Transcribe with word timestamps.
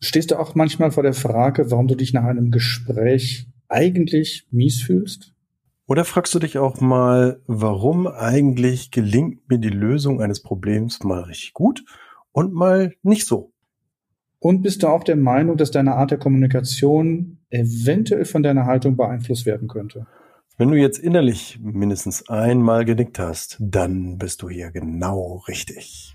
Stehst 0.00 0.30
du 0.30 0.38
auch 0.38 0.54
manchmal 0.54 0.90
vor 0.90 1.02
der 1.02 1.14
Frage, 1.14 1.70
warum 1.70 1.88
du 1.88 1.94
dich 1.94 2.12
nach 2.12 2.24
einem 2.24 2.50
Gespräch 2.50 3.48
eigentlich 3.68 4.46
mies 4.50 4.82
fühlst? 4.82 5.32
Oder 5.86 6.04
fragst 6.04 6.34
du 6.34 6.38
dich 6.38 6.58
auch 6.58 6.80
mal, 6.80 7.40
warum 7.46 8.06
eigentlich 8.06 8.90
gelingt 8.90 9.48
mir 9.48 9.58
die 9.58 9.68
Lösung 9.68 10.20
eines 10.20 10.42
Problems 10.42 11.02
mal 11.04 11.22
richtig 11.22 11.54
gut 11.54 11.84
und 12.32 12.52
mal 12.52 12.94
nicht 13.02 13.26
so? 13.26 13.52
Und 14.38 14.62
bist 14.62 14.82
du 14.82 14.88
auch 14.88 15.04
der 15.04 15.16
Meinung, 15.16 15.56
dass 15.56 15.70
deine 15.70 15.94
Art 15.94 16.10
der 16.10 16.18
Kommunikation 16.18 17.38
eventuell 17.50 18.24
von 18.24 18.42
deiner 18.42 18.66
Haltung 18.66 18.96
beeinflusst 18.96 19.46
werden 19.46 19.68
könnte? 19.68 20.06
Wenn 20.58 20.70
du 20.70 20.76
jetzt 20.76 20.98
innerlich 20.98 21.58
mindestens 21.62 22.28
einmal 22.28 22.84
genickt 22.84 23.18
hast, 23.18 23.56
dann 23.60 24.18
bist 24.18 24.42
du 24.42 24.48
hier 24.48 24.70
genau 24.70 25.42
richtig. 25.48 26.14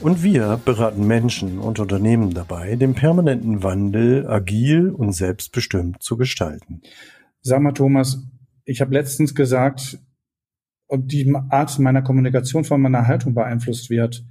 Und 0.00 0.22
wir 0.22 0.60
beraten 0.64 1.06
Menschen 1.06 1.58
und 1.58 1.78
Unternehmen 1.78 2.34
dabei, 2.34 2.76
den 2.76 2.94
permanenten 2.94 3.62
Wandel 3.62 4.26
agil 4.28 4.90
und 4.90 5.12
selbstbestimmt 5.12 6.02
zu 6.02 6.16
gestalten. 6.16 6.82
Sag 7.40 7.62
mal, 7.62 7.72
Thomas, 7.72 8.22
ich 8.64 8.80
habe 8.80 8.92
letztens 8.92 9.34
gesagt, 9.34 9.98
ob 10.88 11.08
die 11.08 11.34
Art 11.48 11.78
meiner 11.78 12.02
Kommunikation 12.02 12.64
von 12.64 12.80
meiner 12.80 13.06
Haltung 13.06 13.34
beeinflusst 13.34 13.88
wird. 13.88 14.24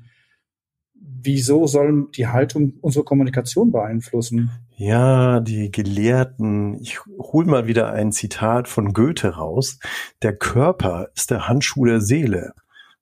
Wieso 0.94 1.66
soll 1.66 2.10
die 2.16 2.28
Haltung 2.28 2.74
unsere 2.82 3.04
Kommunikation 3.04 3.72
beeinflussen? 3.72 4.52
Ja, 4.78 5.40
die 5.40 5.72
Gelehrten, 5.72 6.80
ich 6.80 7.00
hol 7.06 7.46
mal 7.46 7.66
wieder 7.66 7.92
ein 7.92 8.12
Zitat 8.12 8.68
von 8.68 8.94
Goethe 8.94 9.30
raus. 9.30 9.80
Der 10.22 10.36
Körper 10.38 11.10
ist 11.16 11.32
der 11.32 11.48
Handschuh 11.48 11.86
der 11.86 12.02
Seele, 12.02 12.54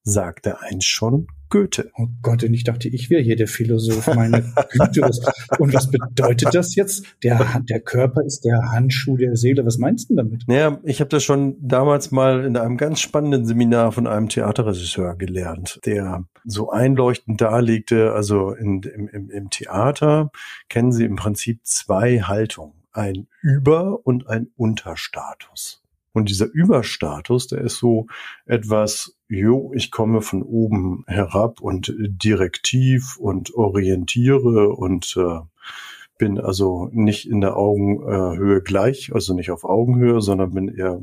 sagte 0.03 0.61
einst 0.61 0.87
schon 0.87 1.27
Goethe. 1.53 1.91
Oh 1.95 2.07
Gott, 2.23 2.43
und 2.43 2.51
ich 2.55 2.63
dachte, 2.63 2.87
ich 2.87 3.11
wäre 3.11 3.21
hier 3.21 3.35
der 3.35 3.47
Philosoph, 3.47 4.07
meine 4.15 4.41
Güte. 4.71 5.01
Und 5.59 5.71
was 5.71 5.91
bedeutet 5.91 6.49
das 6.51 6.73
jetzt? 6.73 7.05
Der, 7.21 7.61
der 7.69 7.79
Körper 7.79 8.23
ist 8.25 8.43
der 8.43 8.71
Handschuh 8.71 9.17
der 9.17 9.35
Seele. 9.35 9.63
Was 9.63 9.77
meinst 9.77 10.09
du 10.09 10.15
damit? 10.15 10.45
Naja, 10.47 10.79
ich 10.83 10.99
habe 10.99 11.09
das 11.09 11.23
schon 11.23 11.55
damals 11.61 12.09
mal 12.09 12.43
in 12.43 12.57
einem 12.57 12.77
ganz 12.77 13.01
spannenden 13.01 13.45
Seminar 13.45 13.91
von 13.91 14.07
einem 14.07 14.29
Theaterregisseur 14.29 15.15
gelernt, 15.15 15.79
der 15.85 16.25
so 16.43 16.71
einleuchtend 16.71 17.39
darlegte, 17.39 18.13
also 18.13 18.53
in, 18.53 18.81
im, 18.81 19.07
im, 19.09 19.29
im 19.29 19.49
Theater 19.51 20.31
kennen 20.69 20.91
Sie 20.91 21.05
im 21.05 21.17
Prinzip 21.17 21.59
zwei 21.65 22.21
Haltungen. 22.21 22.73
Ein 22.93 23.27
Über- 23.43 23.99
und 24.07 24.27
ein 24.27 24.47
Unterstatus. 24.55 25.83
Und 26.13 26.29
dieser 26.29 26.45
Überstatus, 26.45 27.47
der 27.47 27.61
ist 27.61 27.77
so 27.77 28.07
etwas, 28.45 29.17
jo, 29.33 29.71
ich 29.73 29.91
komme 29.91 30.21
von 30.21 30.43
oben 30.43 31.03
herab 31.07 31.61
und 31.61 31.93
direktiv 31.97 33.17
und 33.17 33.53
orientiere 33.53 34.69
und 34.69 35.15
äh, 35.17 35.39
bin 36.17 36.39
also 36.39 36.89
nicht 36.91 37.29
in 37.29 37.41
der 37.41 37.57
Augenhöhe 37.57 38.61
gleich, 38.61 39.13
also 39.13 39.33
nicht 39.33 39.51
auf 39.51 39.63
Augenhöhe, 39.63 40.21
sondern 40.21 40.53
bin 40.53 40.67
eher, 40.69 40.99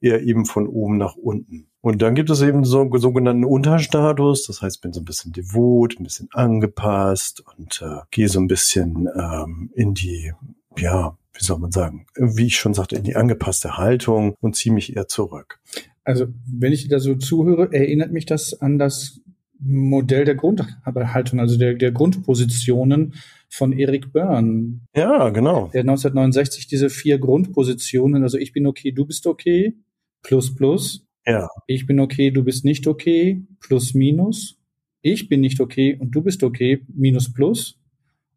eher 0.00 0.22
eben 0.22 0.44
von 0.44 0.68
oben 0.68 0.98
nach 0.98 1.16
unten. 1.16 1.68
Und 1.80 2.02
dann 2.02 2.14
gibt 2.14 2.30
es 2.30 2.42
eben 2.42 2.64
so 2.64 2.80
einen 2.80 2.98
sogenannten 2.98 3.44
Unterstatus, 3.44 4.46
das 4.46 4.60
heißt, 4.60 4.82
bin 4.82 4.92
so 4.92 5.00
ein 5.00 5.04
bisschen 5.04 5.32
devot, 5.32 5.98
ein 5.98 6.04
bisschen 6.04 6.28
angepasst 6.32 7.42
und 7.56 7.82
äh, 7.82 8.00
gehe 8.10 8.28
so 8.28 8.40
ein 8.40 8.48
bisschen 8.48 9.08
ähm, 9.16 9.70
in 9.74 9.94
die, 9.94 10.32
ja, 10.76 11.16
wie 11.32 11.44
soll 11.44 11.58
man 11.58 11.72
sagen, 11.72 12.06
wie 12.16 12.46
ich 12.46 12.56
schon 12.56 12.74
sagte, 12.74 12.96
in 12.96 13.04
die 13.04 13.16
angepasste 13.16 13.76
Haltung 13.76 14.34
und 14.40 14.56
ziehe 14.56 14.74
mich 14.74 14.96
eher 14.96 15.08
zurück. 15.08 15.60
Also, 16.06 16.28
wenn 16.46 16.72
ich 16.72 16.86
da 16.86 17.00
so 17.00 17.16
zuhöre, 17.16 17.72
erinnert 17.72 18.12
mich 18.12 18.26
das 18.26 18.60
an 18.60 18.78
das 18.78 19.20
Modell 19.58 20.24
der 20.24 20.36
Grundhaltung, 20.36 21.40
also 21.40 21.58
der, 21.58 21.74
der 21.74 21.90
Grundpositionen 21.90 23.14
von 23.48 23.72
Eric 23.72 24.12
Byrne. 24.12 24.82
Ja, 24.94 25.30
genau. 25.30 25.68
Der 25.74 25.80
1969 25.80 26.68
diese 26.68 26.90
vier 26.90 27.18
Grundpositionen, 27.18 28.22
also 28.22 28.38
ich 28.38 28.52
bin 28.52 28.68
okay, 28.68 28.92
du 28.92 29.04
bist 29.04 29.26
okay, 29.26 29.74
plus 30.22 30.54
plus. 30.54 31.04
Ja. 31.26 31.48
Ich 31.66 31.88
bin 31.88 31.98
okay, 31.98 32.30
du 32.30 32.44
bist 32.44 32.64
nicht 32.64 32.86
okay, 32.86 33.44
plus 33.58 33.92
minus. 33.92 34.60
Ich 35.02 35.28
bin 35.28 35.40
nicht 35.40 35.60
okay 35.60 35.96
und 35.98 36.12
du 36.12 36.22
bist 36.22 36.44
okay, 36.44 36.84
minus 36.94 37.32
plus. 37.32 37.80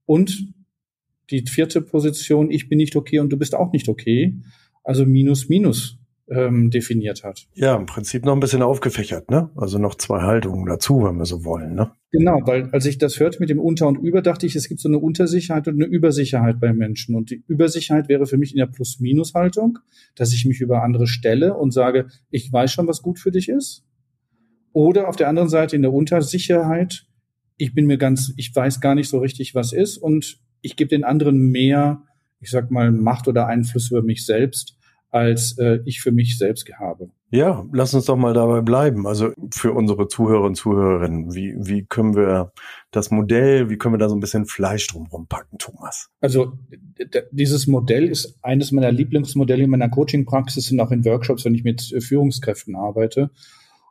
Und 0.07 0.55
die 1.29 1.45
vierte 1.45 1.83
Position, 1.83 2.49
ich 2.49 2.67
bin 2.67 2.79
nicht 2.79 2.95
okay 2.95 3.19
und 3.19 3.29
du 3.29 3.37
bist 3.37 3.53
auch 3.53 3.71
nicht 3.73 3.89
okay, 3.89 4.33
also 4.83 5.05
minus 5.05 5.49
minus 5.49 5.98
ähm, 6.31 6.69
definiert 6.69 7.23
hat. 7.23 7.47
Ja, 7.53 7.75
im 7.75 7.85
Prinzip 7.85 8.25
noch 8.25 8.33
ein 8.33 8.39
bisschen 8.39 8.61
aufgefächert, 8.61 9.29
ne? 9.31 9.49
Also 9.55 9.79
noch 9.79 9.95
zwei 9.95 10.21
Haltungen 10.21 10.65
dazu, 10.65 11.03
wenn 11.03 11.17
wir 11.17 11.25
so 11.25 11.43
wollen, 11.43 11.75
ne? 11.75 11.91
Genau, 12.11 12.41
weil 12.45 12.69
als 12.71 12.85
ich 12.85 12.97
das 12.97 13.19
hörte 13.19 13.39
mit 13.39 13.49
dem 13.49 13.59
Unter 13.59 13.87
und 13.87 13.97
Über, 13.97 14.21
dachte 14.21 14.45
ich, 14.45 14.55
es 14.55 14.67
gibt 14.67 14.79
so 14.79 14.89
eine 14.89 14.99
Untersicherheit 14.99 15.67
und 15.67 15.75
eine 15.75 15.85
Übersicherheit 15.85 16.59
bei 16.59 16.73
Menschen. 16.73 17.15
Und 17.15 17.29
die 17.29 17.43
Übersicherheit 17.47 18.09
wäre 18.09 18.25
für 18.25 18.37
mich 18.37 18.51
in 18.51 18.57
der 18.57 18.67
Plus-Minus-Haltung, 18.67 19.79
dass 20.15 20.33
ich 20.33 20.45
mich 20.45 20.61
über 20.61 20.83
andere 20.83 21.07
stelle 21.07 21.55
und 21.55 21.71
sage, 21.71 22.07
ich 22.29 22.51
weiß 22.51 22.71
schon, 22.71 22.87
was 22.87 23.01
gut 23.01 23.19
für 23.19 23.31
dich 23.31 23.49
ist. 23.49 23.85
Oder 24.71 25.07
auf 25.07 25.15
der 25.15 25.29
anderen 25.29 25.49
Seite 25.49 25.75
in 25.75 25.81
der 25.81 25.93
Untersicherheit, 25.93 27.05
ich 27.57 27.73
bin 27.73 27.85
mir 27.85 27.97
ganz, 27.97 28.33
ich 28.37 28.55
weiß 28.55 28.81
gar 28.81 28.95
nicht 28.95 29.09
so 29.09 29.19
richtig, 29.19 29.53
was 29.53 29.73
ist 29.73 29.97
und 29.97 30.39
ich 30.61 30.75
gebe 30.75 30.89
den 30.89 31.03
anderen 31.03 31.51
mehr, 31.51 32.03
ich 32.39 32.49
sag 32.49 32.71
mal, 32.71 32.91
Macht 32.91 33.27
oder 33.27 33.47
Einfluss 33.47 33.91
über 33.91 34.01
mich 34.01 34.25
selbst, 34.25 34.78
als 35.11 35.57
äh, 35.57 35.79
ich 35.85 36.01
für 36.01 36.11
mich 36.11 36.37
selbst 36.37 36.67
habe. 36.79 37.09
Ja, 37.31 37.65
lass 37.71 37.93
uns 37.93 38.05
doch 38.05 38.15
mal 38.15 38.33
dabei 38.33 38.61
bleiben. 38.61 39.05
Also 39.05 39.31
für 39.51 39.71
unsere 39.73 40.07
Zuhörer 40.07 40.45
und 40.45 40.55
Zuhörerinnen, 40.55 41.33
wie, 41.33 41.55
wie 41.57 41.85
können 41.85 42.15
wir 42.15 42.51
das 42.91 43.11
Modell, 43.11 43.69
wie 43.69 43.77
können 43.77 43.93
wir 43.93 43.99
da 43.99 44.09
so 44.09 44.15
ein 44.15 44.19
bisschen 44.19 44.45
Fleisch 44.45 44.87
drumherum 44.87 45.27
packen, 45.27 45.57
Thomas? 45.59 46.09
Also 46.21 46.53
dieses 47.31 47.67
Modell 47.67 48.05
ist 48.05 48.37
eines 48.41 48.71
meiner 48.71 48.91
Lieblingsmodelle 48.91 49.63
in 49.63 49.69
meiner 49.69 49.89
Coaching-Praxis 49.89 50.71
und 50.71 50.79
auch 50.79 50.91
in 50.91 51.05
Workshops, 51.05 51.45
wenn 51.45 51.55
ich 51.55 51.63
mit 51.63 51.91
äh, 51.91 52.01
Führungskräften 52.01 52.75
arbeite. 52.75 53.29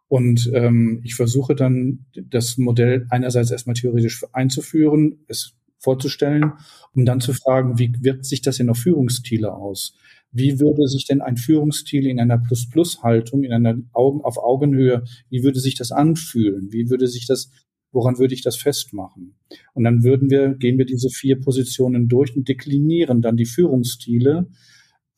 Und 0.08 0.50
ähm, 0.54 1.00
ich 1.04 1.14
versuche 1.14 1.54
dann, 1.54 2.06
das 2.14 2.58
Modell 2.58 3.06
einerseits 3.10 3.50
erstmal 3.50 3.74
theoretisch 3.74 4.24
einzuführen, 4.32 5.24
es 5.28 5.54
vorzustellen, 5.78 6.54
um 6.92 7.04
dann 7.04 7.20
zu 7.20 7.32
fragen, 7.32 7.78
wie 7.78 7.92
wirkt 8.00 8.24
sich 8.24 8.42
das 8.42 8.58
in 8.58 8.70
auf 8.70 8.78
Führungsstile 8.78 9.52
aus? 9.52 9.94
Wie 10.30 10.60
würde 10.60 10.86
sich 10.86 11.06
denn 11.06 11.20
ein 11.20 11.36
Führungsstil 11.36 12.06
in 12.06 12.20
einer 12.20 12.38
Plus-Plus-Haltung, 12.38 13.44
in 13.44 13.52
einer 13.52 13.76
Augen 13.92 14.20
auf 14.20 14.38
Augenhöhe, 14.38 15.04
wie 15.30 15.42
würde 15.42 15.60
sich 15.60 15.74
das 15.74 15.90
anfühlen? 15.90 16.68
Wie 16.70 16.90
würde 16.90 17.06
sich 17.06 17.26
das, 17.26 17.50
woran 17.92 18.18
würde 18.18 18.34
ich 18.34 18.42
das 18.42 18.56
festmachen? 18.56 19.38
Und 19.74 19.84
dann 19.84 20.04
würden 20.04 20.30
wir, 20.30 20.54
gehen 20.54 20.76
wir 20.78 20.84
diese 20.84 21.08
vier 21.08 21.40
Positionen 21.40 22.08
durch 22.08 22.36
und 22.36 22.48
deklinieren 22.48 23.22
dann 23.22 23.36
die 23.36 23.46
Führungsstile, 23.46 24.48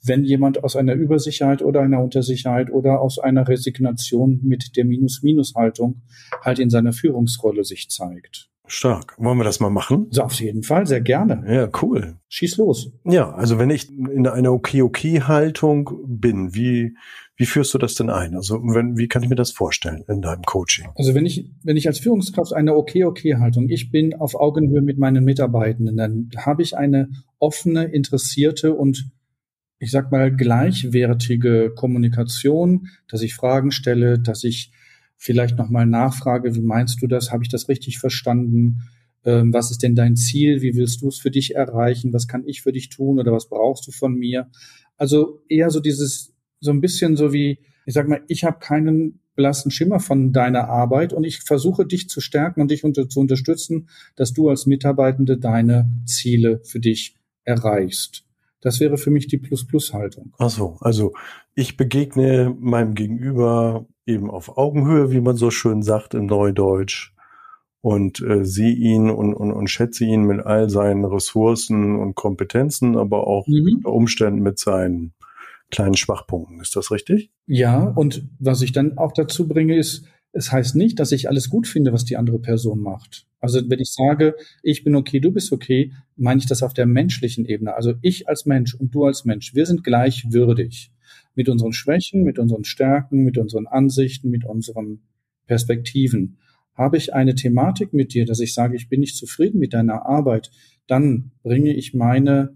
wenn 0.02 0.24
jemand 0.24 0.64
aus 0.64 0.76
einer 0.76 0.94
Übersicherheit 0.94 1.62
oder 1.62 1.80
einer 1.80 2.02
Untersicherheit 2.02 2.70
oder 2.70 3.00
aus 3.00 3.18
einer 3.18 3.48
Resignation 3.48 4.40
mit 4.42 4.76
der 4.76 4.84
Minus-Minus-Haltung 4.84 6.02
halt 6.42 6.58
in 6.58 6.70
seiner 6.70 6.92
Führungsrolle 6.92 7.64
sich 7.64 7.90
zeigt. 7.90 8.48
Stark. 8.70 9.16
Wollen 9.18 9.36
wir 9.36 9.44
das 9.44 9.58
mal 9.58 9.68
machen? 9.68 10.06
So, 10.10 10.22
auf 10.22 10.34
jeden 10.34 10.62
Fall, 10.62 10.86
sehr 10.86 11.00
gerne. 11.00 11.42
Ja, 11.52 11.68
cool. 11.82 12.16
Schieß 12.28 12.56
los. 12.58 12.92
Ja, 13.04 13.32
also 13.32 13.58
wenn 13.58 13.68
ich 13.68 13.90
in 13.90 14.26
einer 14.26 14.52
Okay-Okay-Haltung 14.52 15.90
bin, 16.06 16.54
wie, 16.54 16.94
wie 17.36 17.46
führst 17.46 17.74
du 17.74 17.78
das 17.78 17.96
denn 17.96 18.10
ein? 18.10 18.36
Also 18.36 18.60
wenn, 18.62 18.96
wie 18.96 19.08
kann 19.08 19.24
ich 19.24 19.28
mir 19.28 19.34
das 19.34 19.50
vorstellen 19.50 20.04
in 20.06 20.22
deinem 20.22 20.42
Coaching? 20.42 20.86
Also 20.94 21.14
wenn 21.14 21.26
ich, 21.26 21.50
wenn 21.64 21.76
ich 21.76 21.88
als 21.88 21.98
Führungskraft 21.98 22.52
eine 22.52 22.76
Okay-Okay-Haltung, 22.76 23.68
ich 23.68 23.90
bin 23.90 24.14
auf 24.14 24.36
Augenhöhe 24.36 24.82
mit 24.82 24.98
meinen 24.98 25.24
Mitarbeitenden, 25.24 25.96
dann 25.96 26.30
habe 26.36 26.62
ich 26.62 26.76
eine 26.76 27.08
offene, 27.40 27.84
interessierte 27.86 28.74
und 28.74 29.10
ich 29.80 29.90
sag 29.90 30.12
mal 30.12 30.30
gleichwertige 30.30 31.72
Kommunikation, 31.74 32.86
dass 33.08 33.22
ich 33.22 33.34
Fragen 33.34 33.72
stelle, 33.72 34.20
dass 34.20 34.44
ich 34.44 34.70
vielleicht 35.20 35.58
nochmal 35.58 35.86
nachfrage, 35.86 36.54
wie 36.54 36.62
meinst 36.62 37.02
du 37.02 37.06
das? 37.06 37.30
Habe 37.30 37.42
ich 37.42 37.50
das 37.50 37.68
richtig 37.68 37.98
verstanden? 37.98 38.88
Ähm, 39.22 39.52
was 39.52 39.70
ist 39.70 39.82
denn 39.82 39.94
dein 39.94 40.16
Ziel? 40.16 40.62
Wie 40.62 40.74
willst 40.74 41.02
du 41.02 41.08
es 41.08 41.18
für 41.18 41.30
dich 41.30 41.54
erreichen? 41.54 42.14
Was 42.14 42.26
kann 42.26 42.42
ich 42.46 42.62
für 42.62 42.72
dich 42.72 42.88
tun 42.88 43.18
oder 43.18 43.30
was 43.30 43.50
brauchst 43.50 43.86
du 43.86 43.92
von 43.92 44.14
mir? 44.14 44.50
Also 44.96 45.42
eher 45.50 45.68
so 45.68 45.80
dieses, 45.80 46.32
so 46.60 46.70
ein 46.70 46.80
bisschen 46.80 47.16
so 47.16 47.34
wie, 47.34 47.58
ich 47.84 47.92
sag 47.92 48.08
mal, 48.08 48.22
ich 48.28 48.44
habe 48.44 48.60
keinen 48.60 49.20
blassen 49.34 49.70
Schimmer 49.70 50.00
von 50.00 50.32
deiner 50.32 50.68
Arbeit 50.70 51.12
und 51.12 51.24
ich 51.24 51.40
versuche 51.40 51.84
dich 51.84 52.08
zu 52.08 52.22
stärken 52.22 52.62
und 52.62 52.70
dich 52.70 52.82
unter, 52.82 53.06
zu 53.06 53.20
unterstützen, 53.20 53.90
dass 54.16 54.32
du 54.32 54.48
als 54.48 54.64
Mitarbeitende 54.64 55.36
deine 55.36 55.90
Ziele 56.06 56.62
für 56.64 56.80
dich 56.80 57.16
erreichst. 57.44 58.24
Das 58.62 58.80
wäre 58.80 58.96
für 58.96 59.10
mich 59.10 59.26
die 59.26 59.38
Plus-Plus-Haltung. 59.38 60.32
Ach 60.38 60.50
so, 60.50 60.76
also 60.80 61.12
ich 61.54 61.76
begegne 61.76 62.56
meinem 62.58 62.94
Gegenüber 62.94 63.86
eben 64.06 64.30
auf 64.30 64.56
Augenhöhe, 64.56 65.10
wie 65.10 65.20
man 65.20 65.36
so 65.36 65.50
schön 65.50 65.82
sagt 65.82 66.14
im 66.14 66.26
Neudeutsch 66.26 67.12
und 67.82 68.20
äh, 68.20 68.44
sehe 68.44 68.74
ihn 68.74 69.10
und, 69.10 69.34
und, 69.34 69.52
und 69.52 69.68
schätze 69.68 70.04
ihn 70.04 70.24
mit 70.24 70.44
all 70.44 70.68
seinen 70.68 71.04
Ressourcen 71.04 71.96
und 71.96 72.14
Kompetenzen, 72.14 72.96
aber 72.96 73.26
auch 73.26 73.46
mhm. 73.46 73.76
unter 73.76 73.92
Umständen 73.92 74.42
mit 74.42 74.58
seinen 74.58 75.14
kleinen 75.70 75.94
Schwachpunkten. 75.94 76.60
Ist 76.60 76.76
das 76.76 76.90
richtig? 76.90 77.30
Ja, 77.46 77.82
und 77.82 78.24
was 78.38 78.60
ich 78.62 78.72
dann 78.72 78.98
auch 78.98 79.12
dazu 79.12 79.48
bringe, 79.48 79.76
ist, 79.76 80.04
es 80.32 80.52
heißt 80.52 80.76
nicht, 80.76 80.98
dass 81.00 81.12
ich 81.12 81.28
alles 81.28 81.48
gut 81.48 81.66
finde, 81.66 81.92
was 81.92 82.04
die 82.04 82.16
andere 82.16 82.38
Person 82.38 82.80
macht. 82.80 83.26
Also 83.40 83.60
wenn 83.68 83.80
ich 83.80 83.92
sage, 83.92 84.36
ich 84.62 84.84
bin 84.84 84.94
okay, 84.94 85.18
du 85.18 85.32
bist 85.32 85.50
okay, 85.52 85.92
meine 86.16 86.38
ich 86.38 86.46
das 86.46 86.62
auf 86.62 86.74
der 86.74 86.86
menschlichen 86.86 87.46
Ebene. 87.46 87.74
Also 87.74 87.94
ich 88.02 88.28
als 88.28 88.46
Mensch 88.46 88.74
und 88.74 88.94
du 88.94 89.04
als 89.06 89.24
Mensch, 89.24 89.54
wir 89.54 89.66
sind 89.66 89.82
gleich 89.82 90.26
würdig. 90.30 90.92
Mit 91.34 91.48
unseren 91.48 91.72
Schwächen, 91.72 92.22
mit 92.22 92.38
unseren 92.38 92.64
Stärken, 92.64 93.22
mit 93.22 93.38
unseren 93.38 93.66
Ansichten, 93.66 94.30
mit 94.30 94.44
unseren 94.44 95.00
Perspektiven. 95.46 96.38
Habe 96.74 96.96
ich 96.96 97.14
eine 97.14 97.34
Thematik 97.34 97.92
mit 97.92 98.14
dir, 98.14 98.24
dass 98.24 98.40
ich 98.40 98.54
sage, 98.54 98.76
ich 98.76 98.88
bin 98.88 99.00
nicht 99.00 99.16
zufrieden 99.16 99.58
mit 99.58 99.74
deiner 99.74 100.06
Arbeit, 100.06 100.50
dann 100.86 101.32
bringe 101.42 101.74
ich 101.74 101.94
meine, 101.94 102.54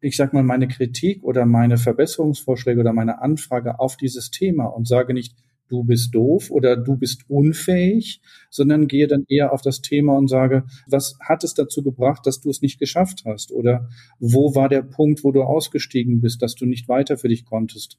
ich 0.00 0.16
sag 0.16 0.32
mal, 0.32 0.42
meine 0.42 0.68
Kritik 0.68 1.22
oder 1.24 1.46
meine 1.46 1.76
Verbesserungsvorschläge 1.76 2.80
oder 2.80 2.92
meine 2.92 3.20
Anfrage 3.20 3.80
auf 3.80 3.96
dieses 3.96 4.30
Thema 4.30 4.66
und 4.66 4.88
sage 4.88 5.14
nicht, 5.14 5.36
du 5.70 5.84
bist 5.84 6.14
doof 6.14 6.50
oder 6.50 6.76
du 6.76 6.96
bist 6.96 7.24
unfähig, 7.28 8.20
sondern 8.50 8.88
gehe 8.88 9.06
dann 9.06 9.24
eher 9.28 9.52
auf 9.52 9.62
das 9.62 9.80
Thema 9.80 10.16
und 10.16 10.28
sage, 10.28 10.64
was 10.86 11.16
hat 11.20 11.44
es 11.44 11.54
dazu 11.54 11.82
gebracht, 11.82 12.26
dass 12.26 12.40
du 12.40 12.50
es 12.50 12.60
nicht 12.60 12.78
geschafft 12.78 13.22
hast? 13.24 13.52
Oder 13.52 13.88
wo 14.18 14.54
war 14.54 14.68
der 14.68 14.82
Punkt, 14.82 15.24
wo 15.24 15.32
du 15.32 15.42
ausgestiegen 15.42 16.20
bist, 16.20 16.42
dass 16.42 16.54
du 16.54 16.66
nicht 16.66 16.88
weiter 16.88 17.16
für 17.16 17.28
dich 17.28 17.44
konntest? 17.44 17.98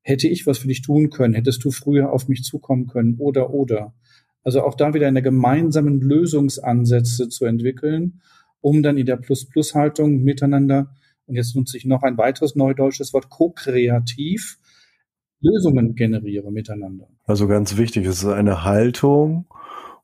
Hätte 0.00 0.28
ich 0.28 0.46
was 0.46 0.58
für 0.58 0.68
dich 0.68 0.80
tun 0.80 1.10
können? 1.10 1.34
Hättest 1.34 1.64
du 1.64 1.70
früher 1.70 2.12
auf 2.12 2.28
mich 2.28 2.44
zukommen 2.44 2.86
können? 2.86 3.16
Oder, 3.18 3.50
oder. 3.50 3.94
Also 4.44 4.62
auch 4.62 4.74
da 4.74 4.94
wieder 4.94 5.08
eine 5.08 5.22
gemeinsamen 5.22 6.00
Lösungsansätze 6.00 7.28
zu 7.28 7.44
entwickeln, 7.44 8.20
um 8.60 8.82
dann 8.82 8.96
in 8.96 9.06
der 9.06 9.16
Plus-Plus-Haltung 9.16 10.22
miteinander, 10.22 10.94
und 11.26 11.34
jetzt 11.34 11.54
nutze 11.54 11.76
ich 11.76 11.84
noch 11.84 12.04
ein 12.04 12.16
weiteres 12.16 12.54
neudeutsches 12.54 13.12
Wort, 13.12 13.28
ko-kreativ, 13.28 14.58
Lösungen 15.40 15.94
generiere 15.94 16.50
miteinander. 16.50 17.08
Also 17.24 17.46
ganz 17.46 17.76
wichtig, 17.76 18.06
es 18.06 18.22
ist 18.22 18.26
eine 18.28 18.64
Haltung 18.64 19.46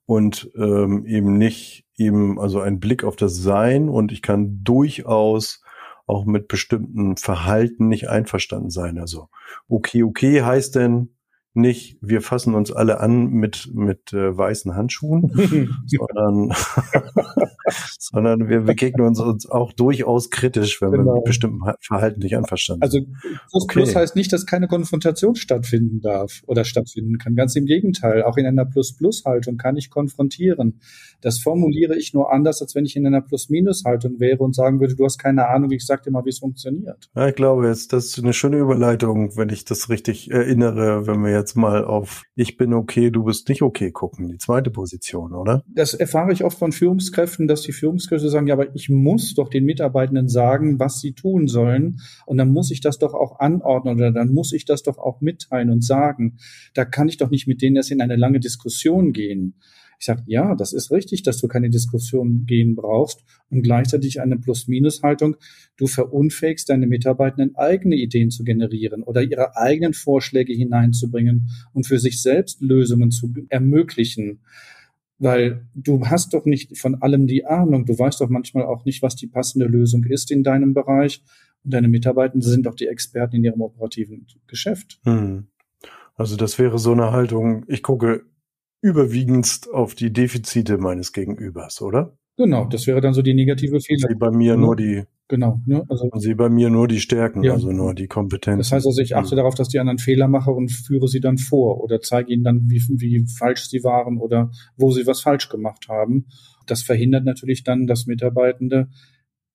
und 0.07 0.51
ähm, 0.57 1.07
eben 1.07 1.39
nicht 1.39 1.87
eben, 1.97 2.39
also 2.39 2.61
ein 2.61 2.81
Blick 2.81 3.05
auf 3.05 3.17
das 3.17 3.37
Sein 3.37 3.89
und 3.89 4.13
ich 4.13 4.23
kann 4.23 4.61
durchaus 4.63 5.63
auch 6.07 6.27
mit 6.27 6.49
bestimmten 6.49 7.17
Verhalten 7.17 7.89
nicht 7.89 8.09
einverstanden 8.09 8.71
sein. 8.71 8.99
Also 8.99 9.29
okay, 9.69 10.03
okay 10.03 10.43
heißt 10.43 10.75
denn, 10.75 11.15
nicht, 11.55 11.99
wir 12.01 12.21
fassen 12.21 12.55
uns 12.55 12.73
alle 12.73 13.01
an 13.01 13.31
mit, 13.31 13.71
mit 13.73 14.13
äh, 14.13 14.37
weißen 14.37 14.75
Handschuhen, 14.75 15.31
sondern, 15.87 16.53
sondern 17.99 18.49
wir 18.49 18.63
begegnen 18.63 19.07
uns, 19.07 19.21
uns 19.21 19.49
auch 19.49 19.73
durchaus 19.73 20.31
kritisch, 20.31 20.83
wenn 20.83 20.91
genau. 20.91 21.05
wir 21.05 21.15
mit 21.15 21.25
bestimmten 21.25 21.61
Verhalten 21.81 22.21
nicht 22.21 22.37
einverstanden 22.37 22.83
also, 22.83 22.99
sind. 22.99 23.15
Also 23.23 23.67
Plus 23.69 23.85
Plus 23.85 23.91
okay. 23.91 23.99
heißt 24.01 24.17
nicht, 24.17 24.33
dass 24.33 24.47
keine 24.47 24.67
Konfrontation 24.67 25.37
stattfinden 25.37 26.01
darf 26.01 26.43
oder 26.47 26.65
stattfinden 26.65 27.19
kann. 27.19 27.35
Ganz 27.35 27.55
im 27.57 27.67
Gegenteil, 27.67 28.23
auch 28.23 28.37
in 28.37 28.47
einer 28.47 28.65
Plus-Plus-Haltung 28.65 29.57
kann 29.57 29.77
ich 29.77 29.91
konfrontieren. 29.91 30.81
Das 31.21 31.39
formuliere 31.39 31.97
ich 31.97 32.15
nur 32.15 32.33
anders, 32.33 32.63
als 32.63 32.75
wenn 32.75 32.85
ich 32.85 32.97
in 32.97 33.07
einer 33.07 33.21
Plus-Minus-Haltung 33.21 34.19
wäre 34.21 34.39
und 34.39 34.55
sagen 34.55 34.81
würde, 34.81 34.97
du 34.97 35.05
hast 35.05 35.19
keine 35.19 35.49
Ahnung, 35.49 35.71
ich 35.71 35.87
sag 35.87 36.03
dir 36.03 36.11
mal, 36.11 36.25
wie 36.25 36.31
es 36.31 36.39
funktioniert. 36.39 37.11
Ja, 37.15 37.29
ich 37.29 37.35
glaube 37.35 37.69
jetzt, 37.69 37.93
das 37.93 38.07
ist 38.07 38.19
eine 38.19 38.33
schöne 38.33 38.59
Überleitung, 38.59 39.37
wenn 39.37 39.49
ich 39.51 39.65
das 39.65 39.89
richtig 39.89 40.31
erinnere, 40.31 41.07
wenn 41.07 41.23
wir 41.23 41.31
jetzt 41.31 41.44
jetzt 41.45 41.57
mal 41.57 41.85
auf 41.85 42.25
ich 42.35 42.57
bin 42.57 42.73
okay, 42.73 43.11
du 43.11 43.25
bist 43.25 43.49
nicht 43.51 43.61
okay 43.61 43.91
gucken, 43.91 44.31
die 44.31 44.39
zweite 44.39 44.71
Position, 44.71 45.35
oder? 45.35 45.63
Das 45.69 45.93
erfahre 45.93 46.33
ich 46.33 46.43
oft 46.43 46.59
von 46.59 46.73
Führungskräften, 46.73 47.47
dass 47.47 47.61
die 47.61 47.73
Führungskräfte 47.73 48.31
sagen, 48.31 48.47
ja, 48.47 48.55
aber 48.55 48.75
ich 48.75 48.89
muss 48.89 49.35
doch 49.35 49.51
den 49.51 49.67
Mitarbeitenden 49.67 50.29
sagen, 50.29 50.79
was 50.79 51.01
sie 51.01 51.13
tun 51.13 51.47
sollen. 51.47 52.01
Und 52.25 52.39
dann 52.39 52.51
muss 52.51 52.71
ich 52.71 52.81
das 52.81 52.99
doch 52.99 53.13
auch 53.13 53.41
anordnen 53.41 53.97
oder 53.97 54.11
dann 54.11 54.33
muss 54.33 54.53
ich 54.53 54.65
das 54.65 54.83
doch 54.83 54.97
auch 54.97 55.21
mitteilen 55.21 55.71
und 55.71 55.85
sagen. 55.85 56.39
Da 56.73 56.87
kann 56.87 57.09
ich 57.09 57.19
doch 57.19 57.31
nicht 57.31 57.47
mit 57.47 57.61
denen 57.61 57.77
erst 57.77 57.91
in 57.91 58.01
eine 58.01 58.17
lange 58.17 58.41
Diskussion 58.41 59.13
gehen. 59.13 59.55
Ich 59.99 60.07
sage, 60.07 60.23
ja, 60.27 60.55
das 60.55 60.73
ist 60.73 60.91
richtig, 60.91 61.23
dass 61.23 61.39
du 61.39 61.49
keine 61.49 61.71
Diskussion 61.71 62.45
gehen 62.47 62.75
brauchst 62.75 63.25
und 63.51 63.63
gleichzeitig 63.63 64.21
eine 64.21 64.37
Plus-Minus-Haltung. 64.37 65.37
Du 65.77 65.87
verunfähigst 65.87 66.69
deine 66.69 66.87
Mitarbeitenden, 66.87 67.57
eigene 67.57 67.97
Ideen 67.97 68.31
zu 68.31 68.45
generieren 68.45 69.03
oder 69.03 69.23
ihre 69.23 69.57
eigenen 69.57 69.95
Vorschläge 69.95 70.53
hineinzubringen 70.53 71.51
und 71.73 71.87
für 71.87 71.99
sich 71.99 72.21
selbst 72.23 72.61
Lösungen 72.61 73.11
zu 73.11 73.33
ermöglichen. 73.49 74.41
Weil 75.19 75.67
du 75.75 76.07
hast 76.07 76.35
doch 76.35 76.45
nicht 76.45 76.77
von 76.77 76.97
allem 76.97 77.27
die 77.27 77.47
Ahnung. 77.47 77.87
Du 77.87 77.99
weißt 77.99 78.21
doch 78.21 78.29
manchmal 78.29 78.65
auch 78.65 78.85
nicht, 78.85 79.01
was 79.03 79.15
die 79.17 79.29
passende 79.29 79.67
Lösung 79.67 80.05
ist 80.05 80.31
in 80.31 80.43
deinem 80.43 80.75
Bereich. 80.75 81.23
Und 81.63 81.73
deine 81.73 81.89
Mitarbeitenden 81.89 82.49
sind 82.49 82.67
doch 82.67 82.75
die 82.75 82.89
Experten 82.89 83.37
in 83.37 83.45
ihrem 83.45 83.63
operativen 83.63 84.27
Geschäft. 84.47 85.01
Hm. 85.05 85.47
Also 86.17 86.37
das 86.37 86.59
wäre 86.59 86.79
so 86.79 86.93
eine 86.93 87.11
Haltung, 87.11 87.65
ich 87.69 87.83
gucke 87.83 88.25
überwiegend 88.85 89.67
auf 89.73 89.95
die 89.95 90.13
Defizite 90.13 90.77
meines 90.77 91.13
Gegenübers, 91.13 91.81
oder? 91.81 92.19
Genau, 92.37 92.67
das 92.67 92.87
wäre 92.87 93.01
dann 93.01 93.15
so 93.15 93.23
die 93.23 93.35
negative 93.35 93.81
Fehler. 93.81 94.09
Sie 94.09 94.15
bei 94.15 94.31
mir 94.31 94.57
nur 94.57 94.77
die 94.77 95.05
Genau. 95.27 95.63
Ne? 95.65 95.87
Also, 95.89 96.11
sie 96.17 96.35
bei 96.35 96.51
mir 96.51 96.69
nur 96.69 96.87
die 96.87 97.01
Stärken, 97.01 97.43
ja. 97.43 97.55
also 97.55 97.73
nur 97.73 97.95
die 97.95 98.09
Kompetenzen. 98.09 98.59
Das 98.59 98.73
heißt 98.73 98.87
also, 98.87 99.01
ich 99.01 99.17
achte 99.17 99.37
darauf, 99.37 99.55
dass 99.55 99.69
die 99.69 99.79
anderen 99.79 99.99
Fehler 99.99 100.29
mache 100.29 100.51
und 100.51 100.71
führe 100.71 101.09
sie 101.09 101.21
dann 101.21 101.39
vor 101.39 101.83
oder 101.83 102.03
zeige 102.03 102.31
ihnen 102.31 102.45
dann, 102.45 102.69
wie, 102.69 102.83
wie 102.99 103.27
falsch 103.27 103.69
sie 103.69 103.83
waren 103.83 104.19
oder 104.19 104.51
wo 104.77 104.91
sie 104.91 105.07
was 105.07 105.23
falsch 105.23 105.49
gemacht 105.49 105.87
haben. 105.89 106.27
Das 106.67 106.83
verhindert 106.83 107.25
natürlich 107.25 107.65
dann, 107.65 107.87
dass 107.87 108.05
Mitarbeitende 108.05 108.91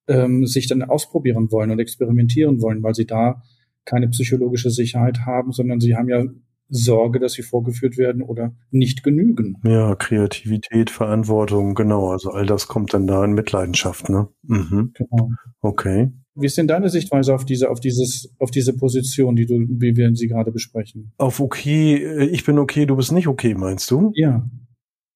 ähm, 0.07 0.47
sich 0.47 0.67
dann 0.67 0.81
ausprobieren 0.81 1.51
wollen 1.51 1.69
und 1.69 1.79
experimentieren 1.79 2.63
wollen, 2.63 2.81
weil 2.81 2.95
sie 2.95 3.05
da 3.05 3.43
keine 3.85 4.07
psychologische 4.07 4.71
Sicherheit 4.71 5.19
haben, 5.27 5.51
sondern 5.51 5.79
sie 5.79 5.95
haben 5.95 6.09
ja 6.09 6.25
Sorge, 6.69 7.19
dass 7.19 7.33
sie 7.33 7.41
vorgeführt 7.41 7.97
werden 7.97 8.21
oder 8.21 8.53
nicht 8.71 9.03
genügen. 9.03 9.57
Ja, 9.63 9.95
Kreativität, 9.95 10.89
Verantwortung, 10.89 11.75
genau. 11.75 12.11
Also 12.11 12.31
all 12.31 12.45
das 12.45 12.67
kommt 12.67 12.93
dann 12.93 13.07
da 13.07 13.25
in 13.25 13.33
Mitleidenschaft, 13.33 14.09
ne? 14.09 14.27
Mhm. 14.43 14.93
Genau. 14.93 15.31
Okay. 15.61 16.11
Wie 16.35 16.45
ist 16.45 16.57
denn 16.57 16.67
deine 16.67 16.89
Sichtweise 16.89 17.35
auf 17.35 17.43
diese, 17.43 17.69
auf 17.69 17.79
dieses, 17.79 18.33
auf 18.39 18.51
diese 18.51 18.75
Position, 18.75 19.35
die 19.35 19.45
du, 19.45 19.65
wie 19.67 19.97
wir 19.97 20.15
sie 20.15 20.27
gerade 20.27 20.51
besprechen? 20.51 21.11
Auf 21.17 21.39
okay, 21.39 21.95
äh, 21.95 22.25
ich 22.25 22.45
bin 22.45 22.59
okay, 22.59 22.85
du 22.85 22.95
bist 22.95 23.11
nicht 23.11 23.27
okay, 23.27 23.55
meinst 23.55 23.91
du? 23.91 24.11
Ja. 24.15 24.49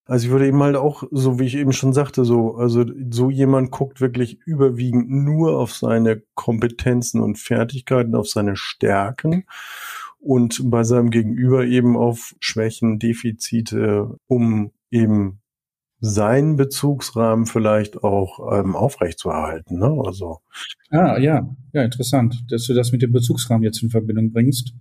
Also 0.05 0.25
ich 0.25 0.31
würde 0.31 0.47
eben 0.47 0.61
halt 0.61 0.75
auch, 0.75 1.03
so 1.11 1.39
wie 1.39 1.45
ich 1.45 1.55
eben 1.55 1.71
schon 1.71 1.93
sagte, 1.93 2.25
so, 2.25 2.55
also 2.55 2.83
so 3.09 3.29
jemand 3.29 3.71
guckt 3.71 4.01
wirklich 4.01 4.37
überwiegend 4.45 5.09
nur 5.09 5.57
auf 5.57 5.73
seine 5.73 6.21
Kompetenzen 6.33 7.21
und 7.21 7.37
Fertigkeiten, 7.37 8.15
auf 8.15 8.27
seine 8.27 8.57
Stärken 8.57 9.45
und 10.23 10.61
bei 10.71 10.83
seinem 10.83 11.09
Gegenüber 11.09 11.65
eben 11.65 11.97
auf 11.97 12.33
Schwächen, 12.39 12.97
Defizite, 12.97 14.17
um 14.27 14.71
eben 14.89 15.41
seinen 15.99 16.55
Bezugsrahmen 16.55 17.45
vielleicht 17.45 18.03
auch 18.03 18.39
ähm, 18.53 18.75
aufrechtzuerhalten. 18.75 19.79
Ne? 19.79 20.01
Also. 20.05 20.39
Ah, 20.89 21.17
ja, 21.17 21.47
ja, 21.73 21.83
interessant, 21.83 22.43
dass 22.49 22.65
du 22.65 22.73
das 22.73 22.91
mit 22.91 23.01
dem 23.01 23.11
Bezugsrahmen 23.11 23.63
jetzt 23.63 23.81
in 23.83 23.89
Verbindung 23.89 24.31
bringst. 24.31 24.73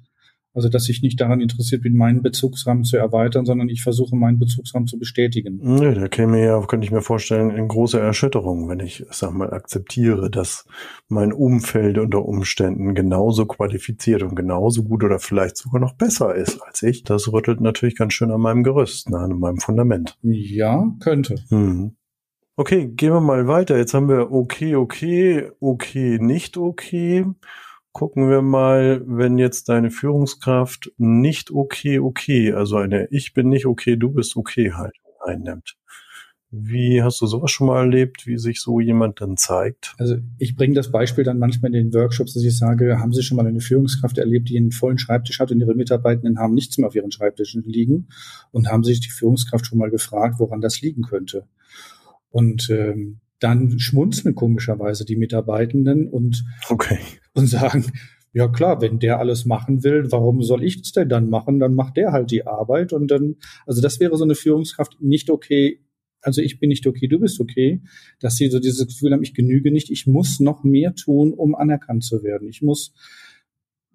Also, 0.54 0.68
dass 0.68 0.88
ich 0.90 1.00
nicht 1.00 1.18
daran 1.18 1.40
interessiert 1.40 1.82
bin, 1.82 1.97
meinen 1.97 2.21
Bezugsrahmen 2.21 2.85
zu 2.85 2.99
erweitern, 2.99 3.47
sondern 3.47 3.71
ich 3.71 3.82
versuche, 3.82 4.14
meinen 4.14 4.38
Bezugsrahmen 4.38 4.87
zu 4.87 4.99
bestätigen. 4.99 5.59
Nö, 5.62 5.94
da 5.94 6.09
käme 6.09 6.44
ja, 6.44 6.61
könnte 6.66 6.85
ich 6.85 6.90
mir 6.90 7.00
vorstellen, 7.00 7.50
in 7.50 7.68
große 7.68 7.99
Erschütterung, 7.99 8.68
wenn 8.68 8.80
ich, 8.80 9.02
sag 9.11 9.32
mal, 9.32 9.50
akzeptiere, 9.50 10.30
dass 10.30 10.66
mein 11.09 11.32
Umfeld 11.32 11.97
unter 11.97 12.26
Umständen 12.26 12.94
genauso 12.94 13.47
qualifiziert 13.47 14.23
und 14.23 14.35
genauso 14.35 14.82
gut 14.82 15.04
oder 15.04 15.18
vielleicht 15.18 15.56
sogar 15.56 15.80
noch 15.80 15.94
besser 15.94 16.35
ist 16.35 16.61
als 16.61 16.82
ich. 16.82 17.02
Das 17.02 17.32
rüttelt 17.32 17.62
natürlich 17.62 17.97
ganz 17.97 18.12
schön 18.12 18.30
an 18.30 18.42
meinem 18.42 18.62
Gerüst, 18.62 19.09
ne, 19.09 19.21
an 19.21 19.38
meinem 19.38 19.59
Fundament. 19.59 20.18
Ja, 20.21 20.92
könnte. 21.00 21.37
Hm. 21.49 21.97
Okay, 22.56 22.88
gehen 22.88 23.14
wir 23.14 23.23
mal 23.23 23.49
weiter. 23.49 23.78
Jetzt 23.78 23.94
haben 23.94 24.11
wir 24.11 24.30
okay, 24.30 24.76
okay, 24.76 25.50
okay, 25.61 26.18
nicht 26.21 26.59
okay 26.59 27.25
gucken 27.92 28.30
wir 28.30 28.42
mal, 28.42 29.02
wenn 29.06 29.38
jetzt 29.38 29.68
deine 29.68 29.90
Führungskraft 29.90 30.92
nicht 30.96 31.50
okay, 31.50 31.99
okay, 31.99 32.52
also 32.52 32.76
eine 32.76 33.06
Ich 33.11 33.34
bin 33.34 33.49
nicht 33.49 33.66
okay, 33.66 33.96
du 33.96 34.11
bist 34.11 34.37
okay 34.37 34.72
Haltung 34.72 35.12
einnimmt. 35.20 35.76
Wie 36.54 37.02
hast 37.02 37.18
du 37.22 37.26
sowas 37.26 37.50
schon 37.50 37.68
mal 37.68 37.78
erlebt, 37.78 38.26
wie 38.26 38.37
sich 38.37 38.61
so 38.61 38.78
jemand 38.78 39.22
dann 39.22 39.38
zeigt? 39.38 39.94
Also 39.96 40.16
ich 40.37 40.54
bringe 40.54 40.75
das 40.75 40.92
Beispiel 40.92 41.25
dann 41.25 41.38
manchmal 41.38 41.75
in 41.75 41.90
den 41.90 41.94
Workshops, 41.94 42.34
dass 42.34 42.42
ich 42.42 42.58
sage, 42.58 42.99
haben 42.99 43.14
Sie 43.14 43.22
schon 43.22 43.38
mal 43.38 43.46
eine 43.46 43.61
Führungskraft 43.61 44.18
erlebt, 44.18 44.50
die 44.50 44.58
einen 44.58 44.70
vollen 44.70 44.99
Schreibtisch 44.99 45.40
hat 45.40 45.50
und 45.50 45.61
Ihre 45.61 45.75
Mitarbeitenden 45.75 46.38
haben 46.38 46.52
nichts 46.52 46.76
mehr 46.76 46.88
auf 46.88 46.94
ihren 46.94 47.11
Schreibtischen 47.11 47.62
liegen 47.62 48.08
und 48.50 48.68
haben 48.68 48.84
sich 48.84 49.00
die 49.00 49.08
Führungskraft 49.08 49.64
schon 49.64 49.78
mal 49.78 49.88
gefragt, 49.90 50.34
woran 50.40 50.61
das 50.61 50.82
liegen 50.82 51.04
könnte. 51.04 51.46
Und 52.28 52.68
ähm, 52.68 53.22
dann 53.42 53.78
schmunzeln 53.78 54.34
komischerweise 54.34 55.04
die 55.04 55.16
Mitarbeitenden 55.16 56.08
und, 56.08 56.44
okay. 56.68 56.99
und 57.34 57.46
sagen, 57.46 57.84
ja 58.32 58.49
klar, 58.49 58.80
wenn 58.80 58.99
der 58.99 59.18
alles 59.18 59.44
machen 59.44 59.84
will, 59.84 60.11
warum 60.11 60.42
soll 60.42 60.64
ich 60.64 60.80
das 60.80 60.92
denn 60.92 61.08
dann 61.08 61.28
machen? 61.28 61.58
Dann 61.58 61.75
macht 61.75 61.96
der 61.96 62.12
halt 62.12 62.30
die 62.30 62.46
Arbeit 62.46 62.92
und 62.92 63.11
dann, 63.11 63.37
also 63.66 63.82
das 63.82 64.00
wäre 64.00 64.16
so 64.16 64.25
eine 64.25 64.34
Führungskraft 64.34 65.00
nicht 65.00 65.30
okay, 65.30 65.80
also 66.22 66.40
ich 66.40 66.61
bin 66.61 66.68
nicht 66.68 66.87
okay, 66.87 67.08
du 67.08 67.18
bist 67.18 67.40
okay, 67.40 67.82
dass 68.20 68.37
sie 68.37 68.49
so 68.49 68.61
dieses 68.61 68.87
Gefühl 68.87 69.12
haben, 69.12 69.22
ich 69.22 69.34
genüge 69.34 69.72
nicht, 69.72 69.90
ich 69.90 70.06
muss 70.06 70.40
noch 70.40 70.62
mehr 70.62 70.94
tun, 70.94 71.34
um 71.34 71.54
anerkannt 71.54 72.04
zu 72.04 72.22
werden. 72.22 72.49
Ich 72.49 72.62
muss 72.62 72.94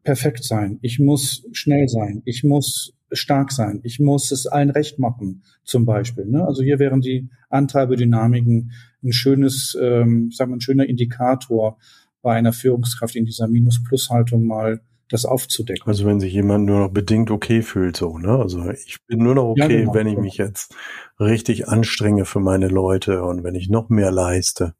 perfekt 0.07 0.45
sein, 0.45 0.79
ich 0.81 0.99
muss 0.99 1.45
schnell 1.51 1.89
sein, 1.89 2.21
ich 2.23 2.45
muss 2.45 2.93
stark 3.11 3.51
sein, 3.51 3.81
ich 3.83 3.99
muss 3.99 4.31
es 4.31 4.47
allen 4.47 4.69
recht 4.69 4.99
machen, 4.99 5.43
zum 5.65 5.85
Beispiel. 5.85 6.23
Ne? 6.23 6.47
Also 6.47 6.63
hier 6.63 6.79
wären 6.79 7.01
die 7.01 7.27
Antreibedynamiken 7.49 8.71
ein 9.03 9.11
schönes, 9.11 9.77
ähm, 9.77 10.31
sagen 10.31 10.51
wir, 10.51 10.55
ein 10.55 10.61
schöner 10.61 10.85
Indikator 10.85 11.77
bei 12.21 12.37
einer 12.37 12.53
Führungskraft 12.53 13.17
in 13.17 13.25
dieser 13.25 13.49
Minus-Plus-Haltung 13.49 14.47
mal 14.47 14.79
das 15.09 15.25
aufzudecken. 15.25 15.83
Also 15.85 16.05
wenn 16.05 16.21
sich 16.21 16.31
jemand 16.31 16.65
nur 16.65 16.79
noch 16.79 16.91
bedingt 16.91 17.29
okay 17.29 17.61
fühlt, 17.61 17.97
so, 17.97 18.17
ne? 18.17 18.29
Also 18.29 18.69
ich 18.69 18.99
bin 19.07 19.19
nur 19.19 19.35
noch 19.35 19.49
okay, 19.49 19.61
ja, 19.61 19.67
genau, 19.67 19.93
wenn 19.93 20.07
ich 20.07 20.17
mich 20.17 20.37
jetzt 20.37 20.73
richtig 21.19 21.67
anstrenge 21.67 22.23
für 22.23 22.39
meine 22.39 22.69
Leute 22.69 23.23
und 23.23 23.43
wenn 23.43 23.55
ich 23.55 23.67
noch 23.67 23.89
mehr 23.89 24.11
leiste. 24.11 24.73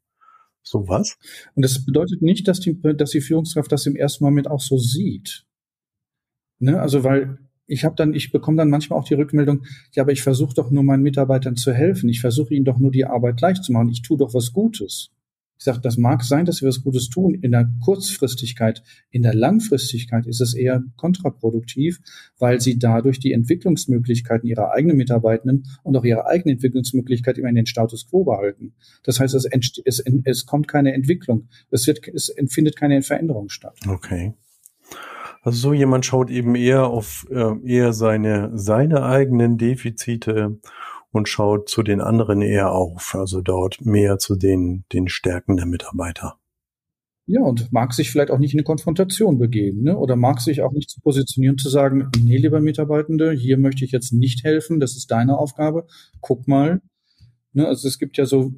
So 0.62 0.88
was? 0.88 1.18
Und 1.54 1.64
das 1.64 1.84
bedeutet 1.84 2.22
nicht, 2.22 2.46
dass 2.48 2.60
die, 2.60 2.78
dass 2.96 3.10
die 3.10 3.20
Führungskraft 3.20 3.72
das 3.72 3.86
im 3.86 3.96
ersten 3.96 4.24
Moment 4.24 4.50
auch 4.50 4.60
so 4.60 4.78
sieht. 4.78 5.44
Ne? 6.58 6.80
Also 6.80 7.04
weil 7.04 7.38
ich 7.66 7.84
habe 7.84 7.94
dann, 7.96 8.14
ich 8.14 8.32
bekomme 8.32 8.56
dann 8.56 8.70
manchmal 8.70 8.98
auch 8.98 9.04
die 9.04 9.14
Rückmeldung, 9.14 9.64
ja, 9.92 10.02
aber 10.02 10.12
ich 10.12 10.22
versuche 10.22 10.54
doch 10.54 10.70
nur 10.70 10.82
meinen 10.82 11.02
Mitarbeitern 11.02 11.56
zu 11.56 11.72
helfen. 11.72 12.08
Ich 12.08 12.20
versuche 12.20 12.54
ihnen 12.54 12.64
doch 12.64 12.78
nur 12.78 12.90
die 12.90 13.04
Arbeit 13.04 13.40
leicht 13.40 13.62
zu 13.62 13.72
machen. 13.72 13.90
Ich 13.90 14.02
tue 14.02 14.16
doch 14.16 14.32
was 14.32 14.52
Gutes. 14.52 15.10
Ich 15.58 15.64
sage, 15.64 15.80
das 15.80 15.96
mag 15.96 16.22
sein, 16.22 16.44
dass 16.44 16.62
wir 16.62 16.68
was 16.68 16.82
Gutes 16.82 17.08
tun. 17.08 17.34
In 17.34 17.50
der 17.50 17.68
Kurzfristigkeit, 17.84 18.82
in 19.10 19.22
der 19.22 19.34
Langfristigkeit 19.34 20.26
ist 20.26 20.40
es 20.40 20.54
eher 20.54 20.84
kontraproduktiv, 20.96 22.00
weil 22.38 22.60
sie 22.60 22.78
dadurch 22.78 23.18
die 23.18 23.32
Entwicklungsmöglichkeiten 23.32 24.48
ihrer 24.48 24.72
eigenen 24.72 24.96
Mitarbeitenden 24.96 25.66
und 25.82 25.96
auch 25.96 26.04
ihre 26.04 26.26
eigene 26.26 26.52
Entwicklungsmöglichkeit 26.52 27.38
immer 27.38 27.48
in 27.48 27.56
den 27.56 27.66
Status 27.66 28.08
quo 28.08 28.24
behalten. 28.24 28.74
Das 29.02 29.18
heißt, 29.18 29.34
es, 29.34 29.48
es, 29.84 30.04
es 30.24 30.46
kommt 30.46 30.68
keine 30.68 30.94
Entwicklung. 30.94 31.48
Es, 31.70 31.86
wird, 31.88 32.06
es 32.06 32.32
findet 32.48 32.76
keine 32.76 33.02
Veränderung 33.02 33.48
statt. 33.48 33.78
Okay. 33.88 34.34
Also 35.42 35.58
so 35.58 35.72
jemand 35.72 36.04
schaut 36.04 36.30
eben 36.30 36.54
eher 36.54 36.86
auf 36.86 37.26
äh, 37.30 37.54
eher 37.64 37.92
seine 37.92 38.50
seine 38.54 39.04
eigenen 39.04 39.56
Defizite 39.56 40.58
und 41.10 41.28
schaut 41.28 41.68
zu 41.68 41.82
den 41.82 42.00
anderen 42.00 42.42
eher 42.42 42.72
auf, 42.72 43.14
also 43.14 43.40
dort 43.40 43.84
mehr 43.84 44.18
zu 44.18 44.36
den, 44.36 44.84
den 44.92 45.08
Stärken 45.08 45.56
der 45.56 45.66
Mitarbeiter. 45.66 46.38
Ja, 47.30 47.42
und 47.42 47.70
mag 47.72 47.92
sich 47.92 48.10
vielleicht 48.10 48.30
auch 48.30 48.38
nicht 48.38 48.54
in 48.54 48.60
eine 48.60 48.64
Konfrontation 48.64 49.36
begeben, 49.36 49.82
ne? 49.82 49.98
oder 49.98 50.16
mag 50.16 50.40
sich 50.40 50.62
auch 50.62 50.72
nicht 50.72 50.88
zu 50.88 51.00
positionieren, 51.02 51.58
zu 51.58 51.68
sagen, 51.68 52.10
nee, 52.24 52.38
lieber 52.38 52.60
Mitarbeitende, 52.60 53.32
hier 53.32 53.58
möchte 53.58 53.84
ich 53.84 53.92
jetzt 53.92 54.12
nicht 54.12 54.44
helfen, 54.44 54.80
das 54.80 54.96
ist 54.96 55.10
deine 55.10 55.36
Aufgabe, 55.36 55.86
guck 56.22 56.48
mal. 56.48 56.80
Ne? 57.52 57.66
Also 57.66 57.86
es 57.86 57.98
gibt 57.98 58.16
ja 58.16 58.24
so, 58.24 58.54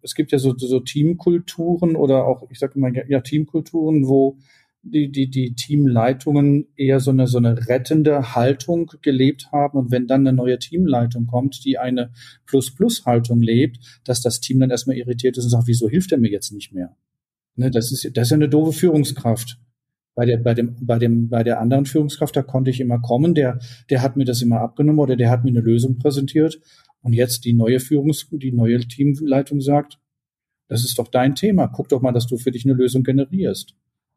es 0.00 0.14
gibt 0.14 0.32
ja 0.32 0.38
so, 0.38 0.54
so 0.56 0.80
Teamkulturen 0.80 1.94
oder 1.94 2.26
auch, 2.26 2.48
ich 2.50 2.58
sage 2.58 2.74
immer, 2.76 2.88
ja, 3.06 3.20
Teamkulturen, 3.20 4.08
wo 4.08 4.38
die, 4.90 5.10
die, 5.10 5.28
die 5.30 5.54
Teamleitungen 5.54 6.66
eher 6.76 7.00
so 7.00 7.10
eine, 7.10 7.26
so 7.26 7.38
eine 7.38 7.68
rettende 7.68 8.34
Haltung 8.34 8.92
gelebt 9.02 9.50
haben. 9.52 9.78
Und 9.78 9.90
wenn 9.90 10.06
dann 10.06 10.26
eine 10.26 10.36
neue 10.36 10.58
Teamleitung 10.58 11.26
kommt, 11.26 11.64
die 11.64 11.78
eine 11.78 12.12
Plus-Plus-Haltung 12.46 13.40
lebt, 13.40 13.78
dass 14.04 14.22
das 14.22 14.40
Team 14.40 14.60
dann 14.60 14.70
erstmal 14.70 14.96
irritiert 14.96 15.36
ist 15.36 15.44
und 15.44 15.50
sagt, 15.50 15.66
wieso 15.66 15.88
hilft 15.88 16.12
er 16.12 16.18
mir 16.18 16.30
jetzt 16.30 16.52
nicht 16.52 16.72
mehr? 16.72 16.96
Ne, 17.56 17.70
das 17.70 17.90
ist, 17.90 18.16
das 18.16 18.26
ist 18.26 18.30
ja 18.30 18.36
eine 18.36 18.48
doofe 18.48 18.72
Führungskraft. 18.72 19.58
Bei 20.14 20.24
der, 20.24 20.38
bei 20.38 20.54
dem, 20.54 20.76
bei 20.80 20.98
dem, 20.98 21.28
bei 21.28 21.42
der 21.42 21.60
anderen 21.60 21.84
Führungskraft, 21.84 22.36
da 22.36 22.42
konnte 22.42 22.70
ich 22.70 22.80
immer 22.80 23.00
kommen, 23.00 23.34
der, 23.34 23.58
der 23.90 24.02
hat 24.02 24.16
mir 24.16 24.24
das 24.24 24.40
immer 24.40 24.60
abgenommen 24.60 25.00
oder 25.00 25.16
der 25.16 25.30
hat 25.30 25.44
mir 25.44 25.50
eine 25.50 25.60
Lösung 25.60 25.98
präsentiert. 25.98 26.60
Und 27.02 27.12
jetzt 27.12 27.44
die 27.44 27.52
neue 27.52 27.80
Führungs, 27.80 28.28
die 28.30 28.52
neue 28.52 28.78
Teamleitung 28.80 29.60
sagt, 29.60 29.98
das 30.68 30.84
ist 30.84 30.98
doch 30.98 31.08
dein 31.08 31.34
Thema. 31.34 31.68
Guck 31.68 31.88
doch 31.88 32.02
mal, 32.02 32.12
dass 32.12 32.26
du 32.26 32.36
für 32.36 32.50
dich 32.50 32.64
eine 32.64 32.74
Lösung 32.74 33.02
generierst. 33.02 33.76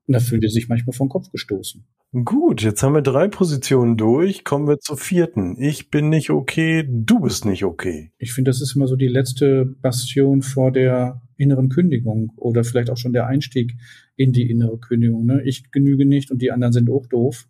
Und 0.09 0.13
da 0.13 0.19
fühlt 0.19 0.43
er 0.43 0.49
sich 0.49 0.67
manchmal 0.67 0.95
vom 0.95 1.07
Kopf 1.07 1.29
gestoßen. 1.29 1.85
Gut, 2.25 2.63
jetzt 2.63 2.81
haben 2.81 2.95
wir 2.95 3.03
drei 3.03 3.27
Positionen 3.27 3.95
durch. 3.95 4.43
Kommen 4.43 4.67
wir 4.67 4.79
zur 4.79 4.97
vierten. 4.97 5.55
Ich 5.61 5.91
bin 5.91 6.09
nicht 6.09 6.31
okay, 6.31 6.83
du 6.89 7.19
bist 7.19 7.45
nicht 7.45 7.63
okay. 7.63 8.11
Ich 8.17 8.33
finde, 8.33 8.49
das 8.49 8.59
ist 8.59 8.75
immer 8.75 8.87
so 8.87 8.95
die 8.95 9.07
letzte 9.07 9.65
Bastion 9.65 10.41
vor 10.41 10.71
der 10.71 11.21
inneren 11.37 11.69
Kündigung 11.69 12.33
oder 12.37 12.63
vielleicht 12.63 12.89
auch 12.89 12.97
schon 12.97 13.13
der 13.13 13.27
Einstieg 13.27 13.75
in 14.15 14.33
die 14.33 14.49
innere 14.49 14.79
Kündigung. 14.79 15.27
Ne? 15.27 15.43
Ich 15.45 15.69
genüge 15.69 16.07
nicht 16.07 16.31
und 16.31 16.41
die 16.41 16.51
anderen 16.51 16.73
sind 16.73 16.89
auch 16.89 17.05
doof 17.05 17.47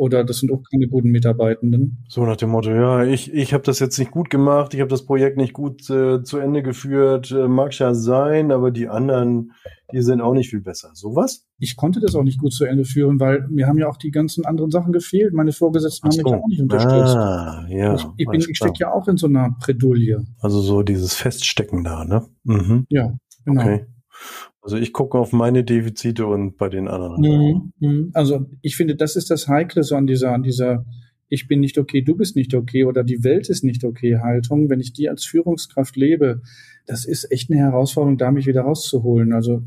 oder 0.00 0.24
das 0.24 0.38
sind 0.38 0.50
auch 0.50 0.62
keine 0.70 0.88
guten 0.88 1.10
Mitarbeitenden. 1.10 2.04
So 2.08 2.24
nach 2.24 2.36
dem 2.36 2.48
Motto, 2.48 2.70
ja, 2.70 3.04
ich, 3.04 3.34
ich 3.34 3.52
habe 3.52 3.64
das 3.64 3.80
jetzt 3.80 3.98
nicht 3.98 4.10
gut 4.10 4.30
gemacht, 4.30 4.72
ich 4.72 4.80
habe 4.80 4.88
das 4.88 5.04
Projekt 5.04 5.36
nicht 5.36 5.52
gut 5.52 5.90
äh, 5.90 6.22
zu 6.22 6.38
Ende 6.38 6.62
geführt, 6.62 7.30
äh, 7.30 7.46
mag 7.46 7.78
ja 7.78 7.92
sein, 7.92 8.50
aber 8.50 8.70
die 8.70 8.88
anderen, 8.88 9.52
die 9.92 10.00
sind 10.00 10.22
auch 10.22 10.32
nicht 10.32 10.48
viel 10.48 10.62
besser. 10.62 10.90
Sowas? 10.94 11.46
Ich 11.58 11.76
konnte 11.76 12.00
das 12.00 12.14
auch 12.14 12.22
nicht 12.22 12.40
gut 12.40 12.54
zu 12.54 12.64
Ende 12.64 12.86
führen, 12.86 13.20
weil 13.20 13.46
mir 13.50 13.66
haben 13.66 13.76
ja 13.76 13.90
auch 13.90 13.98
die 13.98 14.10
ganzen 14.10 14.46
anderen 14.46 14.70
Sachen 14.70 14.94
gefehlt. 14.94 15.34
Meine 15.34 15.52
Vorgesetzten 15.52 16.08
haben 16.08 16.12
so. 16.12 16.22
mich 16.22 16.32
auch 16.32 16.48
nicht 16.48 16.62
unterstützt. 16.62 17.16
Ah, 17.16 17.66
ja, 17.68 17.94
ich, 17.94 18.06
ich, 18.16 18.26
bin, 18.26 18.40
ich 18.40 18.56
stecke 18.56 18.78
ja 18.78 18.92
auch 18.94 19.06
in 19.06 19.18
so 19.18 19.26
einer 19.26 19.54
Predulie. 19.60 20.24
Also 20.40 20.62
so 20.62 20.82
dieses 20.82 21.12
Feststecken 21.12 21.84
da, 21.84 22.06
ne? 22.06 22.26
Mhm. 22.44 22.86
Ja, 22.88 23.12
genau. 23.44 23.60
Okay. 23.60 23.84
Also 24.62 24.76
ich 24.76 24.92
gucke 24.92 25.18
auf 25.18 25.32
meine 25.32 25.64
Defizite 25.64 26.26
und 26.26 26.56
bei 26.56 26.68
den 26.68 26.86
anderen. 26.86 27.20
Mhm, 27.20 27.72
mhm. 27.78 28.10
Also 28.12 28.46
ich 28.60 28.76
finde, 28.76 28.94
das 28.94 29.16
ist 29.16 29.30
das 29.30 29.48
Heikle 29.48 29.82
so 29.82 29.96
an 29.96 30.06
dieser, 30.06 30.32
an 30.32 30.42
dieser 30.42 30.84
ich 31.30 31.46
bin 31.46 31.60
nicht 31.60 31.78
okay, 31.78 32.02
du 32.02 32.16
bist 32.16 32.36
nicht 32.36 32.54
okay 32.54 32.84
oder 32.84 33.04
die 33.04 33.22
Welt 33.22 33.48
ist 33.48 33.64
nicht 33.64 33.84
okay 33.84 34.18
Haltung. 34.18 34.68
Wenn 34.68 34.80
ich 34.80 34.92
die 34.92 35.08
als 35.08 35.24
Führungskraft 35.24 35.96
lebe, 35.96 36.42
das 36.86 37.04
ist 37.04 37.30
echt 37.30 37.50
eine 37.50 37.60
Herausforderung, 37.60 38.18
da 38.18 38.32
mich 38.32 38.46
wieder 38.46 38.62
rauszuholen. 38.62 39.32
Also 39.32 39.62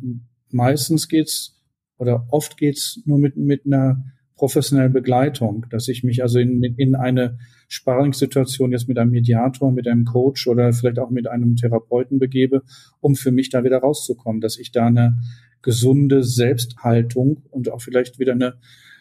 meistens 0.52 1.08
geht's 1.08 1.58
oder 1.98 2.28
oft 2.30 2.58
geht's 2.58 3.02
nur 3.06 3.18
mit, 3.18 3.38
mit 3.38 3.66
einer 3.66 4.04
professionellen 4.36 4.94
Begleitung, 4.94 5.66
dass 5.70 5.88
ich 5.88 6.04
mich 6.04 6.22
also 6.22 6.40
in, 6.40 6.64
in 6.64 6.96
eine 6.96 7.38
Sparringssituation 7.68 8.72
jetzt 8.72 8.88
mit 8.88 8.98
einem 8.98 9.12
Mediator, 9.12 9.72
mit 9.72 9.88
einem 9.88 10.06
Coach 10.06 10.48
oder 10.48 10.74
vielleicht 10.74 11.00
auch 11.00 11.10
mit 11.10 11.28
einem 11.28 11.56
Therapeuten 11.56 12.20
begebe, 12.20 12.64
um 13.00 13.16
für 13.16 13.32
mich 13.32 13.50
da 13.50 13.64
wieder 13.64 13.80
rauszukommen, 13.80 14.42
dass 14.42 14.58
ich 14.58 14.72
da 14.72 14.88
eine 14.88 15.18
gesunde 15.62 16.24
Selbsthaltung 16.24 17.44
und 17.50 17.70
auch 17.70 17.82
vielleicht 17.82 18.20
wieder 18.20 18.34
eine 18.34 18.56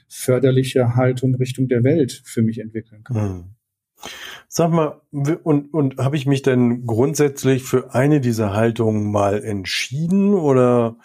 förderliche 0.08 0.94
Haltung 0.94 1.34
Richtung 1.34 1.68
der 1.68 1.84
Welt 1.84 2.22
für 2.24 2.42
mich 2.42 2.58
entwickeln 2.58 3.02
kann. 3.04 3.16
Hm. 3.16 3.44
Sag 4.48 4.70
mal, 4.70 5.00
und, 5.10 5.72
und 5.72 5.98
habe 5.98 6.16
ich 6.16 6.26
mich 6.26 6.42
denn 6.42 6.84
grundsätzlich 6.84 7.62
für 7.62 7.94
eine 7.94 8.20
dieser 8.20 8.52
Haltungen 8.52 9.10
mal 9.10 9.42
entschieden 9.42 10.34
oder 10.34 10.98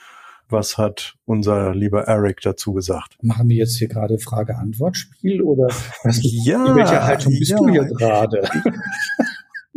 was 0.49 0.77
hat 0.77 1.15
unser 1.25 1.73
lieber 1.75 2.03
Eric 2.03 2.41
dazu 2.41 2.73
gesagt? 2.73 3.17
Machen 3.21 3.49
wir 3.49 3.57
jetzt 3.57 3.77
hier 3.77 3.87
gerade 3.87 4.17
Frage-Antwort-Spiel 4.19 5.41
oder 5.41 5.67
ja, 6.21 6.65
in 6.67 6.75
welcher 6.75 7.03
Haltung 7.05 7.33
bist 7.37 7.51
ja. 7.51 7.57
du 7.57 7.69
hier 7.69 7.85
gerade? 7.85 8.47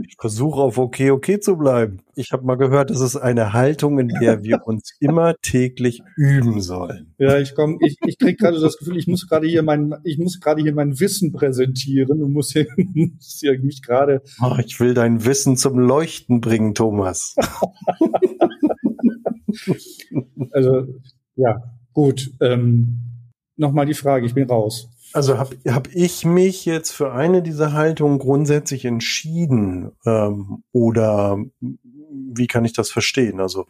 Ich 0.02 0.16
versuche 0.18 0.60
auf 0.60 0.78
okay, 0.78 1.10
okay 1.10 1.40
zu 1.40 1.56
bleiben. 1.56 2.00
Ich 2.14 2.32
habe 2.32 2.44
mal 2.44 2.56
gehört, 2.56 2.90
das 2.90 3.00
ist 3.00 3.16
eine 3.16 3.52
Haltung, 3.52 3.98
in 3.98 4.08
der 4.08 4.42
wir 4.42 4.60
uns 4.66 4.94
immer 4.98 5.34
täglich 5.42 6.02
üben 6.16 6.62
sollen. 6.62 7.14
Ja, 7.18 7.38
ich 7.38 7.54
komme, 7.54 7.76
ich, 7.80 7.96
ich 8.06 8.18
kriege 8.18 8.36
gerade 8.36 8.60
das 8.60 8.78
Gefühl, 8.78 8.96
ich 8.96 9.06
muss 9.06 9.28
gerade 9.28 9.46
hier 9.46 9.62
mein, 9.62 9.94
ich 10.04 10.18
muss 10.18 10.40
gerade 10.40 10.62
hier 10.62 10.74
mein 10.74 10.98
Wissen 11.00 11.32
präsentieren 11.32 12.22
und 12.22 12.32
muss 12.32 12.52
hier, 12.52 12.66
muss 12.94 13.38
hier 13.40 13.58
mich 13.60 13.82
gerade. 13.82 14.22
Ich 14.64 14.80
will 14.80 14.94
dein 14.94 15.24
Wissen 15.24 15.56
zum 15.56 15.78
Leuchten 15.78 16.40
bringen, 16.40 16.74
Thomas. 16.74 17.34
also, 20.52 20.86
ja, 21.36 21.62
gut. 21.92 22.30
Ähm, 22.40 23.10
Nochmal 23.60 23.84
die 23.84 23.92
Frage, 23.92 24.24
ich 24.24 24.32
bin 24.32 24.48
raus. 24.48 24.88
Also 25.12 25.36
habe 25.36 25.54
hab 25.68 25.88
ich 25.92 26.24
mich 26.24 26.64
jetzt 26.64 26.92
für 26.92 27.12
eine 27.12 27.42
dieser 27.42 27.74
Haltungen 27.74 28.18
grundsätzlich 28.18 28.86
entschieden 28.86 29.92
ähm, 30.06 30.62
oder 30.72 31.36
wie 31.60 32.46
kann 32.46 32.64
ich 32.64 32.72
das 32.72 32.90
verstehen? 32.90 33.38
Also 33.38 33.66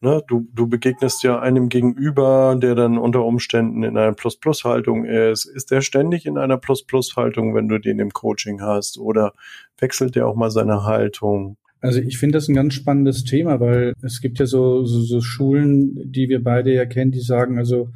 ne, 0.00 0.22
du, 0.28 0.46
du 0.54 0.66
begegnest 0.66 1.22
ja 1.24 1.38
einem 1.40 1.68
Gegenüber, 1.68 2.56
der 2.56 2.74
dann 2.74 2.96
unter 2.96 3.22
Umständen 3.22 3.82
in 3.82 3.98
einer 3.98 4.14
Plus-Plus-Haltung 4.14 5.04
ist. 5.04 5.44
Ist 5.44 5.72
der 5.72 5.82
ständig 5.82 6.24
in 6.24 6.38
einer 6.38 6.56
Plus-Plus-Haltung, 6.56 7.54
wenn 7.54 7.68
du 7.68 7.78
den 7.78 7.98
im 7.98 8.14
Coaching 8.14 8.62
hast 8.62 8.96
oder 8.96 9.34
wechselt 9.76 10.14
der 10.14 10.26
auch 10.26 10.36
mal 10.36 10.50
seine 10.50 10.84
Haltung? 10.84 11.58
Also 11.80 12.00
ich 12.00 12.18
finde 12.18 12.38
das 12.38 12.48
ein 12.48 12.54
ganz 12.54 12.74
spannendes 12.74 13.24
Thema, 13.24 13.60
weil 13.60 13.94
es 14.02 14.20
gibt 14.20 14.38
ja 14.38 14.46
so, 14.46 14.84
so, 14.84 15.00
so 15.00 15.20
Schulen, 15.20 16.10
die 16.10 16.28
wir 16.28 16.42
beide 16.42 16.74
ja 16.74 16.86
kennen, 16.86 17.12
die 17.12 17.20
sagen, 17.20 17.58
also 17.58 17.90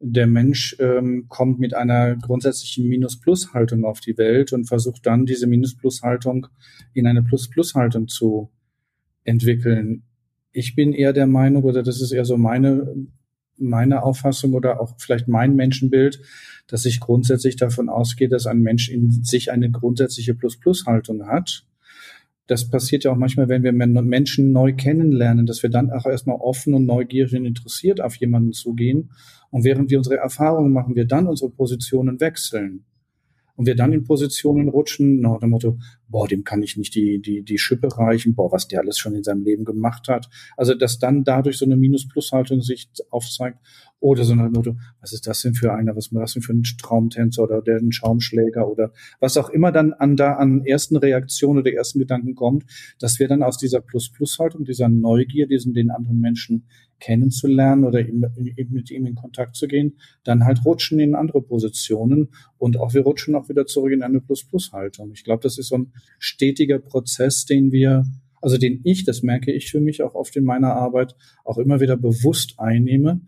der 0.00 0.26
Mensch 0.26 0.76
ähm, 0.80 1.26
kommt 1.28 1.60
mit 1.60 1.74
einer 1.74 2.16
grundsätzlichen 2.16 2.88
Minus-Plus-Haltung 2.88 3.84
auf 3.84 4.00
die 4.00 4.16
Welt 4.16 4.52
und 4.52 4.64
versucht 4.64 5.06
dann 5.06 5.26
diese 5.26 5.46
Minus-Plus-Haltung 5.46 6.48
in 6.94 7.06
eine 7.06 7.22
Plus-Plus-Haltung 7.22 8.08
zu 8.08 8.50
entwickeln. 9.24 10.02
Ich 10.52 10.74
bin 10.74 10.92
eher 10.92 11.12
der 11.12 11.26
Meinung, 11.26 11.64
oder 11.64 11.82
das 11.82 12.00
ist 12.00 12.12
eher 12.12 12.24
so 12.24 12.38
meine, 12.38 12.96
meine 13.58 14.02
Auffassung 14.02 14.54
oder 14.54 14.80
auch 14.80 14.94
vielleicht 14.98 15.28
mein 15.28 15.54
Menschenbild, 15.54 16.20
dass 16.66 16.86
ich 16.86 16.98
grundsätzlich 16.98 17.56
davon 17.56 17.88
ausgehe, 17.90 18.28
dass 18.28 18.46
ein 18.46 18.62
Mensch 18.62 18.88
in 18.88 19.22
sich 19.22 19.52
eine 19.52 19.70
grundsätzliche 19.70 20.34
Plus-Plus-Haltung 20.34 21.26
hat 21.26 21.64
das 22.50 22.68
passiert 22.68 23.04
ja 23.04 23.12
auch 23.12 23.16
manchmal, 23.16 23.48
wenn 23.48 23.62
wir 23.62 23.72
Menschen 23.72 24.50
neu 24.50 24.74
kennenlernen, 24.74 25.46
dass 25.46 25.62
wir 25.62 25.70
dann 25.70 25.90
auch 25.92 26.04
erstmal 26.04 26.36
offen 26.40 26.74
und 26.74 26.84
neugierig 26.84 27.38
und 27.38 27.46
interessiert 27.46 28.00
auf 28.00 28.16
jemanden 28.16 28.52
zugehen. 28.52 29.12
Und 29.50 29.62
während 29.62 29.88
wir 29.88 29.98
unsere 29.98 30.16
Erfahrungen 30.16 30.72
machen, 30.72 30.96
wir 30.96 31.04
dann 31.04 31.28
unsere 31.28 31.50
Positionen 31.50 32.18
wechseln 32.18 32.86
und 33.54 33.66
wir 33.66 33.76
dann 33.76 33.92
in 33.92 34.02
Positionen 34.02 34.68
rutschen, 34.68 35.20
nach 35.20 35.38
dem 35.38 35.50
Motto, 35.50 35.78
boah, 36.08 36.26
dem 36.26 36.42
kann 36.42 36.62
ich 36.64 36.76
nicht 36.76 36.96
die, 36.96 37.20
die, 37.20 37.42
die 37.44 37.58
Schippe 37.58 37.96
reichen, 37.96 38.34
boah, 38.34 38.50
was 38.50 38.66
der 38.66 38.80
alles 38.80 38.98
schon 38.98 39.14
in 39.14 39.22
seinem 39.22 39.44
Leben 39.44 39.64
gemacht 39.64 40.08
hat. 40.08 40.28
Also, 40.56 40.74
dass 40.74 40.98
dann 40.98 41.22
dadurch 41.22 41.56
so 41.56 41.66
eine 41.66 41.76
Minus-Plus-Haltung 41.76 42.62
sich 42.62 42.88
aufzeigt 43.10 43.58
oder 44.00 44.24
so 44.24 44.32
ein 44.32 44.50
Motto, 44.50 44.76
was 45.00 45.12
ist 45.12 45.26
das 45.26 45.42
denn 45.42 45.54
für 45.54 45.72
einer, 45.74 45.94
was 45.94 46.06
ist 46.06 46.14
das 46.14 46.32
denn 46.32 46.42
für 46.42 46.54
ein 46.54 46.62
Traumtänzer 46.62 47.42
oder 47.42 47.60
der 47.60 47.76
ein 47.76 47.92
Schaumschläger 47.92 48.66
oder 48.66 48.92
was 49.20 49.36
auch 49.36 49.50
immer 49.50 49.72
dann 49.72 49.92
an 49.92 50.16
da 50.16 50.34
an 50.34 50.64
ersten 50.64 50.96
Reaktionen 50.96 51.60
oder 51.60 51.72
ersten 51.72 51.98
Gedanken 51.98 52.34
kommt, 52.34 52.64
dass 52.98 53.18
wir 53.18 53.28
dann 53.28 53.42
aus 53.42 53.58
dieser 53.58 53.80
Plus-Plus-Haltung, 53.80 54.64
dieser 54.64 54.88
Neugier, 54.88 55.46
diesen 55.46 55.74
den 55.74 55.90
anderen 55.90 56.18
Menschen 56.18 56.64
kennenzulernen 56.98 57.84
oder 57.84 58.02
mit 58.02 58.90
ihm 58.90 59.06
in 59.06 59.14
Kontakt 59.14 59.56
zu 59.56 59.66
gehen, 59.68 59.96
dann 60.24 60.44
halt 60.44 60.64
rutschen 60.64 60.98
in 60.98 61.14
andere 61.14 61.42
Positionen 61.42 62.28
und 62.58 62.78
auch 62.78 62.94
wir 62.94 63.02
rutschen 63.02 63.34
auch 63.34 63.48
wieder 63.48 63.66
zurück 63.66 63.92
in 63.92 64.02
eine 64.02 64.20
Plus-Plus-Haltung. 64.20 65.12
Ich 65.12 65.24
glaube, 65.24 65.42
das 65.42 65.58
ist 65.58 65.68
so 65.68 65.78
ein 65.78 65.92
stetiger 66.18 66.78
Prozess, 66.78 67.44
den 67.44 67.72
wir 67.72 68.04
also 68.42 68.56
den 68.56 68.80
ich, 68.84 69.04
das 69.04 69.22
merke 69.22 69.52
ich 69.52 69.70
für 69.70 69.80
mich 69.80 70.02
auch 70.02 70.14
oft 70.14 70.34
in 70.34 70.44
meiner 70.44 70.72
Arbeit, 70.72 71.14
auch 71.44 71.58
immer 71.58 71.80
wieder 71.80 71.98
bewusst 71.98 72.54
einnehme, 72.58 73.20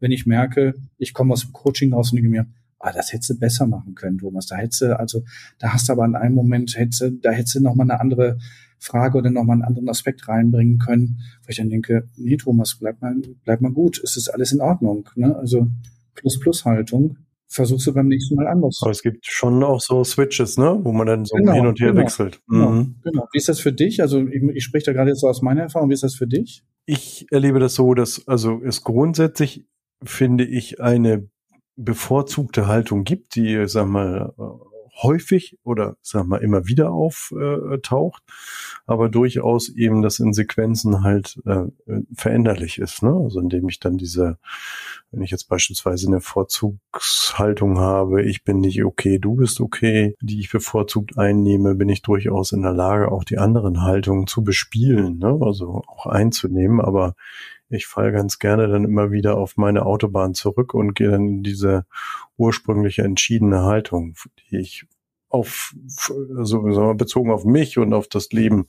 wenn 0.00 0.12
ich 0.12 0.26
merke, 0.26 0.74
ich 0.98 1.12
komme 1.12 1.32
aus 1.32 1.42
dem 1.42 1.52
Coaching 1.52 1.92
raus 1.92 2.12
und 2.12 2.16
denke 2.16 2.30
mir, 2.30 2.46
ah, 2.78 2.92
das 2.92 3.12
hättest 3.12 3.30
du 3.30 3.38
besser 3.38 3.66
machen 3.66 3.94
können, 3.94 4.18
Thomas. 4.18 4.46
Da 4.46 4.56
hättest 4.56 4.82
du, 4.82 4.98
also, 4.98 5.24
da 5.58 5.72
hast 5.72 5.88
du 5.88 5.92
aber 5.92 6.04
in 6.04 6.14
einem 6.14 6.34
Moment, 6.34 6.76
hättest 6.76 7.00
du, 7.00 7.10
da 7.10 7.30
hättest 7.30 7.56
du 7.56 7.60
nochmal 7.60 7.90
eine 7.90 8.00
andere 8.00 8.38
Frage 8.78 9.18
oder 9.18 9.30
nochmal 9.30 9.54
einen 9.54 9.64
anderen 9.64 9.88
Aspekt 9.88 10.28
reinbringen 10.28 10.78
können, 10.78 11.20
wo 11.42 11.48
ich 11.48 11.56
dann 11.56 11.70
denke, 11.70 12.08
nee, 12.16 12.36
Thomas, 12.36 12.76
bleib 12.78 13.02
mal, 13.02 13.16
bleib 13.44 13.60
mal 13.60 13.72
gut. 13.72 14.00
Es 14.02 14.16
ist 14.16 14.28
alles 14.28 14.52
in 14.52 14.60
Ordnung, 14.60 15.08
ne? 15.16 15.36
Also, 15.36 15.68
Plus-Plus-Haltung. 16.14 17.18
Versuchst 17.50 17.86
du 17.86 17.94
beim 17.94 18.08
nächsten 18.08 18.34
Mal 18.34 18.46
anders. 18.46 18.78
Aber 18.82 18.90
es 18.90 19.02
gibt 19.02 19.24
schon 19.24 19.64
auch 19.64 19.80
so 19.80 20.04
Switches, 20.04 20.58
ne, 20.58 20.80
wo 20.82 20.92
man 20.92 21.06
dann 21.06 21.24
so 21.24 21.34
genau, 21.34 21.54
hin 21.54 21.66
und 21.66 21.80
her 21.80 21.92
genau, 21.92 22.02
wechselt. 22.02 22.42
Genau, 22.46 22.70
mhm. 22.72 22.96
genau. 23.02 23.26
Wie 23.32 23.38
ist 23.38 23.48
das 23.48 23.58
für 23.58 23.72
dich? 23.72 24.02
Also 24.02 24.20
ich, 24.26 24.42
ich 24.42 24.64
spreche 24.64 24.84
da 24.86 24.92
gerade 24.92 25.08
jetzt 25.08 25.20
so 25.20 25.28
aus 25.28 25.40
meiner 25.40 25.62
Erfahrung. 25.62 25.88
Wie 25.88 25.94
ist 25.94 26.02
das 26.02 26.14
für 26.14 26.26
dich? 26.26 26.62
Ich 26.84 27.26
erlebe 27.30 27.58
das 27.58 27.74
so, 27.74 27.94
dass 27.94 28.28
also 28.28 28.60
es 28.62 28.82
grundsätzlich 28.84 29.64
finde 30.02 30.44
ich, 30.44 30.80
eine 30.80 31.28
bevorzugte 31.76 32.66
Haltung 32.66 33.04
gibt, 33.04 33.36
die, 33.36 33.66
sag 33.66 33.86
mal, 33.86 34.34
häufig 35.02 35.58
oder 35.62 35.96
sag 36.02 36.26
mal 36.26 36.38
immer 36.38 36.66
wieder 36.66 36.90
auftaucht, 36.92 38.22
aber 38.86 39.08
durchaus 39.08 39.68
eben 39.68 40.02
das 40.02 40.18
in 40.18 40.32
Sequenzen 40.32 41.02
halt 41.02 41.40
äh, 41.46 41.66
veränderlich 42.14 42.78
ist. 42.78 43.02
Ne? 43.02 43.10
Also 43.10 43.40
indem 43.40 43.68
ich 43.68 43.78
dann 43.80 43.96
diese, 43.96 44.38
wenn 45.10 45.22
ich 45.22 45.30
jetzt 45.30 45.48
beispielsweise 45.48 46.08
eine 46.08 46.20
Vorzugshaltung 46.20 47.78
habe, 47.78 48.22
ich 48.24 48.44
bin 48.44 48.58
nicht 48.60 48.84
okay, 48.84 49.18
du 49.18 49.36
bist 49.36 49.60
okay, 49.60 50.16
die 50.20 50.40
ich 50.40 50.50
bevorzugt 50.50 51.16
einnehme, 51.16 51.74
bin 51.74 51.88
ich 51.88 52.02
durchaus 52.02 52.52
in 52.52 52.62
der 52.62 52.74
Lage, 52.74 53.10
auch 53.12 53.24
die 53.24 53.38
anderen 53.38 53.82
Haltungen 53.82 54.26
zu 54.26 54.42
bespielen, 54.42 55.18
ne? 55.18 55.38
also 55.40 55.84
auch 55.86 56.06
einzunehmen, 56.06 56.80
aber 56.80 57.14
ich 57.70 57.86
falle 57.86 58.12
ganz 58.12 58.38
gerne 58.38 58.68
dann 58.68 58.84
immer 58.84 59.10
wieder 59.10 59.36
auf 59.36 59.56
meine 59.56 59.84
Autobahn 59.86 60.34
zurück 60.34 60.74
und 60.74 60.94
gehe 60.94 61.10
dann 61.10 61.26
in 61.28 61.42
diese 61.42 61.86
ursprüngliche 62.36 63.02
entschiedene 63.02 63.62
Haltung, 63.62 64.14
die 64.50 64.58
ich 64.58 64.86
auf, 65.30 65.74
so 65.86 66.14
also 66.36 66.94
bezogen 66.94 67.30
auf 67.30 67.44
mich 67.44 67.76
und 67.78 67.92
auf 67.92 68.08
das 68.08 68.30
Leben 68.30 68.66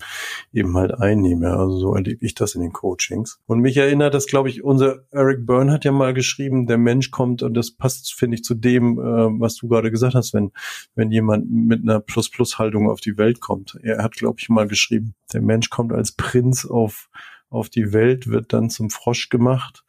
eben 0.51 0.75
halt 0.75 0.93
einnehme. 0.93 1.51
Also 1.51 1.77
so 1.77 1.95
erlebe 1.95 2.25
ich 2.25 2.35
das 2.35 2.55
in 2.55 2.61
den 2.61 2.73
Coachings. 2.73 3.39
Und 3.45 3.59
mich 3.59 3.77
erinnert 3.77 4.13
das, 4.13 4.27
glaube 4.27 4.49
ich, 4.49 4.63
unser 4.63 5.05
Eric 5.11 5.45
Byrne 5.45 5.71
hat 5.71 5.85
ja 5.85 5.91
mal 5.91 6.13
geschrieben, 6.13 6.67
der 6.67 6.77
Mensch 6.77 7.11
kommt, 7.11 7.43
und 7.43 7.53
das 7.53 7.71
passt, 7.71 8.13
finde 8.13 8.35
ich, 8.35 8.43
zu 8.43 8.55
dem, 8.55 8.99
äh, 8.99 9.39
was 9.39 9.55
du 9.55 9.69
gerade 9.69 9.91
gesagt 9.91 10.15
hast, 10.15 10.33
wenn, 10.33 10.51
wenn 10.95 11.11
jemand 11.11 11.49
mit 11.49 11.83
einer 11.83 12.01
Plus-Plus-Haltung 12.01 12.89
auf 12.89 12.99
die 12.99 13.17
Welt 13.17 13.39
kommt. 13.39 13.79
Er 13.81 14.03
hat, 14.03 14.13
glaube 14.13 14.37
ich, 14.39 14.49
mal 14.49 14.67
geschrieben, 14.67 15.15
der 15.31 15.41
Mensch 15.41 15.69
kommt 15.69 15.93
als 15.93 16.11
Prinz 16.11 16.65
auf 16.65 17.09
auf 17.49 17.69
die 17.69 17.93
Welt, 17.93 18.27
wird 18.27 18.53
dann 18.53 18.69
zum 18.69 18.89
Frosch 18.89 19.29
gemacht. 19.29 19.83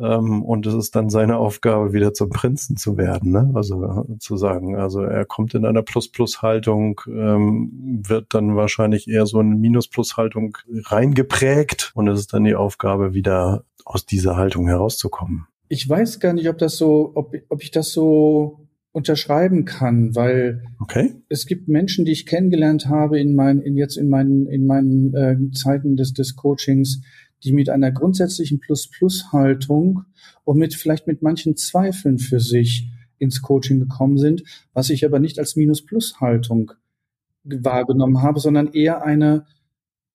Ähm, 0.00 0.42
und 0.42 0.66
es 0.66 0.74
ist 0.74 0.96
dann 0.96 1.10
seine 1.10 1.36
Aufgabe, 1.36 1.92
wieder 1.92 2.14
zum 2.14 2.30
Prinzen 2.30 2.76
zu 2.76 2.96
werden. 2.96 3.32
Ne? 3.32 3.50
Also 3.54 4.06
zu 4.18 4.36
sagen, 4.36 4.76
also 4.76 5.02
er 5.02 5.24
kommt 5.24 5.54
in 5.54 5.66
einer 5.66 5.82
Plus-Plus-Haltung, 5.82 7.00
ähm, 7.06 8.00
wird 8.06 8.26
dann 8.30 8.56
wahrscheinlich 8.56 9.08
eher 9.08 9.26
so 9.26 9.38
eine 9.38 9.54
Minus-Plus-Haltung 9.54 10.56
reingeprägt. 10.70 11.92
Und 11.94 12.08
es 12.08 12.20
ist 12.20 12.32
dann 12.32 12.44
die 12.44 12.54
Aufgabe, 12.54 13.14
wieder 13.14 13.64
aus 13.84 14.06
dieser 14.06 14.36
Haltung 14.36 14.66
herauszukommen. 14.68 15.46
Ich 15.68 15.88
weiß 15.88 16.20
gar 16.20 16.32
nicht, 16.32 16.48
ob 16.48 16.58
das 16.58 16.76
so, 16.76 17.12
ob, 17.14 17.34
ob 17.48 17.62
ich 17.62 17.70
das 17.70 17.92
so 17.92 18.61
unterschreiben 18.92 19.64
kann, 19.64 20.14
weil 20.14 20.62
okay. 20.78 21.14
es 21.28 21.46
gibt 21.46 21.66
Menschen, 21.66 22.04
die 22.04 22.12
ich 22.12 22.26
kennengelernt 22.26 22.86
habe 22.86 23.18
in 23.18 23.34
meinen, 23.34 23.62
in 23.62 23.76
jetzt 23.76 23.96
in 23.96 24.08
meinen, 24.08 24.46
in 24.46 24.66
meinen 24.66 25.14
äh, 25.14 25.50
Zeiten 25.52 25.96
des, 25.96 26.12
des 26.12 26.36
Coachings, 26.36 27.00
die 27.42 27.52
mit 27.52 27.70
einer 27.70 27.90
grundsätzlichen 27.90 28.60
Plus-Plus-Haltung 28.60 30.04
und 30.44 30.58
mit 30.58 30.74
vielleicht 30.74 31.06
mit 31.06 31.22
manchen 31.22 31.56
Zweifeln 31.56 32.18
für 32.18 32.38
sich 32.38 32.90
ins 33.18 33.40
Coaching 33.40 33.80
gekommen 33.80 34.18
sind, 34.18 34.42
was 34.74 34.90
ich 34.90 35.04
aber 35.04 35.18
nicht 35.18 35.38
als 35.38 35.56
Minus-Plus-Haltung 35.56 36.72
wahrgenommen 37.44 38.22
habe, 38.22 38.40
sondern 38.40 38.72
eher 38.72 39.02
eine, 39.02 39.46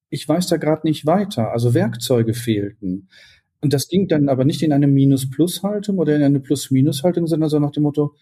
ich 0.09 0.27
weiß 0.27 0.47
da 0.47 0.57
gerade 0.57 0.85
nicht 0.85 1.05
weiter, 1.05 1.51
also 1.51 1.73
Werkzeuge 1.73 2.33
fehlten. 2.33 3.09
Und 3.59 3.73
das 3.73 3.87
ging 3.87 4.07
dann 4.07 4.29
aber 4.29 4.45
nicht 4.45 4.61
in 4.61 4.71
eine 4.71 4.87
Minus-Plus-Haltung 4.87 5.97
oder 5.97 6.15
in 6.15 6.21
eine 6.21 6.39
Plus-Minus-Haltung, 6.39 7.25
sondern 7.25 7.49
so 7.49 7.59
nach 7.59 7.71
dem 7.71 7.83
Motto, 7.83 8.13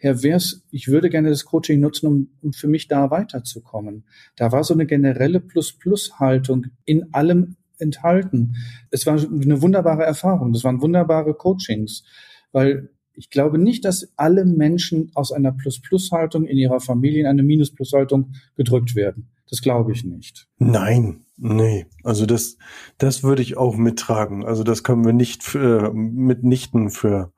Herr 0.00 0.22
Wers, 0.22 0.62
ich 0.70 0.88
würde 0.88 1.10
gerne 1.10 1.28
das 1.28 1.44
Coaching 1.44 1.78
nutzen, 1.78 2.06
um, 2.06 2.28
um 2.40 2.52
für 2.54 2.68
mich 2.68 2.88
da 2.88 3.10
weiterzukommen. 3.10 4.04
Da 4.34 4.50
war 4.50 4.64
so 4.64 4.72
eine 4.72 4.86
generelle 4.86 5.40
Plus-Plus-Haltung 5.40 6.68
in 6.86 7.12
allem 7.12 7.56
enthalten. 7.78 8.56
Es 8.90 9.06
war 9.06 9.18
eine 9.18 9.60
wunderbare 9.60 10.04
Erfahrung. 10.04 10.54
Das 10.54 10.64
waren 10.64 10.80
wunderbare 10.80 11.34
Coachings, 11.34 12.02
weil 12.50 12.88
ich 13.14 13.28
glaube 13.28 13.58
nicht, 13.58 13.84
dass 13.84 14.10
alle 14.16 14.46
Menschen 14.46 15.10
aus 15.14 15.32
einer 15.32 15.52
Plus-Plus-Haltung 15.52 16.46
in 16.46 16.56
ihrer 16.56 16.80
Familie 16.80 17.20
in 17.20 17.26
eine 17.26 17.42
Minus-Plus-Haltung 17.42 18.32
gedrückt 18.56 18.94
werden. 18.94 19.28
Das 19.50 19.60
glaube 19.60 19.92
ich 19.92 20.04
nicht. 20.04 20.48
Nein, 20.58 21.24
nee. 21.36 21.84
Also 22.04 22.24
das, 22.24 22.56
das 22.96 23.22
würde 23.22 23.42
ich 23.42 23.58
auch 23.58 23.76
mittragen. 23.76 24.46
Also 24.46 24.62
das 24.62 24.82
können 24.82 25.04
wir 25.04 25.12
nicht 25.12 25.42
für, 25.42 25.92
mitnichten 25.92 26.88
für, 26.88 27.32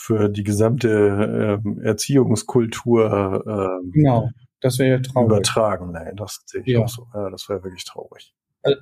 für 0.00 0.30
die 0.30 0.44
gesamte 0.44 1.60
äh, 1.62 1.84
Erziehungskultur 1.86 3.44
äh, 3.84 3.90
genau, 3.90 4.30
das 4.60 4.78
wäre 4.78 5.02
traurig. 5.02 5.26
übertragen. 5.26 5.92
Nein, 5.92 6.16
das 6.16 6.42
sehe 6.46 6.62
ich 6.62 6.68
ja. 6.68 6.80
auch 6.80 6.88
so. 6.88 7.06
Ja, 7.12 7.28
das 7.28 7.50
wäre 7.50 7.62
wirklich 7.62 7.84
traurig. 7.84 8.32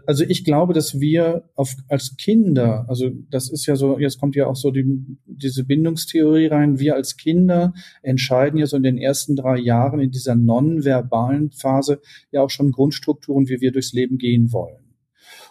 Also 0.07 0.25
ich 0.25 0.45
glaube, 0.45 0.75
dass 0.75 1.01
wir 1.01 1.51
auf, 1.55 1.75
als 1.89 2.17
Kinder, 2.17 2.85
also 2.89 3.11
das 3.31 3.51
ist 3.51 3.67
ja 3.67 3.75
so, 3.75 3.99
jetzt 3.99 4.21
kommt 4.21 4.37
ja 4.37 4.47
auch 4.47 4.57
so 4.57 4.71
die, 4.71 4.85
diese 5.25 5.65
Bindungstheorie 5.65 6.47
rein, 6.47 6.79
wir 6.79 6.95
als 6.95 7.17
Kinder 7.17 7.75
entscheiden 8.03 8.59
ja 8.59 8.67
so 8.67 8.77
in 8.77 8.83
den 8.85 8.99
ersten 8.99 9.35
drei 9.35 9.57
Jahren 9.59 10.01
in 10.01 10.11
dieser 10.11 10.37
nonverbalen 10.37 11.51
Phase 11.51 12.01
ja 12.31 12.43
auch 12.43 12.51
schon 12.51 12.71
Grundstrukturen, 12.71 13.49
wie 13.49 13.61
wir 13.61 13.73
durchs 13.73 13.93
Leben 13.93 14.19
gehen 14.19 14.53
wollen 14.53 14.88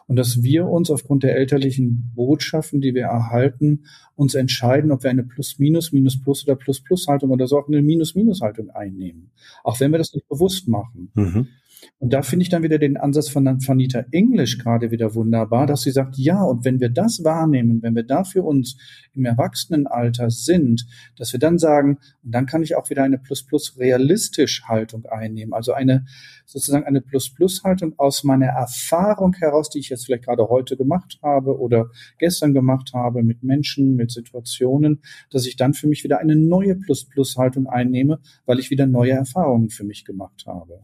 und 0.08 0.16
dass 0.16 0.42
wir 0.42 0.68
uns 0.68 0.90
aufgrund 0.90 1.24
der 1.24 1.36
elterlichen 1.36 2.12
Botschaften, 2.16 2.82
die 2.82 2.94
wir 2.94 3.04
erhalten, 3.04 3.84
uns 4.16 4.36
entscheiden, 4.36 4.92
ob 4.92 5.04
wir 5.04 5.10
eine 5.10 5.24
Plus-Minus, 5.24 5.92
Minus-Plus 5.92 6.46
oder 6.46 6.56
Plus-Plus-Haltung 6.56 7.30
oder 7.30 7.48
so 7.48 7.60
auch 7.60 7.68
eine 7.68 7.82
Minus-Minus-Haltung 7.82 8.70
einnehmen. 8.70 9.32
Auch 9.64 9.80
wenn 9.80 9.92
wir 9.92 9.98
das 9.98 10.14
nicht 10.14 10.28
bewusst 10.30 10.68
machen. 10.68 11.12
Mhm. 11.14 11.48
Und 12.00 12.14
da 12.14 12.22
finde 12.22 12.44
ich 12.44 12.50
dann 12.50 12.64
wieder 12.64 12.78
den 12.78 12.98
Ansatz 12.98 13.30
von, 13.30 13.60
von 13.62 13.78
Anita 13.78 14.06
English 14.12 14.58
gerade 14.60 14.92
wieder 14.92 15.16
wunderbar, 15.16 15.68
dass 15.68 15.82
sie 15.82 15.92
sagt, 15.92 16.18
ja, 16.18 16.44
und 16.44 16.66
wenn 16.66 16.80
wir 16.80 16.90
das 16.90 17.24
wahrnehmen, 17.24 17.82
wenn 17.82 17.96
wir 17.96 18.04
da 18.04 18.24
für 18.24 18.44
uns 18.44 18.78
im 19.14 19.26
Erwachsenenalter 19.26 20.30
sind, 20.30 20.86
dass 21.18 21.34
wir 21.34 21.40
dann 21.40 21.58
sagen, 21.58 21.98
und 22.24 22.32
dann 22.32 22.46
kann 22.46 22.64
ich 22.64 22.76
auch 22.76 22.90
wieder 22.90 23.04
eine 23.04 23.18
Plus-Plus 23.18 23.78
realistisch 23.80 24.64
Haltung 24.68 25.06
einnehmen, 25.06 25.54
also 25.54 25.74
eine 25.74 26.06
sozusagen 26.46 26.86
eine 26.86 27.02
Plus-Plus-Haltung 27.02 27.94
aus 27.98 28.24
meiner 28.24 28.48
Erfahrung 28.48 29.34
heraus, 29.34 29.70
die 29.70 29.80
ich 29.80 29.90
jetzt 29.90 30.06
vielleicht 30.06 30.26
gerade 30.26 30.48
heute 30.50 30.78
gemacht 30.78 31.20
habe 31.22 31.60
oder 31.60 31.90
gestern 32.20 32.54
gemacht 32.54 32.92
habe 32.94 33.22
mit 33.22 33.44
Menschen, 33.44 33.96
mit 33.96 34.12
Situationen, 34.12 35.02
dass 35.30 35.46
ich 35.46 35.58
dann 35.58 35.74
für 35.74 35.88
mich 35.88 36.04
wieder 36.04 36.20
eine 36.20 36.36
neue 36.36 36.76
Plus-Plus-Haltung 36.76 37.68
einnehme, 37.68 38.20
weil 38.46 38.60
ich 38.60 38.72
wieder 38.72 38.88
neue 38.88 39.12
Erfahrungen 39.12 39.70
für 39.70 39.84
mich 39.84 40.06
gemacht 40.06 40.46
habe. 40.48 40.80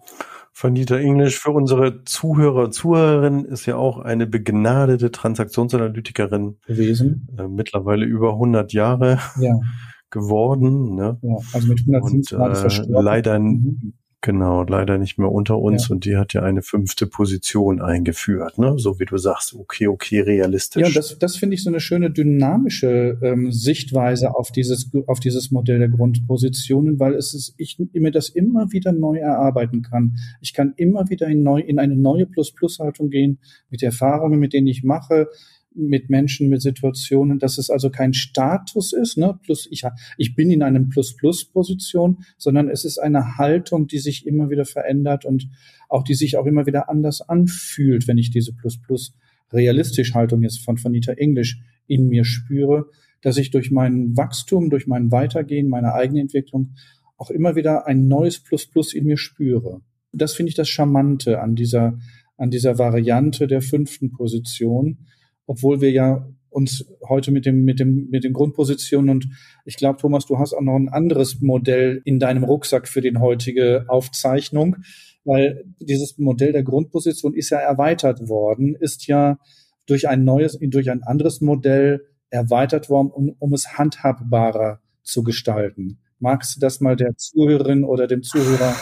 Von 0.56 0.76
Dieter 0.76 1.00
Englisch 1.00 1.40
für 1.40 1.50
unsere 1.50 2.04
Zuhörer, 2.04 2.70
Zuhörerinnen 2.70 3.46
ist 3.46 3.66
ja 3.66 3.76
auch 3.76 3.98
eine 3.98 4.28
begnadete 4.28 5.10
Transaktionsanalytikerin 5.10 6.60
gewesen. 6.68 7.28
Äh, 7.38 7.48
mittlerweile 7.48 8.06
über 8.06 8.34
100 8.34 8.72
Jahre 8.72 9.20
ja. 9.40 9.60
geworden. 10.12 10.94
Ne? 10.94 11.18
Ja, 11.24 11.38
also 11.54 11.68
mit 11.68 11.80
105 11.80 12.32
Und, 12.34 12.96
äh, 12.96 13.02
leider 13.02 13.40
mhm. 13.40 13.94
Genau, 14.26 14.64
leider 14.64 14.98
nicht 14.98 15.18
mehr 15.18 15.30
unter 15.30 15.60
uns 15.60 15.90
ja. 15.90 15.94
und 15.94 16.06
die 16.06 16.16
hat 16.16 16.32
ja 16.32 16.44
eine 16.44 16.62
fünfte 16.62 17.08
Position 17.08 17.82
eingeführt, 17.82 18.58
ne? 18.58 18.76
So 18.78 18.98
wie 18.98 19.04
du 19.04 19.18
sagst, 19.18 19.54
okay, 19.54 19.88
okay, 19.88 20.22
realistisch. 20.22 20.82
Ja, 20.82 20.90
das, 20.90 21.20
das 21.20 21.36
finde 21.36 21.56
ich 21.56 21.64
so 21.64 21.70
eine 21.70 21.82
schöne 21.82 22.10
dynamische 22.10 23.18
ähm, 23.22 23.52
Sichtweise 23.52 24.34
auf 24.34 24.50
dieses, 24.50 24.90
auf 25.08 25.20
dieses 25.20 25.52
Modell 25.52 25.80
der 25.80 25.90
Grundpositionen, 25.90 27.02
weil 27.02 27.16
es 27.16 27.34
ist, 27.34 27.54
ich 27.58 27.78
mir 27.92 28.12
das 28.12 28.30
immer 28.30 28.72
wieder 28.72 28.94
neu 28.94 29.18
erarbeiten 29.18 29.82
kann. 29.82 30.16
Ich 30.40 30.54
kann 30.54 30.74
immer 30.78 31.10
wieder 31.10 31.28
in, 31.28 31.44
neu, 31.44 31.60
in 31.60 31.78
eine 31.78 31.98
neue 31.98 32.26
Plus-Plus-Haltung 32.26 33.10
gehen, 33.10 33.40
mit 33.70 33.84
Erfahrungen, 33.84 34.40
mit 34.40 34.54
denen 34.54 34.68
ich 34.68 34.86
mache, 34.86 35.28
mit 35.76 36.10
Menschen, 36.10 36.50
mit 36.50 36.62
Situationen, 36.62 37.40
dass 37.40 37.58
es 37.58 37.70
also 37.70 37.90
kein 37.90 38.14
Status 38.14 38.94
ist, 38.94 39.18
ne, 39.18 39.38
plus 39.44 39.68
ich, 39.72 39.84
ich 40.18 40.36
bin 40.36 40.52
in 40.52 40.64
einem 40.64 40.90
Plus-Plus-Position, 40.90 42.24
sondern 42.38 42.70
es 42.70 42.86
ist 42.86 43.00
eine 43.00 43.38
Haltung, 43.38 43.88
die 43.88 44.00
sich 44.00 44.26
immer 44.28 44.50
wieder 44.50 44.66
verändert 44.66 45.26
und 45.26 45.50
auch 45.90 46.04
die 46.04 46.16
sich 46.16 46.38
auch 46.38 46.46
immer 46.46 46.66
wieder 46.66 46.90
anders 46.90 47.22
anfühlt, 47.22 48.08
wenn 48.08 48.18
ich 48.18 48.32
diese 48.32 48.54
Plus-Plus 48.54 49.14
realistisch 49.52 50.14
Haltung 50.14 50.42
jetzt 50.42 50.60
von 50.60 50.84
Vanita 50.84 51.14
English 51.14 51.62
in 51.88 52.08
mir 52.08 52.26
spüre, 52.26 52.88
dass 53.22 53.38
ich 53.38 53.52
durch 53.52 53.72
mein 53.72 54.16
Wachstum, 54.18 54.70
durch 54.70 54.88
mein 54.88 55.12
Weitergehen, 55.12 55.70
meine 55.70 55.94
eigene 55.94 56.22
Entwicklung 56.22 56.74
auch 57.18 57.30
immer 57.30 57.56
wieder 57.56 57.88
ein 57.88 58.08
neues 58.08 58.40
Plus-Plus 58.40 58.94
in 58.94 59.06
mir 59.06 59.18
spüre. 59.18 59.82
Das 60.12 60.34
finde 60.34 60.50
ich 60.50 60.56
das 60.56 60.70
Charmante 60.70 61.42
an 61.42 61.56
dieser, 61.56 61.98
an 62.38 62.52
dieser 62.52 62.78
Variante 62.78 63.48
der 63.48 63.62
fünften 63.62 64.12
Position, 64.12 65.00
obwohl 65.46 65.82
wir 65.82 65.92
ja 65.92 66.28
uns 66.50 66.86
heute 67.08 67.32
mit 67.32 67.46
dem, 67.46 67.64
mit 67.64 67.80
dem, 67.80 68.10
mit 68.10 68.24
den 68.24 68.34
Grundpositionen 68.34 69.10
und 69.10 69.28
ich 69.66 69.76
glaube, 69.76 70.00
Thomas, 70.00 70.26
du 70.26 70.38
hast 70.38 70.54
auch 70.54 70.62
noch 70.62 70.76
ein 70.76 70.90
anderes 70.90 71.42
Modell 71.42 72.02
in 72.06 72.20
deinem 72.20 72.44
Rucksack 72.44 72.88
für 72.88 73.02
die 73.02 73.16
heutige 73.18 73.86
Aufzeichnung, 73.88 74.78
weil 75.26 75.64
dieses 75.80 76.18
Modell 76.18 76.52
der 76.52 76.64
Grundposition 76.64 77.34
ist 77.34 77.50
ja 77.50 77.60
erweitert 77.60 78.28
worden, 78.28 78.76
ist 78.76 79.08
ja 79.08 79.38
durch 79.86 80.08
ein 80.08 80.24
neues, 80.24 80.58
durch 80.62 80.90
ein 80.92 81.04
anderes 81.04 81.42
Modell 81.42 82.06
erweitert 82.30 82.90
worden, 82.90 83.12
um, 83.12 83.36
um 83.40 83.54
es 83.54 83.78
handhabbarer 83.78 84.80
zu 85.04 85.24
gestalten. 85.24 86.00
Magst 86.20 86.56
du 86.56 86.60
das 86.60 86.80
mal 86.80 86.96
der 86.96 87.16
Zuhörerin 87.18 87.84
oder 87.84 88.08
dem 88.08 88.24
Zuhörer 88.24 88.76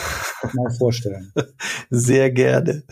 mal 0.54 0.72
vorstellen? 0.72 1.32
Sehr 1.90 2.32
gerne. 2.32 2.84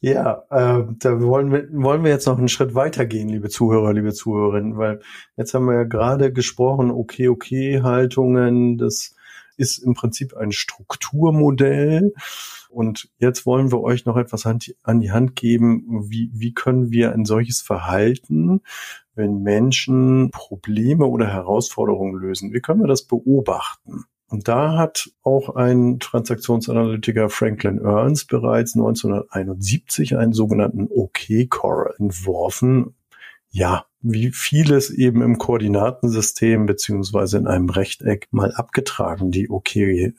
Ja, 0.00 0.44
äh, 0.50 0.84
da 0.98 1.20
wollen 1.20 1.52
wir, 1.52 1.68
wollen 1.72 2.04
wir 2.04 2.10
jetzt 2.10 2.26
noch 2.26 2.38
einen 2.38 2.48
Schritt 2.48 2.74
weitergehen, 2.74 3.28
liebe 3.28 3.48
Zuhörer, 3.48 3.92
liebe 3.92 4.12
Zuhörerinnen, 4.12 4.76
weil 4.76 5.00
jetzt 5.36 5.54
haben 5.54 5.66
wir 5.66 5.74
ja 5.74 5.84
gerade 5.84 6.32
gesprochen, 6.32 6.90
okay, 6.90 7.28
okay, 7.28 7.82
Haltungen, 7.82 8.78
das 8.78 9.14
ist 9.56 9.78
im 9.78 9.94
Prinzip 9.94 10.36
ein 10.36 10.52
Strukturmodell. 10.52 12.12
Und 12.68 13.08
jetzt 13.18 13.46
wollen 13.46 13.70
wir 13.70 13.82
euch 13.82 14.04
noch 14.04 14.16
etwas 14.16 14.46
an 14.46 15.00
die 15.00 15.12
Hand 15.12 15.36
geben, 15.36 16.08
wie, 16.08 16.30
wie 16.34 16.54
können 16.54 16.90
wir 16.90 17.12
ein 17.12 17.24
solches 17.24 17.60
Verhalten 17.60 18.62
wenn 19.14 19.42
Menschen 19.42 20.30
Probleme 20.30 21.06
oder 21.06 21.26
Herausforderungen 21.26 22.16
lösen? 22.16 22.52
Wie 22.52 22.60
können 22.60 22.80
wir 22.80 22.88
das 22.88 23.04
beobachten? 23.06 24.04
Und 24.28 24.48
da 24.48 24.76
hat 24.76 25.10
auch 25.22 25.54
ein 25.54 26.00
Transaktionsanalytiker 26.00 27.28
Franklin 27.28 27.78
Ernst 27.78 28.28
bereits 28.28 28.74
1971 28.74 30.16
einen 30.16 30.32
sogenannten 30.32 30.88
OK-Core 30.90 31.94
entworfen. 31.98 32.94
Ja, 33.50 33.86
wie 34.00 34.32
vieles 34.32 34.90
eben 34.90 35.22
im 35.22 35.38
Koordinatensystem 35.38 36.66
beziehungsweise 36.66 37.38
in 37.38 37.46
einem 37.46 37.70
Rechteck 37.70 38.26
mal 38.32 38.52
abgetragen, 38.52 39.30
die 39.30 39.48
OK-Position. 39.48 40.14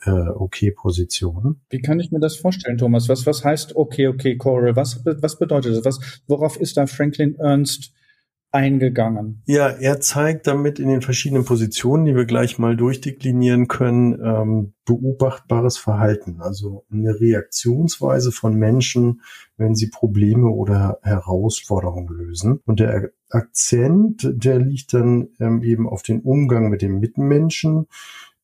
Äh, 1.44 1.48
OK 1.48 1.62
wie 1.70 1.82
kann 1.82 2.00
ich 2.00 2.10
mir 2.10 2.18
das 2.18 2.36
vorstellen, 2.36 2.78
Thomas? 2.78 3.08
Was, 3.08 3.26
was 3.26 3.44
heißt 3.44 3.76
OK-OK-Core? 3.76 4.74
Was, 4.74 5.04
was 5.04 5.38
bedeutet 5.38 5.76
das? 5.76 5.84
Was, 5.84 6.22
worauf 6.26 6.56
ist 6.56 6.76
da 6.76 6.86
Franklin 6.86 7.36
Ernst 7.36 7.92
eingegangen. 8.56 9.42
Ja, 9.46 9.68
er 9.68 10.00
zeigt 10.00 10.46
damit 10.46 10.78
in 10.78 10.88
den 10.88 11.02
verschiedenen 11.02 11.44
Positionen, 11.44 12.04
die 12.04 12.16
wir 12.16 12.24
gleich 12.24 12.58
mal 12.58 12.76
durchdeklinieren 12.76 13.68
können, 13.68 14.18
ähm, 14.22 14.72
beobachtbares 14.84 15.78
Verhalten, 15.78 16.40
also 16.40 16.84
eine 16.90 17.20
Reaktionsweise 17.20 18.32
von 18.32 18.54
Menschen, 18.56 19.20
wenn 19.56 19.74
sie 19.74 19.88
Probleme 19.88 20.48
oder 20.48 20.98
Herausforderungen 21.02 22.08
lösen. 22.08 22.60
Und 22.64 22.80
der 22.80 23.10
Akzent, 23.30 24.28
der 24.32 24.58
liegt 24.58 24.94
dann 24.94 25.28
ähm, 25.38 25.62
eben 25.62 25.88
auf 25.88 26.02
den 26.02 26.20
Umgang 26.20 26.68
mit 26.68 26.82
dem 26.82 26.98
Mitmenschen, 26.98 27.86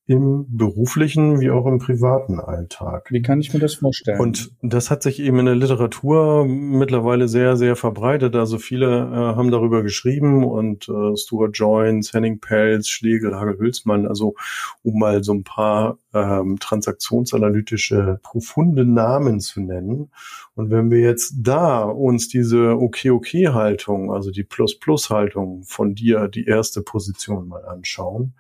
im 0.07 0.47
beruflichen 0.49 1.41
wie 1.41 1.51
auch 1.51 1.65
im 1.67 1.79
privaten 1.79 2.41
Alltag. 2.41 3.07
Wie 3.11 3.23
kann 3.23 3.41
ich 3.41 3.55
mir 3.55 3.61
das 3.61 3.75
vorstellen? 3.75 4.19
Und 4.19 4.51
das 4.61 4.91
hat 4.91 5.03
sich 5.05 5.21
eben 5.21 5.38
in 5.38 5.47
der 5.47 5.55
Literatur 5.55 6.45
mittlerweile 6.45 7.29
sehr, 7.29 7.57
sehr 7.57 7.77
verbreitet. 7.77 8.35
Also 8.35 8.59
viele 8.59 8.87
äh, 8.87 9.37
haben 9.37 9.53
darüber 9.53 9.83
geschrieben 9.83 10.45
und 10.45 10.88
äh, 10.88 11.17
Stuart 11.17 11.57
Joins, 11.57 12.12
Henning 12.12 12.41
Pelz, 12.41 12.88
Schlegel, 12.88 13.37
Hagel 13.37 13.59
Hülsmann, 13.59 14.09
also 14.09 14.35
um 14.83 14.99
mal 14.99 15.23
so 15.23 15.35
ein 15.35 15.45
paar 15.45 15.99
ähm, 16.12 16.59
transaktionsanalytische 16.59 18.19
profunde 18.25 18.85
Namen 18.85 19.38
zu 19.38 19.61
nennen. 19.61 20.11
Und 20.55 20.71
wenn 20.71 20.91
wir 20.91 21.01
jetzt 21.01 21.35
da 21.38 21.85
uns 21.85 22.29
diese 22.29 22.77
Okay-Okay-Haltung, 22.77 24.12
also 24.12 24.33
die 24.33 24.45
Plus-Plus-Haltung 24.45 25.62
von 25.62 25.95
dir, 25.95 26.27
die 26.27 26.45
erste 26.45 26.83
Position 26.83 27.47
mal 27.47 27.65
anschauen, 27.65 28.35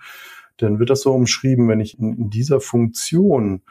dann 0.62 0.78
wird 0.78 0.90
das 0.90 1.02
so 1.02 1.12
umschrieben, 1.12 1.68
wenn 1.68 1.80
ich 1.80 1.98
in, 1.98 2.16
in 2.16 2.30
dieser 2.30 2.60
Funktion 2.60 3.62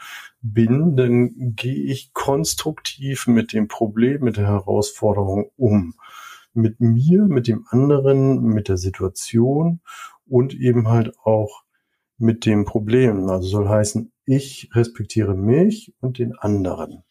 bin, 0.42 0.96
dann 0.96 1.56
gehe 1.56 1.84
ich 1.86 2.14
konstruktiv 2.14 3.28
mit 3.28 3.54
dem 3.54 3.68
Problem, 3.68 4.24
mit 4.24 4.38
der 4.38 4.48
Herausforderung 4.48 5.52
um. 5.58 5.96
Mit 6.54 6.80
mir, 6.82 7.26
mit 7.26 7.48
dem 7.48 7.66
anderen, 7.70 8.44
mit 8.44 8.68
der 8.68 8.78
Situation 8.78 9.80
und 10.28 10.54
eben 10.54 10.90
halt 10.90 11.18
auch 11.24 11.64
mit 12.18 12.46
dem 12.46 12.66
Problem. 12.66 13.30
Also 13.30 13.48
soll 13.48 13.70
heißen, 13.70 14.12
ich 14.26 14.70
respektiere 14.74 15.36
mich 15.36 15.94
und 16.02 16.20
den 16.20 16.38
anderen. 16.38 17.04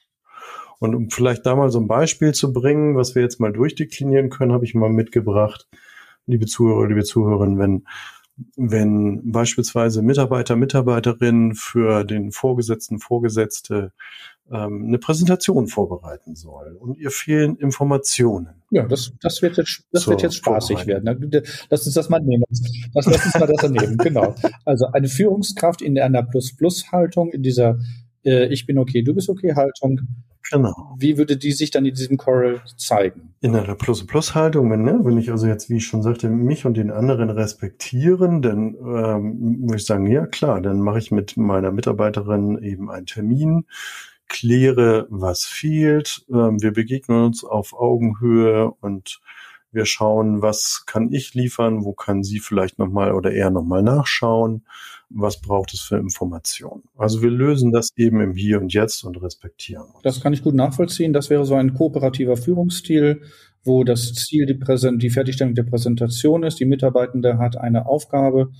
Und 0.79 0.95
um 0.95 1.11
vielleicht 1.11 1.45
da 1.45 1.55
mal 1.57 1.71
so 1.71 1.79
ein 1.79 1.89
Beispiel 1.89 2.33
zu 2.33 2.53
bringen, 2.53 2.97
was 2.97 3.15
wir 3.15 3.23
jetzt 3.23 3.41
mal 3.41 3.53
durchdeklinieren 3.53 4.31
können, 4.31 4.53
habe 4.53 4.65
ich 4.65 4.75
mal 4.75 4.89
mitgebracht, 4.89 5.69
liebe 6.27 6.47
Zuhörer, 6.47 6.89
liebe 6.89 7.05
Zuhörerinnen, 7.05 7.59
wenn 7.59 7.85
wenn 8.57 9.33
beispielsweise 9.33 10.03
Mitarbeiter, 10.03 10.57
Mitarbeiterinnen 10.57 11.55
für 11.55 12.05
den 12.05 12.33
Vorgesetzten, 12.33 12.99
Vorgesetzte 12.99 13.93
ähm, 14.51 14.85
eine 14.87 14.99
Präsentation 14.99 15.69
vorbereiten 15.69 16.35
soll 16.35 16.77
und 16.79 16.99
ihr 16.99 17.11
fehlen 17.11 17.57
Informationen. 17.57 18.63
Ja, 18.71 18.87
das, 18.87 19.13
das 19.21 19.43
wird 19.43 19.57
jetzt, 19.57 19.85
das 19.93 20.09
wird 20.09 20.23
jetzt 20.23 20.37
spaßig 20.37 20.87
werden. 20.87 21.43
Lass 21.69 21.87
uns 21.87 21.95
das 21.95 22.09
mal 22.09 22.21
nehmen. 22.21 22.45
Lass, 22.95 23.07
lass 23.07 23.25
uns 23.25 23.35
mal 23.39 23.47
das 23.47 23.71
nehmen. 23.71 23.97
Genau. 24.11 24.35
Also 24.65 24.87
eine 24.87 25.09
Führungskraft 25.09 25.83
in 25.83 25.99
einer 25.99 26.23
Plus-Plus-Haltung, 26.23 27.31
in 27.33 27.43
dieser 27.43 27.79
äh, 28.25 28.47
Ich 28.47 28.67
bin 28.67 28.79
okay, 28.79 29.03
du 29.03 29.15
bist 29.15 29.29
okay 29.29 29.55
Haltung, 29.55 30.01
Genau. 30.51 30.97
Wie 30.99 31.17
würde 31.17 31.37
die 31.37 31.53
sich 31.53 31.71
dann 31.71 31.87
in 31.87 31.95
diesem 31.95 32.17
Coral 32.17 32.61
zeigen? 32.77 33.35
In 33.41 33.55
einer 33.55 33.77
Plus-Plus-Haltung, 33.77 34.71
wenn, 34.71 34.83
ne, 34.83 34.99
wenn 35.03 35.17
ich 35.17 35.31
also 35.31 35.47
jetzt, 35.47 35.71
wie 35.71 35.77
ich 35.77 35.87
schon 35.87 36.03
sagte, 36.03 36.29
mich 36.29 36.67
und 36.67 36.77
den 36.77 36.91
anderen 36.91 37.31
respektieren, 37.31 38.43
dann 38.43 38.75
ähm, 38.75 39.61
muss 39.61 39.77
ich 39.77 39.87
sagen, 39.87 40.07
ja 40.07 40.27
klar, 40.27 40.61
dann 40.61 40.81
mache 40.81 40.99
ich 40.99 41.13
mit 41.13 41.37
meiner 41.37 41.71
Mitarbeiterin 41.71 42.59
eben 42.63 42.91
einen 42.91 43.07
Termin, 43.07 43.67
kläre, 44.29 45.07
was 45.11 45.45
fehlt, 45.45 46.25
ähm, 46.31 46.61
wir 46.61 46.73
begegnen 46.73 47.25
uns 47.25 47.45
auf 47.45 47.73
Augenhöhe 47.73 48.71
und 48.81 49.21
Wir 49.73 49.87
schauen, 49.87 50.43
was 50.43 50.83
kann 50.87 51.13
ich 51.13 51.35
liefern, 51.35 51.85
wo 51.85 51.93
kann 51.93 52.25
sie 52.25 52.41
vielleicht 52.41 52.79
nochmal 52.81 53.13
oder 53.13 53.31
eher 53.31 53.51
nochmal 53.51 53.83
nachschauen, 53.83 54.65
was 55.11 55.41
braucht 55.41 55.75
es 55.75 55.81
für 55.81 55.97
Informationen. 55.97 56.85
Also 56.97 57.21
wir 57.23 57.31
lösen 57.31 57.73
das 57.73 57.91
eben 57.97 58.21
im 58.21 58.35
Hier 58.35 58.61
und 58.61 58.73
Jetzt 58.73 59.05
und 59.05 59.21
respektieren 59.21 59.85
uns. 59.85 60.03
Das 60.03 60.21
kann 60.21 60.33
ich 60.33 60.43
gut 60.43 60.55
nachvollziehen. 60.55 61.13
Das 61.13 61.31
wäre 61.31 61.45
so 61.45 61.55
ein 61.55 61.75
kooperativer 61.75 62.37
Führungsstil, 62.37 63.23
wo 63.65 63.85
das 63.85 64.15
Ziel 64.15 64.47
die, 64.47 64.55
Präsent 64.55 65.03
die 65.03 65.11
Fertigstellung 65.11 65.55
der 65.55 65.65
Präsentation 65.65 66.45
ist. 66.45 66.61
Die 66.61 66.65
Mitarbeitende 66.65 67.39
hat 67.39 67.57
eine 67.57 67.87
Aufgabe, 67.87 68.51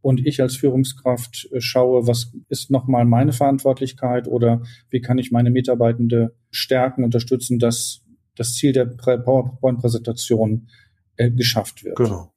und 0.00 0.24
ich 0.26 0.40
als 0.40 0.56
Führungskraft 0.56 1.48
äh, 1.52 1.60
schaue, 1.60 2.06
was 2.06 2.32
ist 2.48 2.70
nochmal 2.70 3.04
meine 3.04 3.32
Verantwortlichkeit 3.32 4.28
oder 4.28 4.62
wie 4.90 5.00
kann 5.00 5.18
ich 5.18 5.32
meine 5.32 5.50
Mitarbeitende 5.50 6.36
stärken, 6.50 7.04
unterstützen, 7.04 7.58
dass 7.58 8.02
das 8.36 8.54
Ziel 8.54 8.72
der 8.72 8.86
PowerPoint-Präsentation 8.86 10.68
äh, 11.16 11.30
geschafft 11.30 11.84
wird. 11.84 11.96
Genau. 11.96 12.32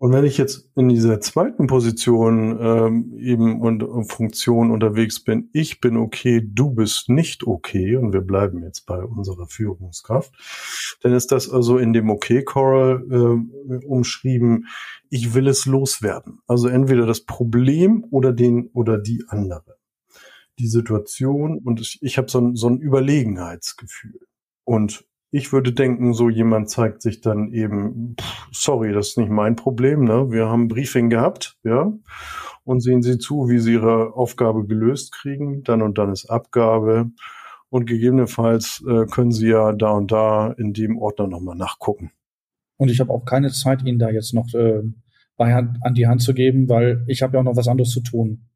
Und 0.00 0.12
wenn 0.12 0.24
ich 0.24 0.38
jetzt 0.38 0.70
in 0.76 0.88
dieser 0.88 1.20
zweiten 1.20 1.66
Position 1.66 2.56
ähm, 2.60 3.18
eben 3.18 3.60
und 3.60 3.82
Funktion 4.08 4.70
unterwegs 4.70 5.24
bin, 5.24 5.50
ich 5.52 5.80
bin 5.80 5.96
okay, 5.96 6.40
du 6.40 6.70
bist 6.70 7.08
nicht 7.08 7.44
okay, 7.44 7.96
und 7.96 8.12
wir 8.12 8.20
bleiben 8.20 8.62
jetzt 8.62 8.86
bei 8.86 9.02
unserer 9.02 9.48
Führungskraft, 9.48 10.32
dann 11.02 11.14
ist 11.14 11.32
das 11.32 11.50
also 11.50 11.78
in 11.78 11.92
dem 11.92 12.10
Okay-Coral 12.10 13.04
äh, 13.10 13.86
umschrieben, 13.86 14.68
ich 15.10 15.34
will 15.34 15.48
es 15.48 15.66
loswerden. 15.66 16.38
Also 16.46 16.68
entweder 16.68 17.04
das 17.04 17.22
Problem 17.24 18.04
oder 18.10 18.32
den 18.32 18.68
oder 18.68 18.98
die 18.98 19.24
andere. 19.26 19.78
Die 20.60 20.68
Situation 20.68 21.58
und 21.58 21.80
ich, 21.80 21.98
ich 22.02 22.18
habe 22.18 22.30
so 22.30 22.40
ein, 22.40 22.54
so 22.54 22.68
ein 22.68 22.78
Überlegenheitsgefühl. 22.78 24.20
Und 24.62 25.07
ich 25.30 25.52
würde 25.52 25.72
denken, 25.72 26.14
so 26.14 26.30
jemand 26.30 26.70
zeigt 26.70 27.02
sich 27.02 27.20
dann 27.20 27.52
eben, 27.52 28.16
pff, 28.18 28.48
sorry, 28.52 28.92
das 28.92 29.08
ist 29.08 29.18
nicht 29.18 29.30
mein 29.30 29.56
Problem, 29.56 30.04
ne? 30.04 30.30
Wir 30.30 30.48
haben 30.48 30.64
ein 30.64 30.68
Briefing 30.68 31.10
gehabt, 31.10 31.58
ja, 31.64 31.92
und 32.64 32.80
sehen 32.80 33.02
Sie 33.02 33.18
zu, 33.18 33.48
wie 33.48 33.58
Sie 33.58 33.72
Ihre 33.74 34.14
Aufgabe 34.14 34.66
gelöst 34.66 35.12
kriegen. 35.12 35.62
Dann 35.62 35.80
und 35.80 35.96
dann 35.96 36.12
ist 36.12 36.30
Abgabe. 36.30 37.10
Und 37.70 37.86
gegebenenfalls 37.86 38.84
äh, 38.86 39.06
können 39.06 39.32
Sie 39.32 39.48
ja 39.48 39.72
da 39.72 39.92
und 39.92 40.12
da 40.12 40.52
in 40.52 40.72
dem 40.74 40.98
Ordner 40.98 41.28
nochmal 41.28 41.56
nachgucken. 41.56 42.10
Und 42.76 42.90
ich 42.90 43.00
habe 43.00 43.10
auch 43.10 43.24
keine 43.24 43.50
Zeit, 43.50 43.82
Ihnen 43.84 43.98
da 43.98 44.10
jetzt 44.10 44.34
noch 44.34 44.52
äh, 44.54 44.82
bei 45.36 45.54
Hand, 45.54 45.78
an 45.82 45.94
die 45.94 46.06
Hand 46.06 46.22
zu 46.22 46.34
geben, 46.34 46.68
weil 46.68 47.04
ich 47.06 47.22
habe 47.22 47.34
ja 47.34 47.40
auch 47.40 47.44
noch 47.44 47.56
was 47.56 47.68
anderes 47.68 47.90
zu 47.90 48.02
tun. 48.02 48.48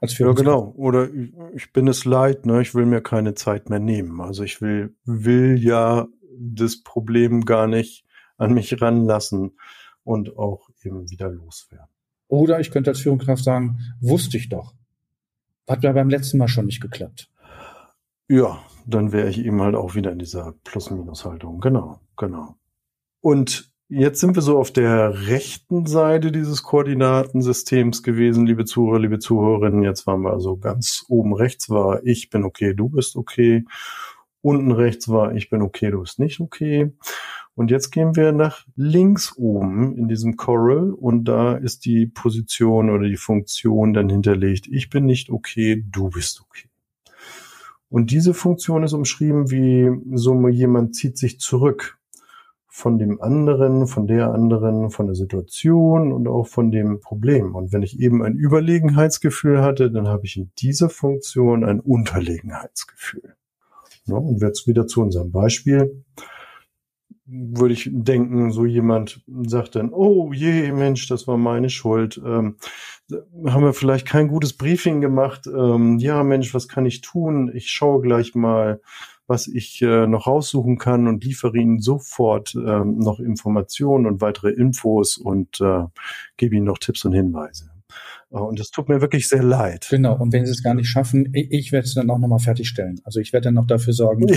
Als 0.00 0.16
ja, 0.18 0.32
genau. 0.32 0.72
Oder 0.76 1.12
ich, 1.12 1.32
ich 1.54 1.72
bin 1.72 1.86
es 1.86 2.04
leid, 2.04 2.46
ne? 2.46 2.62
ich 2.62 2.74
will 2.74 2.86
mir 2.86 3.02
keine 3.02 3.34
Zeit 3.34 3.68
mehr 3.68 3.80
nehmen. 3.80 4.20
Also 4.20 4.42
ich 4.42 4.60
will, 4.62 4.94
will 5.04 5.62
ja 5.62 6.08
das 6.38 6.82
Problem 6.82 7.44
gar 7.44 7.66
nicht 7.66 8.06
an 8.38 8.54
mich 8.54 8.80
ranlassen 8.80 9.52
und 10.02 10.38
auch 10.38 10.70
eben 10.82 11.10
wieder 11.10 11.28
loswerden. 11.28 11.88
Oder 12.28 12.60
ich 12.60 12.70
könnte 12.70 12.90
als 12.90 13.00
Führungskraft 13.00 13.44
sagen, 13.44 13.78
wusste 14.00 14.36
ich 14.36 14.48
doch. 14.48 14.74
Hat 15.68 15.84
ja 15.84 15.92
beim 15.92 16.08
letzten 16.08 16.38
Mal 16.38 16.48
schon 16.48 16.66
nicht 16.66 16.80
geklappt. 16.80 17.30
Ja, 18.28 18.62
dann 18.86 19.12
wäre 19.12 19.28
ich 19.28 19.38
eben 19.38 19.60
halt 19.60 19.74
auch 19.74 19.94
wieder 19.94 20.12
in 20.12 20.18
dieser 20.18 20.54
Plus-Minus-Haltung. 20.64 21.60
Genau, 21.60 22.00
genau. 22.16 22.54
Und 23.20 23.69
Jetzt 23.92 24.20
sind 24.20 24.36
wir 24.36 24.42
so 24.42 24.56
auf 24.56 24.70
der 24.70 25.26
rechten 25.26 25.84
Seite 25.84 26.30
dieses 26.30 26.62
Koordinatensystems 26.62 28.04
gewesen, 28.04 28.46
liebe 28.46 28.64
Zuhörer, 28.64 29.00
liebe 29.00 29.18
Zuhörerinnen. 29.18 29.82
Jetzt 29.82 30.06
waren 30.06 30.22
wir 30.22 30.32
also 30.32 30.56
ganz 30.56 31.04
oben 31.08 31.34
rechts 31.34 31.68
war 31.70 32.00
ich 32.04 32.30
bin 32.30 32.44
okay, 32.44 32.72
du 32.72 32.88
bist 32.88 33.16
okay. 33.16 33.64
Unten 34.42 34.70
rechts 34.70 35.08
war 35.08 35.34
ich 35.34 35.50
bin 35.50 35.60
okay, 35.60 35.90
du 35.90 36.02
bist 36.02 36.20
nicht 36.20 36.38
okay. 36.38 36.92
Und 37.56 37.72
jetzt 37.72 37.90
gehen 37.90 38.14
wir 38.14 38.30
nach 38.30 38.64
links 38.76 39.36
oben 39.36 39.96
in 39.96 40.06
diesem 40.06 40.36
Coral 40.36 40.92
und 40.92 41.24
da 41.24 41.56
ist 41.56 41.84
die 41.84 42.06
Position 42.06 42.90
oder 42.90 43.08
die 43.08 43.16
Funktion 43.16 43.92
dann 43.92 44.08
hinterlegt. 44.08 44.68
Ich 44.68 44.88
bin 44.88 45.04
nicht 45.04 45.30
okay, 45.30 45.84
du 45.90 46.10
bist 46.10 46.40
okay. 46.42 46.68
Und 47.88 48.12
diese 48.12 48.34
Funktion 48.34 48.84
ist 48.84 48.92
umschrieben 48.92 49.50
wie 49.50 49.90
so 50.16 50.46
jemand 50.46 50.94
zieht 50.94 51.18
sich 51.18 51.40
zurück 51.40 51.99
von 52.70 52.98
dem 52.98 53.20
anderen, 53.20 53.88
von 53.88 54.06
der 54.06 54.32
anderen, 54.32 54.90
von 54.90 55.06
der 55.06 55.16
Situation 55.16 56.12
und 56.12 56.28
auch 56.28 56.46
von 56.46 56.70
dem 56.70 57.00
Problem. 57.00 57.56
Und 57.56 57.72
wenn 57.72 57.82
ich 57.82 57.98
eben 57.98 58.22
ein 58.22 58.36
Überlegenheitsgefühl 58.36 59.60
hatte, 59.60 59.90
dann 59.90 60.06
habe 60.06 60.24
ich 60.24 60.36
in 60.36 60.52
dieser 60.56 60.88
Funktion 60.88 61.64
ein 61.64 61.80
Unterlegenheitsgefühl. 61.80 63.34
Ja, 64.06 64.14
und 64.14 64.40
jetzt 64.40 64.68
wieder 64.68 64.86
zu 64.86 65.02
unserem 65.02 65.32
Beispiel. 65.32 66.04
Würde 67.26 67.74
ich 67.74 67.88
denken, 67.92 68.50
so 68.50 68.64
jemand 68.64 69.24
sagt 69.46 69.76
dann, 69.76 69.92
oh 69.92 70.32
je, 70.32 70.72
Mensch, 70.72 71.08
das 71.08 71.26
war 71.28 71.36
meine 71.36 71.70
Schuld. 71.70 72.20
Ähm, 72.24 72.56
haben 73.46 73.64
wir 73.64 73.72
vielleicht 73.72 74.06
kein 74.06 74.28
gutes 74.28 74.56
Briefing 74.56 75.00
gemacht? 75.00 75.46
Ähm, 75.46 75.98
ja, 75.98 76.22
Mensch, 76.22 76.54
was 76.54 76.68
kann 76.68 76.86
ich 76.86 77.00
tun? 77.00 77.50
Ich 77.52 77.70
schaue 77.70 78.00
gleich 78.00 78.34
mal, 78.34 78.80
was 79.30 79.46
ich 79.46 79.80
äh, 79.80 80.08
noch 80.08 80.26
raussuchen 80.26 80.76
kann 80.76 81.06
und 81.06 81.24
liefere 81.24 81.56
Ihnen 81.56 81.78
sofort 81.78 82.54
äh, 82.56 82.84
noch 82.84 83.20
Informationen 83.20 84.06
und 84.06 84.20
weitere 84.20 84.50
Infos 84.50 85.16
und 85.16 85.60
äh, 85.60 85.84
gebe 86.36 86.56
Ihnen 86.56 86.66
noch 86.66 86.78
Tipps 86.78 87.04
und 87.04 87.12
Hinweise. 87.12 87.70
Äh, 88.32 88.38
und 88.38 88.58
es 88.58 88.72
tut 88.72 88.88
mir 88.88 89.00
wirklich 89.00 89.28
sehr 89.28 89.44
leid. 89.44 89.86
Genau, 89.88 90.16
und 90.16 90.32
wenn 90.32 90.44
Sie 90.46 90.50
es 90.50 90.64
gar 90.64 90.74
nicht 90.74 90.88
schaffen, 90.88 91.32
ich, 91.32 91.52
ich 91.52 91.72
werde 91.72 91.86
es 91.86 91.94
dann 91.94 92.10
auch 92.10 92.18
nochmal 92.18 92.40
fertigstellen. 92.40 93.00
Also 93.04 93.20
ich 93.20 93.32
werde 93.32 93.44
dann 93.44 93.54
noch 93.54 93.68
dafür 93.68 93.92
sorgen, 93.92 94.26
ja, 94.28 94.36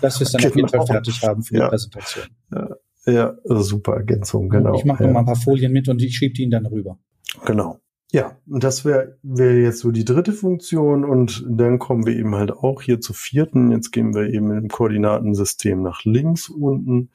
dass 0.00 0.18
wir 0.18 0.24
es 0.24 0.32
dann 0.32 0.40
genau. 0.40 0.50
auf 0.50 0.56
jeden 0.56 0.68
Fall 0.68 0.80
genau. 0.80 0.92
fertig 0.92 1.22
haben 1.22 1.42
für 1.42 1.56
ja. 1.56 1.64
die 1.64 1.70
Präsentation. 1.70 2.24
Ja, 2.50 2.68
ja, 3.06 3.34
super 3.44 3.96
Ergänzung, 3.96 4.48
genau. 4.48 4.74
Ich 4.74 4.86
mache 4.86 5.02
ja. 5.02 5.06
noch 5.08 5.14
mal 5.14 5.20
ein 5.20 5.26
paar 5.26 5.36
Folien 5.36 5.70
mit 5.70 5.88
und 5.90 6.00
ich 6.02 6.16
schiebe 6.16 6.32
die 6.32 6.42
Ihnen 6.42 6.50
dann 6.50 6.66
rüber. 6.66 6.98
Genau. 7.44 7.78
Ja, 8.12 8.36
und 8.48 8.64
das 8.64 8.84
wäre 8.84 9.18
wär 9.22 9.60
jetzt 9.60 9.78
so 9.78 9.92
die 9.92 10.04
dritte 10.04 10.32
Funktion 10.32 11.04
und 11.04 11.44
dann 11.48 11.78
kommen 11.78 12.06
wir 12.06 12.16
eben 12.16 12.34
halt 12.34 12.50
auch 12.50 12.82
hier 12.82 13.00
zur 13.00 13.14
vierten. 13.14 13.70
Jetzt 13.70 13.92
gehen 13.92 14.14
wir 14.14 14.28
eben 14.30 14.50
im 14.50 14.68
Koordinatensystem 14.68 15.80
nach 15.80 16.04
links 16.04 16.48
unten. 16.48 17.10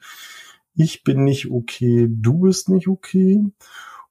Ich 0.74 1.04
bin 1.04 1.24
nicht 1.24 1.50
okay, 1.50 2.08
du 2.10 2.40
bist 2.40 2.70
nicht 2.70 2.88
okay. 2.88 3.44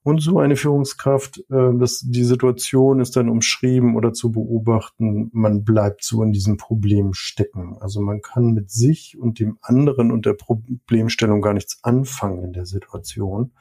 Und 0.04 0.22
so 0.22 0.38
eine 0.38 0.56
Führungskraft, 0.56 1.40
äh, 1.50 1.72
das, 1.80 2.02
die 2.06 2.24
Situation 2.24 3.00
ist 3.00 3.16
dann 3.16 3.28
umschrieben 3.30 3.96
oder 3.96 4.14
zu 4.14 4.32
beobachten, 4.32 5.32
man 5.34 5.64
bleibt 5.64 6.04
so 6.04 6.22
in 6.22 6.32
diesem 6.32 6.58
Problem 6.58 7.16
stecken. 7.16 7.78
Also 7.80 8.02
man 8.02 8.22
kann 8.22 8.54
mit 8.54 8.70
sich 8.70 9.18
und 9.18 9.40
dem 9.40 9.58
anderen 9.62 10.12
und 10.12 10.28
der 10.28 10.34
Problemstellung 10.34 11.42
gar 11.42 11.56
nichts 11.56 11.80
anfangen 11.82 12.44
in 12.44 12.54
der 12.54 12.68
Situation. 12.68 13.54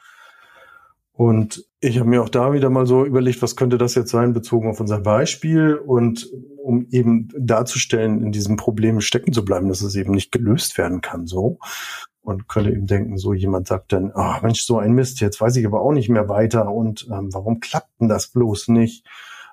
Und 1.17 1.63
ich 1.79 1.97
habe 1.97 2.09
mir 2.09 2.21
auch 2.21 2.29
da 2.29 2.51
wieder 2.51 2.69
mal 2.69 2.85
so 2.85 3.05
überlegt, 3.05 3.41
was 3.41 3.55
könnte 3.55 3.77
das 3.77 3.95
jetzt 3.95 4.11
sein, 4.11 4.33
bezogen 4.33 4.69
auf 4.69 4.81
unser 4.81 4.99
Beispiel 4.99 5.75
und 5.75 6.27
um 6.61 6.87
eben 6.89 7.29
darzustellen, 7.39 8.21
in 8.21 8.33
diesem 8.33 8.57
Problem 8.57 8.99
stecken 8.99 9.31
zu 9.31 9.45
bleiben, 9.45 9.69
dass 9.69 9.81
es 9.81 9.95
eben 9.95 10.11
nicht 10.11 10.31
gelöst 10.33 10.77
werden 10.77 10.99
kann, 10.99 11.25
so. 11.25 11.59
Und 12.21 12.49
könnte 12.49 12.71
eben 12.71 12.87
denken, 12.87 13.17
so 13.17 13.33
jemand 13.33 13.67
sagt 13.67 13.93
dann, 13.93 14.11
ach 14.13 14.41
Mensch, 14.41 14.63
so 14.63 14.77
ein 14.77 14.91
Mist, 14.91 15.21
jetzt 15.21 15.39
weiß 15.39 15.55
ich 15.55 15.65
aber 15.65 15.81
auch 15.81 15.93
nicht 15.93 16.09
mehr 16.09 16.27
weiter 16.27 16.73
und 16.73 17.07
ähm, 17.09 17.29
warum 17.31 17.59
klappt 17.59 18.01
denn 18.01 18.09
das 18.09 18.27
bloß 18.27 18.67
nicht? 18.69 19.05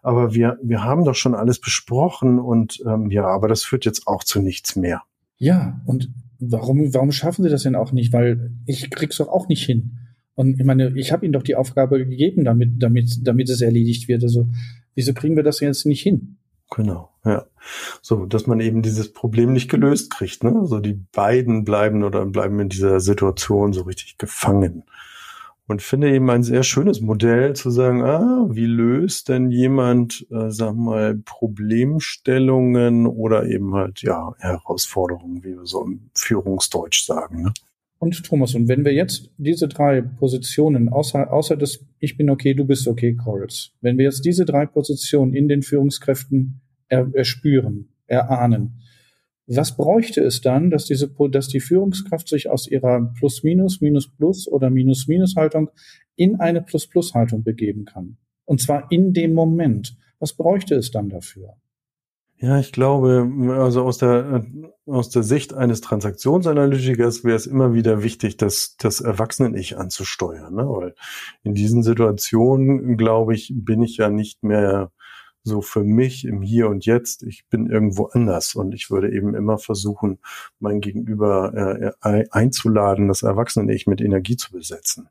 Aber 0.02 0.34
wir, 0.34 0.58
wir 0.64 0.82
haben 0.82 1.04
doch 1.04 1.14
schon 1.14 1.34
alles 1.34 1.60
besprochen 1.60 2.40
und 2.40 2.82
ähm, 2.86 3.10
ja, 3.10 3.26
aber 3.26 3.46
das 3.46 3.62
führt 3.62 3.84
jetzt 3.84 4.08
auch 4.08 4.24
zu 4.24 4.40
nichts 4.40 4.74
mehr. 4.74 5.02
Ja, 5.36 5.80
und 5.86 6.10
warum, 6.40 6.92
warum 6.92 7.12
schaffen 7.12 7.44
Sie 7.44 7.50
das 7.50 7.62
denn 7.62 7.76
auch 7.76 7.92
nicht? 7.92 8.12
Weil 8.12 8.52
ich 8.66 8.90
krieg's 8.90 9.18
doch 9.18 9.28
auch 9.28 9.46
nicht 9.48 9.64
hin. 9.64 9.98
Und 10.42 10.58
ich 10.58 10.66
meine, 10.66 10.92
ich 10.96 11.12
habe 11.12 11.24
ihnen 11.24 11.32
doch 11.32 11.42
die 11.42 11.54
Aufgabe 11.54 11.98
gegeben, 12.04 12.44
damit, 12.44 12.82
damit, 12.82 13.20
damit 13.22 13.48
es 13.48 13.60
erledigt 13.60 14.08
wird. 14.08 14.22
Also, 14.24 14.48
wieso 14.94 15.14
kriegen 15.14 15.36
wir 15.36 15.44
das 15.44 15.60
jetzt 15.60 15.86
nicht 15.86 16.02
hin? 16.02 16.36
Genau, 16.74 17.10
ja. 17.24 17.46
So, 18.00 18.26
dass 18.26 18.46
man 18.46 18.60
eben 18.60 18.82
dieses 18.82 19.12
Problem 19.12 19.52
nicht 19.52 19.70
gelöst 19.70 20.10
kriegt, 20.10 20.42
ne? 20.42 20.54
Also 20.58 20.80
die 20.80 20.98
beiden 21.12 21.64
bleiben 21.64 22.02
oder 22.02 22.24
bleiben 22.26 22.58
in 22.60 22.70
dieser 22.70 22.98
Situation 22.98 23.72
so 23.72 23.82
richtig 23.82 24.18
gefangen. 24.18 24.84
Und 25.68 25.80
finde 25.80 26.12
eben 26.12 26.28
ein 26.28 26.42
sehr 26.42 26.64
schönes 26.64 27.00
Modell 27.00 27.54
zu 27.54 27.70
sagen, 27.70 28.02
ah, 28.02 28.46
wie 28.50 28.66
löst 28.66 29.28
denn 29.28 29.50
jemand, 29.50 30.26
äh, 30.30 30.50
sag 30.50 30.74
mal, 30.74 31.16
Problemstellungen 31.24 33.06
oder 33.06 33.46
eben 33.46 33.74
halt, 33.74 34.02
ja, 34.02 34.34
Herausforderungen, 34.38 35.44
wie 35.44 35.56
wir 35.56 35.66
so 35.66 35.84
im 35.84 36.10
Führungsdeutsch 36.14 37.04
sagen, 37.04 37.42
ne? 37.42 37.52
Und 38.02 38.24
Thomas, 38.24 38.56
und 38.56 38.66
wenn 38.66 38.84
wir 38.84 38.92
jetzt 38.92 39.30
diese 39.38 39.68
drei 39.68 40.00
Positionen, 40.02 40.88
außer, 40.88 41.32
außer 41.32 41.56
des 41.56 41.86
Ich 42.00 42.16
bin 42.16 42.30
okay, 42.30 42.52
du 42.52 42.64
bist 42.64 42.88
okay 42.88 43.14
Calls, 43.14 43.76
wenn 43.80 43.96
wir 43.96 44.06
jetzt 44.06 44.24
diese 44.24 44.44
drei 44.44 44.66
Positionen 44.66 45.34
in 45.34 45.46
den 45.46 45.62
Führungskräften 45.62 46.62
er, 46.88 47.08
erspüren, 47.14 47.90
erahnen, 48.08 48.80
was 49.46 49.76
bräuchte 49.76 50.20
es 50.20 50.40
dann, 50.40 50.70
dass 50.70 50.86
diese, 50.86 51.14
dass 51.30 51.46
die 51.46 51.60
Führungskraft 51.60 52.28
sich 52.28 52.50
aus 52.50 52.66
ihrer 52.66 53.14
Plus-Minus, 53.20 53.80
Minus-Plus 53.80 54.48
oder 54.48 54.68
Minus-Minus-Haltung 54.68 55.70
in 56.16 56.40
eine 56.40 56.60
Plus-Plus-Haltung 56.60 57.44
begeben 57.44 57.84
kann? 57.84 58.16
Und 58.44 58.60
zwar 58.60 58.90
in 58.90 59.12
dem 59.12 59.32
Moment. 59.32 59.96
Was 60.18 60.36
bräuchte 60.36 60.74
es 60.74 60.90
dann 60.90 61.08
dafür? 61.08 61.54
Ja, 62.42 62.58
ich 62.58 62.72
glaube, 62.72 63.30
also 63.56 63.84
aus 63.84 63.98
der, 63.98 64.44
aus 64.84 65.10
der 65.10 65.22
Sicht 65.22 65.54
eines 65.54 65.80
Transaktionsanalytikers 65.80 67.22
wäre 67.22 67.36
es 67.36 67.46
immer 67.46 67.72
wieder 67.72 68.02
wichtig, 68.02 68.36
das, 68.36 68.74
das 68.78 69.00
Erwachsenen-Ich 69.00 69.78
anzusteuern. 69.78 70.52
Ne? 70.52 70.66
Weil 70.66 70.96
in 71.44 71.54
diesen 71.54 71.84
Situationen, 71.84 72.96
glaube 72.96 73.36
ich, 73.36 73.52
bin 73.54 73.80
ich 73.80 73.96
ja 73.98 74.10
nicht 74.10 74.42
mehr 74.42 74.90
so 75.44 75.60
für 75.60 75.84
mich 75.84 76.24
im 76.24 76.42
Hier 76.42 76.68
und 76.68 76.84
Jetzt. 76.84 77.22
Ich 77.22 77.46
bin 77.48 77.70
irgendwo 77.70 78.06
anders 78.06 78.56
und 78.56 78.74
ich 78.74 78.90
würde 78.90 79.12
eben 79.12 79.36
immer 79.36 79.58
versuchen, 79.58 80.18
mein 80.58 80.80
Gegenüber 80.80 81.94
äh, 82.02 82.24
einzuladen, 82.32 83.06
das 83.06 83.22
Erwachsene-Ich 83.22 83.86
mit 83.86 84.00
Energie 84.00 84.36
zu 84.36 84.50
besetzen. 84.50 85.08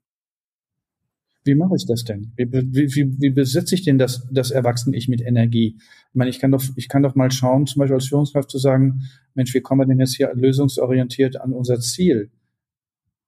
Wie 1.43 1.55
mache 1.55 1.75
ich 1.75 1.87
das 1.87 2.03
denn? 2.03 2.33
Wie, 2.35 2.51
wie, 2.51 2.95
wie, 2.95 3.19
wie 3.19 3.29
besetze 3.31 3.73
ich 3.73 3.83
denn 3.83 3.97
das, 3.97 4.27
das 4.31 4.51
Erwachsene-Ich 4.51 5.07
mit 5.07 5.21
Energie? 5.21 5.75
Ich 5.77 6.15
meine, 6.15 6.29
ich 6.29 6.39
kann 6.39 6.51
doch, 6.51 6.63
ich 6.75 6.87
kann 6.87 7.01
doch 7.01 7.15
mal 7.15 7.31
schauen, 7.31 7.65
zum 7.65 7.79
Beispiel 7.79 7.95
als 7.95 8.07
Führungskraft 8.07 8.49
zu 8.49 8.59
sagen, 8.59 9.03
Mensch, 9.33 9.53
wie 9.53 9.61
kommen 9.61 9.81
wir 9.81 9.87
denn 9.87 9.99
jetzt 9.99 10.15
hier 10.15 10.31
lösungsorientiert 10.35 11.41
an 11.41 11.53
unser 11.53 11.79
Ziel? 11.79 12.29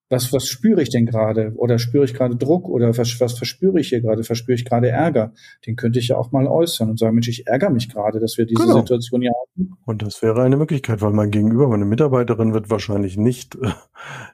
Was, 0.09 0.31
was 0.31 0.47
spüre 0.47 0.81
ich 0.81 0.89
denn 0.89 1.05
gerade? 1.05 1.53
Oder 1.55 1.79
spüre 1.79 2.05
ich 2.05 2.13
gerade 2.13 2.35
Druck? 2.35 2.69
Oder 2.69 2.95
was, 2.97 3.19
was 3.19 3.33
verspüre 3.33 3.79
ich 3.79 3.89
hier 3.89 4.01
gerade? 4.01 4.23
Verspüre 4.23 4.55
ich 4.55 4.65
gerade 4.65 4.89
Ärger? 4.89 5.33
Den 5.65 5.75
könnte 5.75 5.99
ich 5.99 6.09
ja 6.09 6.17
auch 6.17 6.31
mal 6.31 6.47
äußern 6.47 6.89
und 6.89 6.99
sagen, 6.99 7.15
Mensch, 7.15 7.29
ich 7.29 7.47
ärgere 7.47 7.71
mich 7.71 7.89
gerade, 7.89 8.19
dass 8.19 8.37
wir 8.37 8.45
diese 8.45 8.63
genau. 8.63 8.79
Situation 8.79 9.21
hier 9.21 9.31
haben. 9.31 9.77
Und 9.85 10.01
das 10.01 10.21
wäre 10.21 10.43
eine 10.43 10.57
Möglichkeit, 10.57 11.01
weil 11.01 11.13
mein 11.13 11.31
Gegenüber, 11.31 11.67
meine 11.67 11.85
Mitarbeiterin 11.85 12.53
wird 12.53 12.69
wahrscheinlich 12.69 13.17
nicht 13.17 13.55
äh, 13.55 13.71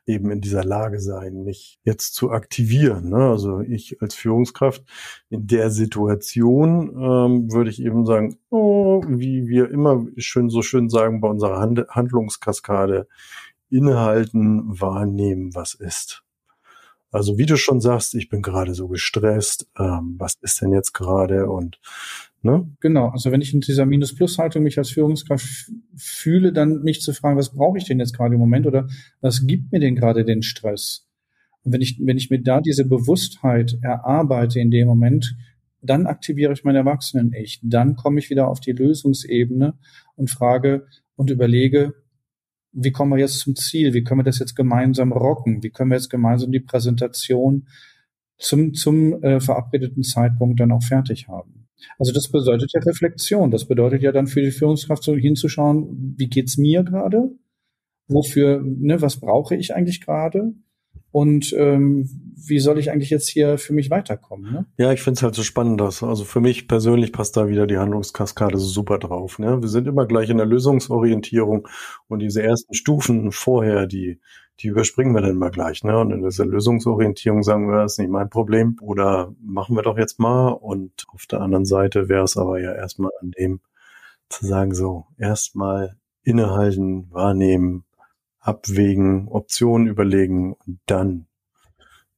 eben 0.06 0.32
in 0.32 0.42
dieser 0.42 0.64
Lage 0.64 1.00
sein, 1.00 1.44
mich 1.44 1.80
jetzt 1.84 2.14
zu 2.14 2.32
aktivieren. 2.32 3.10
Ne? 3.10 3.30
Also 3.30 3.62
ich 3.62 4.02
als 4.02 4.16
Führungskraft 4.16 4.84
in 5.30 5.48
der 5.48 5.70
Situation 5.70 6.90
ähm, 6.90 7.52
würde 7.52 7.70
ich 7.70 7.82
eben 7.82 8.06
sagen, 8.06 8.38
oh, 8.50 9.02
wie 9.08 9.48
wir 9.48 9.70
immer 9.72 10.06
schön 10.18 10.50
so 10.50 10.62
schön 10.62 10.90
sagen 10.90 11.22
bei 11.22 11.30
unserer 11.30 11.60
Hand 11.60 11.86
Handlungskaskade, 11.90 13.08
innehalten, 13.70 14.64
wahrnehmen, 14.80 15.54
was 15.56 15.74
ist. 15.74 16.24
Also 17.12 17.38
wie 17.38 17.48
du 17.48 17.58
schon 17.58 17.82
sagst, 17.82 18.14
ich 18.14 18.30
bin 18.30 18.42
gerade 18.42 18.76
so 18.76 18.88
gestresst, 18.88 19.68
ähm, 19.80 20.16
was 20.20 20.36
ist 20.42 20.62
denn 20.62 20.72
jetzt 20.72 20.94
gerade 20.94 21.50
und 21.50 21.80
ne? 22.44 22.70
Genau, 22.82 23.10
also 23.10 23.32
wenn 23.32 23.42
ich 23.42 23.54
in 23.54 23.62
dieser 23.62 23.88
Minus-Plus-Haltung 23.88 24.62
mich 24.62 24.78
als 24.78 24.92
Führungskraft 24.92 25.72
fühle, 25.96 26.54
dann 26.54 26.84
mich 26.84 27.02
zu 27.02 27.14
fragen, 27.14 27.38
was 27.38 27.54
brauche 27.54 27.80
ich 27.80 27.86
denn 27.86 28.00
jetzt 28.00 28.16
gerade 28.16 28.36
im 28.36 28.40
Moment 28.40 28.68
oder 28.68 28.88
was 29.22 29.48
gibt 29.48 29.72
mir 29.72 29.80
denn 29.80 29.96
gerade 29.96 30.24
den 30.24 30.44
Stress? 30.44 31.08
Und 31.64 31.74
wenn 31.74 31.82
ich, 31.82 32.00
wenn 32.00 32.18
ich 32.18 32.30
mir 32.30 32.42
da 32.42 32.62
diese 32.62 32.86
Bewusstheit 32.86 33.78
erarbeite 33.82 34.60
in 34.60 34.70
dem 34.70 34.88
Moment, 34.88 35.36
dann 35.82 36.08
aktiviere 36.08 36.54
ich 36.54 36.64
mein 36.64 36.76
Erwachsenen-Ich, 36.76 37.62
dann 37.64 37.96
komme 37.96 38.20
ich 38.20 38.30
wieder 38.30 38.48
auf 38.48 38.60
die 38.60 38.72
Lösungsebene 38.72 39.78
und 40.16 40.30
frage 40.30 40.86
und 41.16 41.32
überlege, 41.32 41.94
wie 42.72 42.92
kommen 42.92 43.12
wir 43.12 43.20
jetzt 43.20 43.40
zum 43.40 43.56
Ziel? 43.56 43.94
Wie 43.94 44.04
können 44.04 44.20
wir 44.20 44.26
das 44.26 44.40
jetzt 44.40 44.56
gemeinsam 44.56 45.12
rocken? 45.12 45.64
Wie 45.64 45.70
können 45.70 45.92
wir 45.92 45.98
jetzt 45.98 46.10
gemeinsam 46.10 46.52
die 46.52 46.60
Präsentation 46.60 47.68
zum, 48.38 48.74
zum 48.74 49.22
äh, 49.24 49.40
verabredeten 49.40 50.04
Zeitpunkt 50.04 50.60
dann 50.60 50.72
auch 50.72 50.84
fertig 50.84 51.28
haben? 51.28 51.68
Also 51.98 52.14
das 52.14 52.30
bedeutet 52.30 52.72
ja 52.74 52.82
Reflexion. 52.82 53.52
Das 53.52 53.68
bedeutet 53.68 54.02
ja 54.02 54.12
dann 54.12 54.28
für 54.28 54.42
die 54.42 54.52
Führungskraft 54.52 55.04
so 55.04 55.16
hinzuschauen, 55.16 56.16
wie 56.18 56.28
geht's 56.28 56.58
mir 56.58 56.84
gerade? 56.84 57.32
Wofür, 58.08 58.62
ne, 58.64 59.02
was 59.02 59.20
brauche 59.20 59.56
ich 59.56 59.76
eigentlich 59.76 60.02
gerade? 60.02 60.54
Und 61.12 61.54
ähm, 61.58 62.08
wie 62.48 62.60
soll 62.60 62.78
ich 62.78 62.92
eigentlich 62.92 63.10
jetzt 63.10 63.28
hier 63.28 63.58
für 63.58 63.74
mich 63.74 63.90
weiterkommen? 63.90 64.52
Ne? 64.52 64.66
Ja, 64.78 64.92
ich 64.94 65.02
finde 65.02 65.18
es 65.18 65.24
halt 65.24 65.36
so 65.36 65.44
spannend, 65.44 65.82
dass, 65.82 66.04
also 66.04 66.24
für 66.24 66.40
mich 66.40 66.68
persönlich 66.68 67.12
passt 67.12 67.36
da 67.36 67.48
wieder 67.48 67.66
die 67.68 67.78
Handlungskaskade 67.78 68.58
so 68.58 68.68
super 68.68 69.00
drauf. 69.00 69.40
Ne? 69.40 69.62
Wir 69.62 69.70
sind 69.70 69.88
immer 69.88 70.06
gleich 70.06 70.30
in 70.30 70.38
der 70.38 70.46
Lösungsorientierung 70.46 71.68
und 72.08 72.20
diese 72.20 72.44
ersten 72.44 72.74
Stufen 72.74 73.32
vorher, 73.32 73.88
die, 73.88 74.20
die 74.60 74.68
überspringen 74.68 75.16
wir 75.16 75.22
dann 75.22 75.38
mal 75.38 75.52
gleich. 75.52 75.84
Ne? 75.84 75.98
Und 75.98 76.12
in 76.12 76.22
dieser 76.22 76.46
Lösungsorientierung 76.46 77.42
sagen 77.42 77.70
wir, 77.70 77.82
das 77.82 77.94
ist 77.94 78.00
nicht 78.00 78.12
mein 78.12 78.30
Problem 78.30 78.78
oder 78.82 79.34
machen 79.42 79.76
wir 79.76 79.84
doch 79.84 79.98
jetzt 79.98 80.20
mal. 80.20 80.50
Und 80.50 81.06
auf 81.08 81.26
der 81.26 81.42
anderen 81.42 81.66
Seite 81.66 82.08
wäre 82.08 82.24
es 82.24 82.38
aber 82.38 82.62
ja 82.62 82.74
erstmal 82.74 83.12
an 83.22 83.32
dem 83.32 83.62
zu 84.30 84.46
sagen, 84.46 84.76
so, 84.76 85.08
erstmal 85.18 85.96
innehalten, 86.24 87.12
wahrnehmen, 87.12 87.84
abwägen, 88.40 89.28
Optionen 89.28 89.88
überlegen 89.88 90.54
und 90.54 90.80
dann 90.86 91.28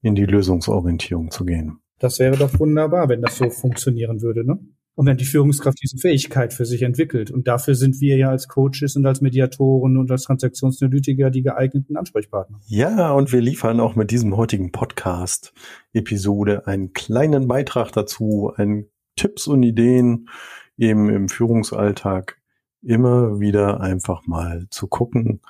in 0.02 0.16
die 0.16 0.26
Lösungsorientierung 0.26 1.32
zu 1.32 1.46
gehen. 1.46 1.80
Das 2.00 2.20
wäre 2.20 2.38
doch 2.38 2.60
wunderbar, 2.60 3.10
wenn 3.10 3.22
das 3.22 3.38
so 3.38 3.50
funktionieren 3.50 4.22
würde, 4.22 4.46
ne? 4.46 4.60
Und 4.94 5.06
wenn 5.06 5.18
die 5.18 5.26
Führungskraft 5.26 5.82
diese 5.82 5.98
Fähigkeit 5.98 6.54
für 6.54 6.66
sich 6.66 6.82
entwickelt. 6.82 7.32
Und 7.32 7.48
dafür 7.48 7.76
sind 7.76 8.02
wir 8.02 8.18
ja 8.18 8.30
als 8.30 8.50
Coaches 8.50 8.98
und 8.98 9.06
als 9.06 9.22
Mediatoren 9.22 9.98
und 9.98 10.12
als 10.12 10.24
Transaktionsanalytiker 10.24 11.30
die 11.30 11.44
geeigneten 11.44 11.96
Ansprechpartner. 11.96 12.60
Ja, 12.68 13.12
und 13.14 13.32
wir 13.32 13.40
liefern 13.40 13.80
auch 13.80 13.96
mit 13.96 14.12
diesem 14.12 14.36
heutigen 14.36 14.74
Podcast-Episode 14.74 16.68
einen 16.68 16.92
kleinen 16.92 17.48
Beitrag 17.48 17.94
dazu, 17.94 18.52
einen 18.56 18.90
Tipps 19.16 19.48
und 19.48 19.64
Ideen 19.64 20.28
eben 20.78 21.10
im 21.10 21.30
Führungsalltag 21.30 22.38
immer 22.82 23.40
wieder 23.40 23.80
einfach 23.80 24.28
mal 24.28 24.68
zu 24.72 24.88
gucken, 24.88 25.42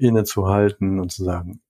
innezuhalten 0.00 1.00
und 1.00 1.12
zu 1.12 1.24
sagen, 1.24 1.60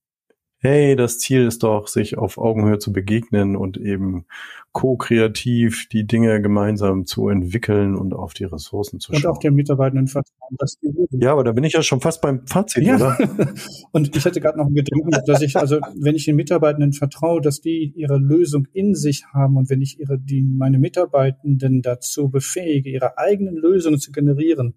hey, 0.61 0.95
das 0.95 1.17
Ziel 1.17 1.47
ist 1.47 1.63
doch, 1.63 1.87
sich 1.87 2.19
auf 2.19 2.37
Augenhöhe 2.37 2.77
zu 2.77 2.93
begegnen 2.93 3.55
und 3.55 3.77
eben 3.77 4.25
ko-kreativ 4.73 5.89
die 5.89 6.05
Dinge 6.05 6.39
gemeinsam 6.39 7.05
zu 7.05 7.29
entwickeln 7.29 7.95
und 7.95 8.13
auf 8.13 8.33
die 8.33 8.45
Ressourcen 8.45 8.99
zu 8.99 9.11
schauen. 9.11 9.23
Und 9.23 9.29
auch 9.29 9.39
den 9.39 9.55
Mitarbeitenden 9.55 10.07
vertrauen, 10.07 10.55
dass 10.59 10.77
die 10.79 10.91
Ja, 11.11 11.31
aber 11.31 11.43
da 11.43 11.51
bin 11.51 11.63
ich 11.63 11.73
ja 11.73 11.81
schon 11.81 11.99
fast 11.99 12.21
beim 12.21 12.45
Fazit, 12.45 12.83
ja. 12.83 12.95
oder? 12.95 13.17
und 13.91 14.15
ich 14.15 14.23
hätte 14.23 14.39
gerade 14.39 14.59
noch 14.59 14.67
einen 14.67 14.75
Gedanken, 14.75 15.09
dass 15.25 15.41
ich, 15.41 15.57
also 15.57 15.79
wenn 15.99 16.15
ich 16.15 16.25
den 16.25 16.35
Mitarbeitenden 16.35 16.93
vertraue, 16.93 17.41
dass 17.41 17.59
die 17.59 17.91
ihre 17.95 18.17
Lösung 18.17 18.67
in 18.71 18.93
sich 18.93 19.25
haben 19.33 19.57
und 19.57 19.69
wenn 19.71 19.81
ich 19.81 19.99
ihre, 19.99 20.19
die, 20.19 20.43
meine 20.43 20.77
Mitarbeitenden 20.77 21.81
dazu 21.81 22.29
befähige, 22.29 22.91
ihre 22.91 23.17
eigenen 23.17 23.55
Lösungen 23.55 23.99
zu 23.99 24.11
generieren, 24.11 24.75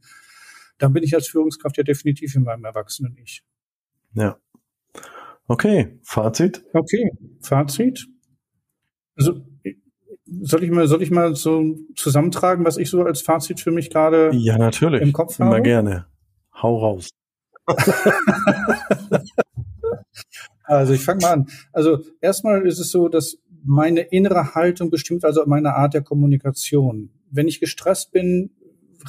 dann 0.84 0.92
bin 0.92 1.02
ich 1.02 1.14
als 1.14 1.28
Führungskraft 1.28 1.78
ja 1.78 1.82
definitiv 1.82 2.34
in 2.34 2.42
meinem 2.42 2.66
Erwachsenen-Ich. 2.66 3.42
Ja. 4.12 4.36
Okay, 5.46 5.98
Fazit? 6.02 6.62
Okay, 6.74 7.10
Fazit. 7.40 8.06
Also 9.16 9.46
soll 10.42 10.62
ich 10.62 10.70
mal, 10.70 10.86
soll 10.86 11.02
ich 11.02 11.10
mal 11.10 11.34
so 11.34 11.78
zusammentragen, 11.96 12.66
was 12.66 12.76
ich 12.76 12.90
so 12.90 13.02
als 13.02 13.22
Fazit 13.22 13.60
für 13.60 13.70
mich 13.70 13.88
gerade 13.88 14.30
ja, 14.34 14.58
natürlich. 14.58 15.00
im 15.00 15.14
Kopf 15.14 15.38
habe? 15.38 15.56
Immer 15.56 15.62
gerne. 15.62 16.04
Hau 16.54 16.76
raus. 16.76 17.08
also 20.64 20.92
ich 20.92 21.02
fange 21.02 21.22
mal 21.22 21.32
an. 21.32 21.46
Also 21.72 22.04
erstmal 22.20 22.66
ist 22.66 22.78
es 22.78 22.90
so, 22.90 23.08
dass 23.08 23.38
meine 23.64 24.00
innere 24.02 24.54
Haltung 24.54 24.90
bestimmt 24.90 25.24
also 25.24 25.44
meine 25.46 25.76
Art 25.76 25.94
der 25.94 26.02
Kommunikation. 26.02 27.08
Wenn 27.30 27.48
ich 27.48 27.58
gestresst 27.58 28.12
bin, 28.12 28.50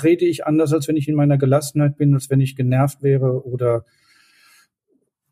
rede 0.03 0.25
ich 0.25 0.45
anders, 0.45 0.73
als 0.73 0.87
wenn 0.87 0.97
ich 0.97 1.07
in 1.07 1.15
meiner 1.15 1.37
Gelassenheit 1.37 1.97
bin, 1.97 2.13
als 2.13 2.29
wenn 2.29 2.41
ich 2.41 2.55
genervt 2.55 3.03
wäre 3.03 3.45
oder 3.45 3.85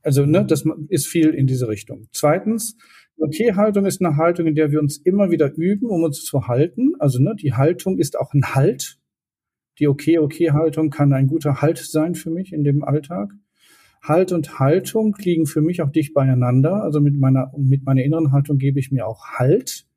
also 0.03 0.25
ne, 0.25 0.45
das 0.45 0.65
ist 0.89 1.07
viel 1.07 1.29
in 1.29 1.47
diese 1.47 1.67
Richtung. 1.69 2.07
Zweitens, 2.11 2.77
Okay-Haltung 3.17 3.85
ist 3.85 4.03
eine 4.03 4.17
Haltung, 4.17 4.47
in 4.47 4.55
der 4.55 4.71
wir 4.71 4.79
uns 4.79 4.97
immer 4.97 5.31
wieder 5.31 5.53
üben, 5.55 5.87
um 5.87 6.03
uns 6.03 6.23
zu 6.23 6.47
halten. 6.47 6.93
Also 6.99 7.19
ne, 7.19 7.35
die 7.39 7.53
Haltung 7.53 7.97
ist 7.97 8.19
auch 8.19 8.33
ein 8.33 8.53
Halt. 8.53 8.99
Die 9.79 9.87
Okay-Okay-Haltung 9.87 10.89
kann 10.89 11.13
ein 11.13 11.27
guter 11.27 11.61
Halt 11.61 11.77
sein 11.77 12.15
für 12.15 12.29
mich 12.29 12.53
in 12.53 12.63
dem 12.63 12.83
Alltag. 12.83 13.31
Halt 14.01 14.33
und 14.33 14.59
Haltung 14.59 15.15
liegen 15.19 15.45
für 15.45 15.61
mich 15.61 15.81
auch 15.81 15.89
dicht 15.89 16.13
beieinander. 16.13 16.83
Also 16.83 16.99
mit 16.99 17.17
meiner, 17.17 17.51
mit 17.57 17.85
meiner 17.85 18.03
inneren 18.03 18.33
Haltung 18.33 18.57
gebe 18.57 18.79
ich 18.79 18.91
mir 18.91 19.07
auch 19.07 19.25
Halt. 19.37 19.87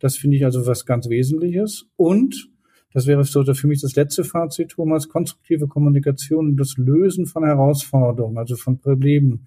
Das 0.00 0.16
finde 0.16 0.36
ich 0.36 0.44
also 0.44 0.66
was 0.66 0.84
ganz 0.84 1.08
Wesentliches. 1.08 1.88
Und 1.96 2.50
das 2.92 3.06
wäre 3.06 3.24
so 3.24 3.44
für 3.44 3.66
mich 3.66 3.82
das 3.82 3.94
letzte 3.94 4.24
Fazit, 4.24 4.70
Thomas. 4.70 5.08
Konstruktive 5.08 5.68
Kommunikation 5.68 6.50
und 6.50 6.56
das 6.56 6.76
Lösen 6.76 7.26
von 7.26 7.44
Herausforderungen, 7.44 8.38
also 8.38 8.56
von 8.56 8.78
Problemen, 8.78 9.46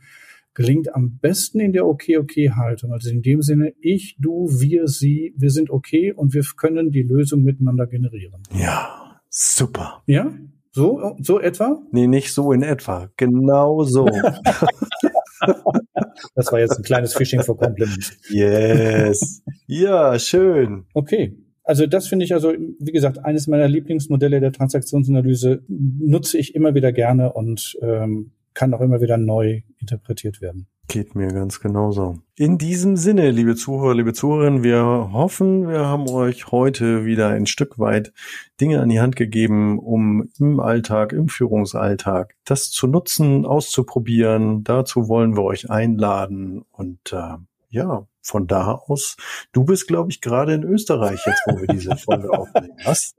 gelingt 0.54 0.94
am 0.94 1.18
besten 1.20 1.60
in 1.60 1.74
der 1.74 1.88
Okay-Okay-Haltung. 1.88 2.92
Also 2.92 3.10
in 3.10 3.22
dem 3.22 3.42
Sinne, 3.42 3.74
ich, 3.80 4.18
du, 4.20 4.50
wir, 4.50 4.88
sie, 4.88 5.34
wir 5.38 5.52
sind 5.52 5.70
okay 5.70 6.12
und 6.12 6.34
wir 6.34 6.44
können 6.58 6.92
die 6.92 7.04
Lösung 7.04 7.44
miteinander 7.44 7.88
generieren. 7.88 8.44
Ja, 8.54 9.22
super. 9.30 10.04
Ja? 10.06 10.34
So, 10.72 11.16
so 11.20 11.40
etwa? 11.40 11.82
Nee, 11.92 12.08
nicht 12.08 12.34
so 12.34 12.52
in 12.52 12.62
etwa. 12.62 13.10
Genau 13.18 13.84
so. 13.84 14.06
das 16.36 16.52
war 16.52 16.60
jetzt 16.60 16.78
ein 16.78 16.84
kleines 16.84 17.16
Fishing 17.16 17.42
for 17.42 17.58
Compliments. 17.58 18.16
Yes. 18.30 19.42
Ja, 19.66 20.20
schön. 20.20 20.86
Okay. 20.94 21.36
Also 21.70 21.86
das 21.86 22.08
finde 22.08 22.26
ich 22.26 22.34
also, 22.34 22.52
wie 22.52 22.92
gesagt, 22.92 23.24
eines 23.24 23.46
meiner 23.46 23.68
Lieblingsmodelle 23.68 24.40
der 24.40 24.52
Transaktionsanalyse 24.52 25.62
nutze 25.68 26.40
ich 26.40 26.56
immer 26.56 26.74
wieder 26.74 26.92
gerne 26.92 27.34
und 27.34 27.78
ähm, 27.84 28.32
kann 28.56 28.74
auch 28.74 28.82
immer 28.82 29.02
wieder 29.02 29.18
neu 29.18 29.62
interpretiert 29.78 30.42
werden. 30.42 30.66
Geht 30.88 31.14
mir 31.14 31.28
ganz 31.28 31.60
genauso. 31.60 32.18
In 32.36 32.58
diesem 32.58 32.98
Sinne, 32.98 33.30
liebe 33.30 33.54
Zuhörer, 33.54 33.94
liebe 33.94 34.14
Zuhörerinnen, 34.14 34.64
wir 34.64 34.82
hoffen, 35.14 35.70
wir 35.70 35.86
haben 35.86 36.10
euch 36.10 36.52
heute 36.52 37.06
wieder 37.06 37.28
ein 37.28 37.46
Stück 37.46 37.78
weit 37.78 38.14
Dinge 38.60 38.82
an 38.82 38.90
die 38.90 39.00
Hand 39.00 39.16
gegeben, 39.16 39.78
um 39.78 40.28
im 40.40 40.60
Alltag, 40.60 41.14
im 41.14 41.30
Führungsalltag 41.30 42.34
das 42.46 42.72
zu 42.72 42.88
nutzen, 42.88 43.46
auszuprobieren. 43.46 44.64
Dazu 44.64 45.08
wollen 45.08 45.38
wir 45.38 45.44
euch 45.44 45.70
einladen 45.70 46.64
und 46.72 47.14
äh, 47.14 47.38
ja, 47.70 48.08
von 48.30 48.48
da 48.48 48.74
aus, 48.74 49.18
du 49.52 49.64
bist, 49.66 49.88
glaube 49.88 50.12
ich, 50.12 50.22
gerade 50.22 50.54
in 50.54 50.64
Österreich, 50.64 51.20
jetzt 51.26 51.42
wo 51.48 51.60
wir 51.60 51.68
diese 51.68 51.96
Folge 51.98 52.30
aufnehmen. 52.38 52.78
Was? 52.86 53.16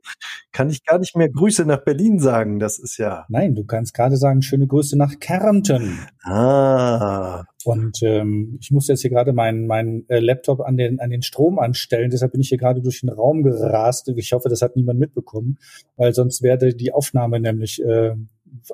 Kann 0.53 0.71
ich 0.71 0.85
gar 0.85 0.99
nicht 0.99 1.17
mehr 1.17 1.29
Grüße 1.29 1.65
nach 1.65 1.85
Berlin 1.85 2.19
sagen, 2.19 2.59
das 2.59 2.79
ist 2.79 2.97
ja. 2.97 3.27
Nein, 3.29 3.55
du 3.55 3.65
kannst 3.65 3.95
gerade 3.95 4.17
sagen, 4.17 4.43
schöne 4.43 4.67
Grüße 4.67 4.97
nach 4.97 5.19
Kärnten. 5.19 5.99
Ah. 6.23 7.45
Und 7.65 8.03
ähm, 8.03 8.59
ich 8.61 8.71
muss 8.71 8.89
jetzt 8.89 9.03
hier 9.03 9.11
gerade 9.11 9.33
meinen 9.33 9.67
mein, 9.67 10.05
äh, 10.09 10.21
Laptop 10.21 10.61
an 10.61 10.77
den, 10.77 11.01
an 11.01 11.11
den 11.11 11.23
Strom 11.23 11.59
anstellen, 11.59 12.11
deshalb 12.11 12.33
bin 12.33 12.41
ich 12.41 12.49
hier 12.49 12.59
gerade 12.59 12.81
durch 12.81 13.01
den 13.01 13.11
Raum 13.11 13.43
gerast. 13.43 14.09
Ich 14.17 14.33
hoffe, 14.33 14.49
das 14.49 14.63
hat 14.63 14.77
niemand 14.77 14.99
mitbekommen, 14.99 15.59
weil 15.97 16.15
sonst 16.15 16.43
wäre 16.43 16.75
die 16.75 16.93
Aufnahme 16.93 17.41
nämlich 17.41 17.83
äh, 17.85 18.15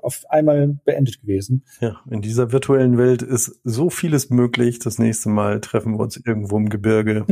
auf 0.02 0.24
einmal 0.28 0.76
beendet 0.84 1.20
gewesen. 1.20 1.64
Ja, 1.80 2.00
in 2.10 2.22
dieser 2.22 2.52
virtuellen 2.52 2.98
Welt 2.98 3.22
ist 3.22 3.60
so 3.64 3.90
vieles 3.90 4.30
möglich. 4.30 4.78
Das 4.78 4.98
nächste 4.98 5.28
Mal 5.28 5.60
treffen 5.60 5.94
wir 5.94 6.00
uns 6.00 6.16
irgendwo 6.16 6.56
im 6.56 6.68
Gebirge. 6.68 7.26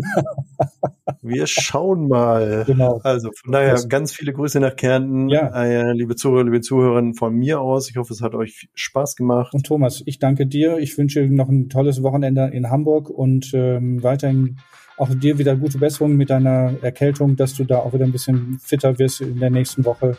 wir 1.23 1.47
schauen 1.47 2.09
mal. 2.09 2.65
Genau. 2.67 3.01
Also 3.03 3.31
von 3.33 3.53
daher 3.53 3.73
das 3.73 3.89
ganz 3.89 4.13
viele 4.13 4.33
Grüße 4.33 4.61
nach 4.61 4.77
Kärnten. 4.77 5.29
Ja. 5.29 5.49
Äh, 5.63 5.93
liebe 5.93 6.17
Zuhörer, 6.17 6.45
liebe 6.45 6.61
Zuhörerinnen 6.61 7.15
von 7.15 7.35
mir 7.35 7.61
aus. 7.61 7.91
Ich 7.91 7.97
hoffe, 7.97 8.13
es 8.13 8.23
hat 8.23 8.35
euch 8.35 8.69
Spaß 8.75 9.17
gemacht. 9.17 9.55
Und 9.55 9.67
Thomas, 9.67 10.03
ich 10.07 10.19
danke 10.19 10.47
dir. 10.47 10.79
Ich 10.79 10.97
wünsche 10.97 11.23
noch 11.27 11.49
ein 11.49 11.69
tolles 11.69 12.03
Wochenende 12.03 12.51
in 12.53 12.71
Hamburg 12.71 13.11
und 13.11 13.53
ähm, 13.55 14.03
weiterhin 14.03 14.59
auch 14.97 15.13
dir 15.13 15.39
wieder 15.39 15.57
gute 15.57 15.79
Besserung 15.79 16.17
mit 16.17 16.31
deiner 16.31 16.75
Erkältung, 16.83 17.37
dass 17.37 17.55
du 17.55 17.65
da 17.65 17.79
auch 17.79 17.93
wieder 17.93 18.05
ein 18.05 18.13
bisschen 18.13 18.59
fitter 18.61 18.99
wirst 18.99 19.21
in 19.21 19.41
der 19.41 19.51
nächsten 19.51 19.85
Woche 19.85 20.17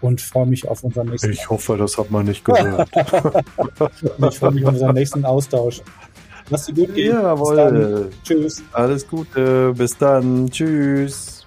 und 0.00 0.20
freue 0.20 0.46
mich 0.46 0.68
auf 0.68 0.84
unseren 0.84 1.08
nächsten. 1.08 1.30
Ich 1.30 1.48
hoffe, 1.48 1.76
das 1.76 1.98
hat 1.98 2.10
man 2.10 2.26
nicht 2.26 2.44
gehört. 2.44 2.88
ich 2.94 4.38
freue 4.38 4.52
mich 4.52 4.64
auf 4.64 4.72
unseren 4.72 4.94
nächsten 4.94 5.24
Austausch. 5.24 5.82
Lass 6.50 6.66
dir 6.66 6.74
gut 6.74 6.94
gehen. 6.94 7.14
Jawohl. 7.14 8.10
Tschüss. 8.24 8.62
Alles 8.72 9.06
Gute. 9.06 9.74
Bis 9.76 9.96
dann. 9.96 10.50
Tschüss. 10.50 11.37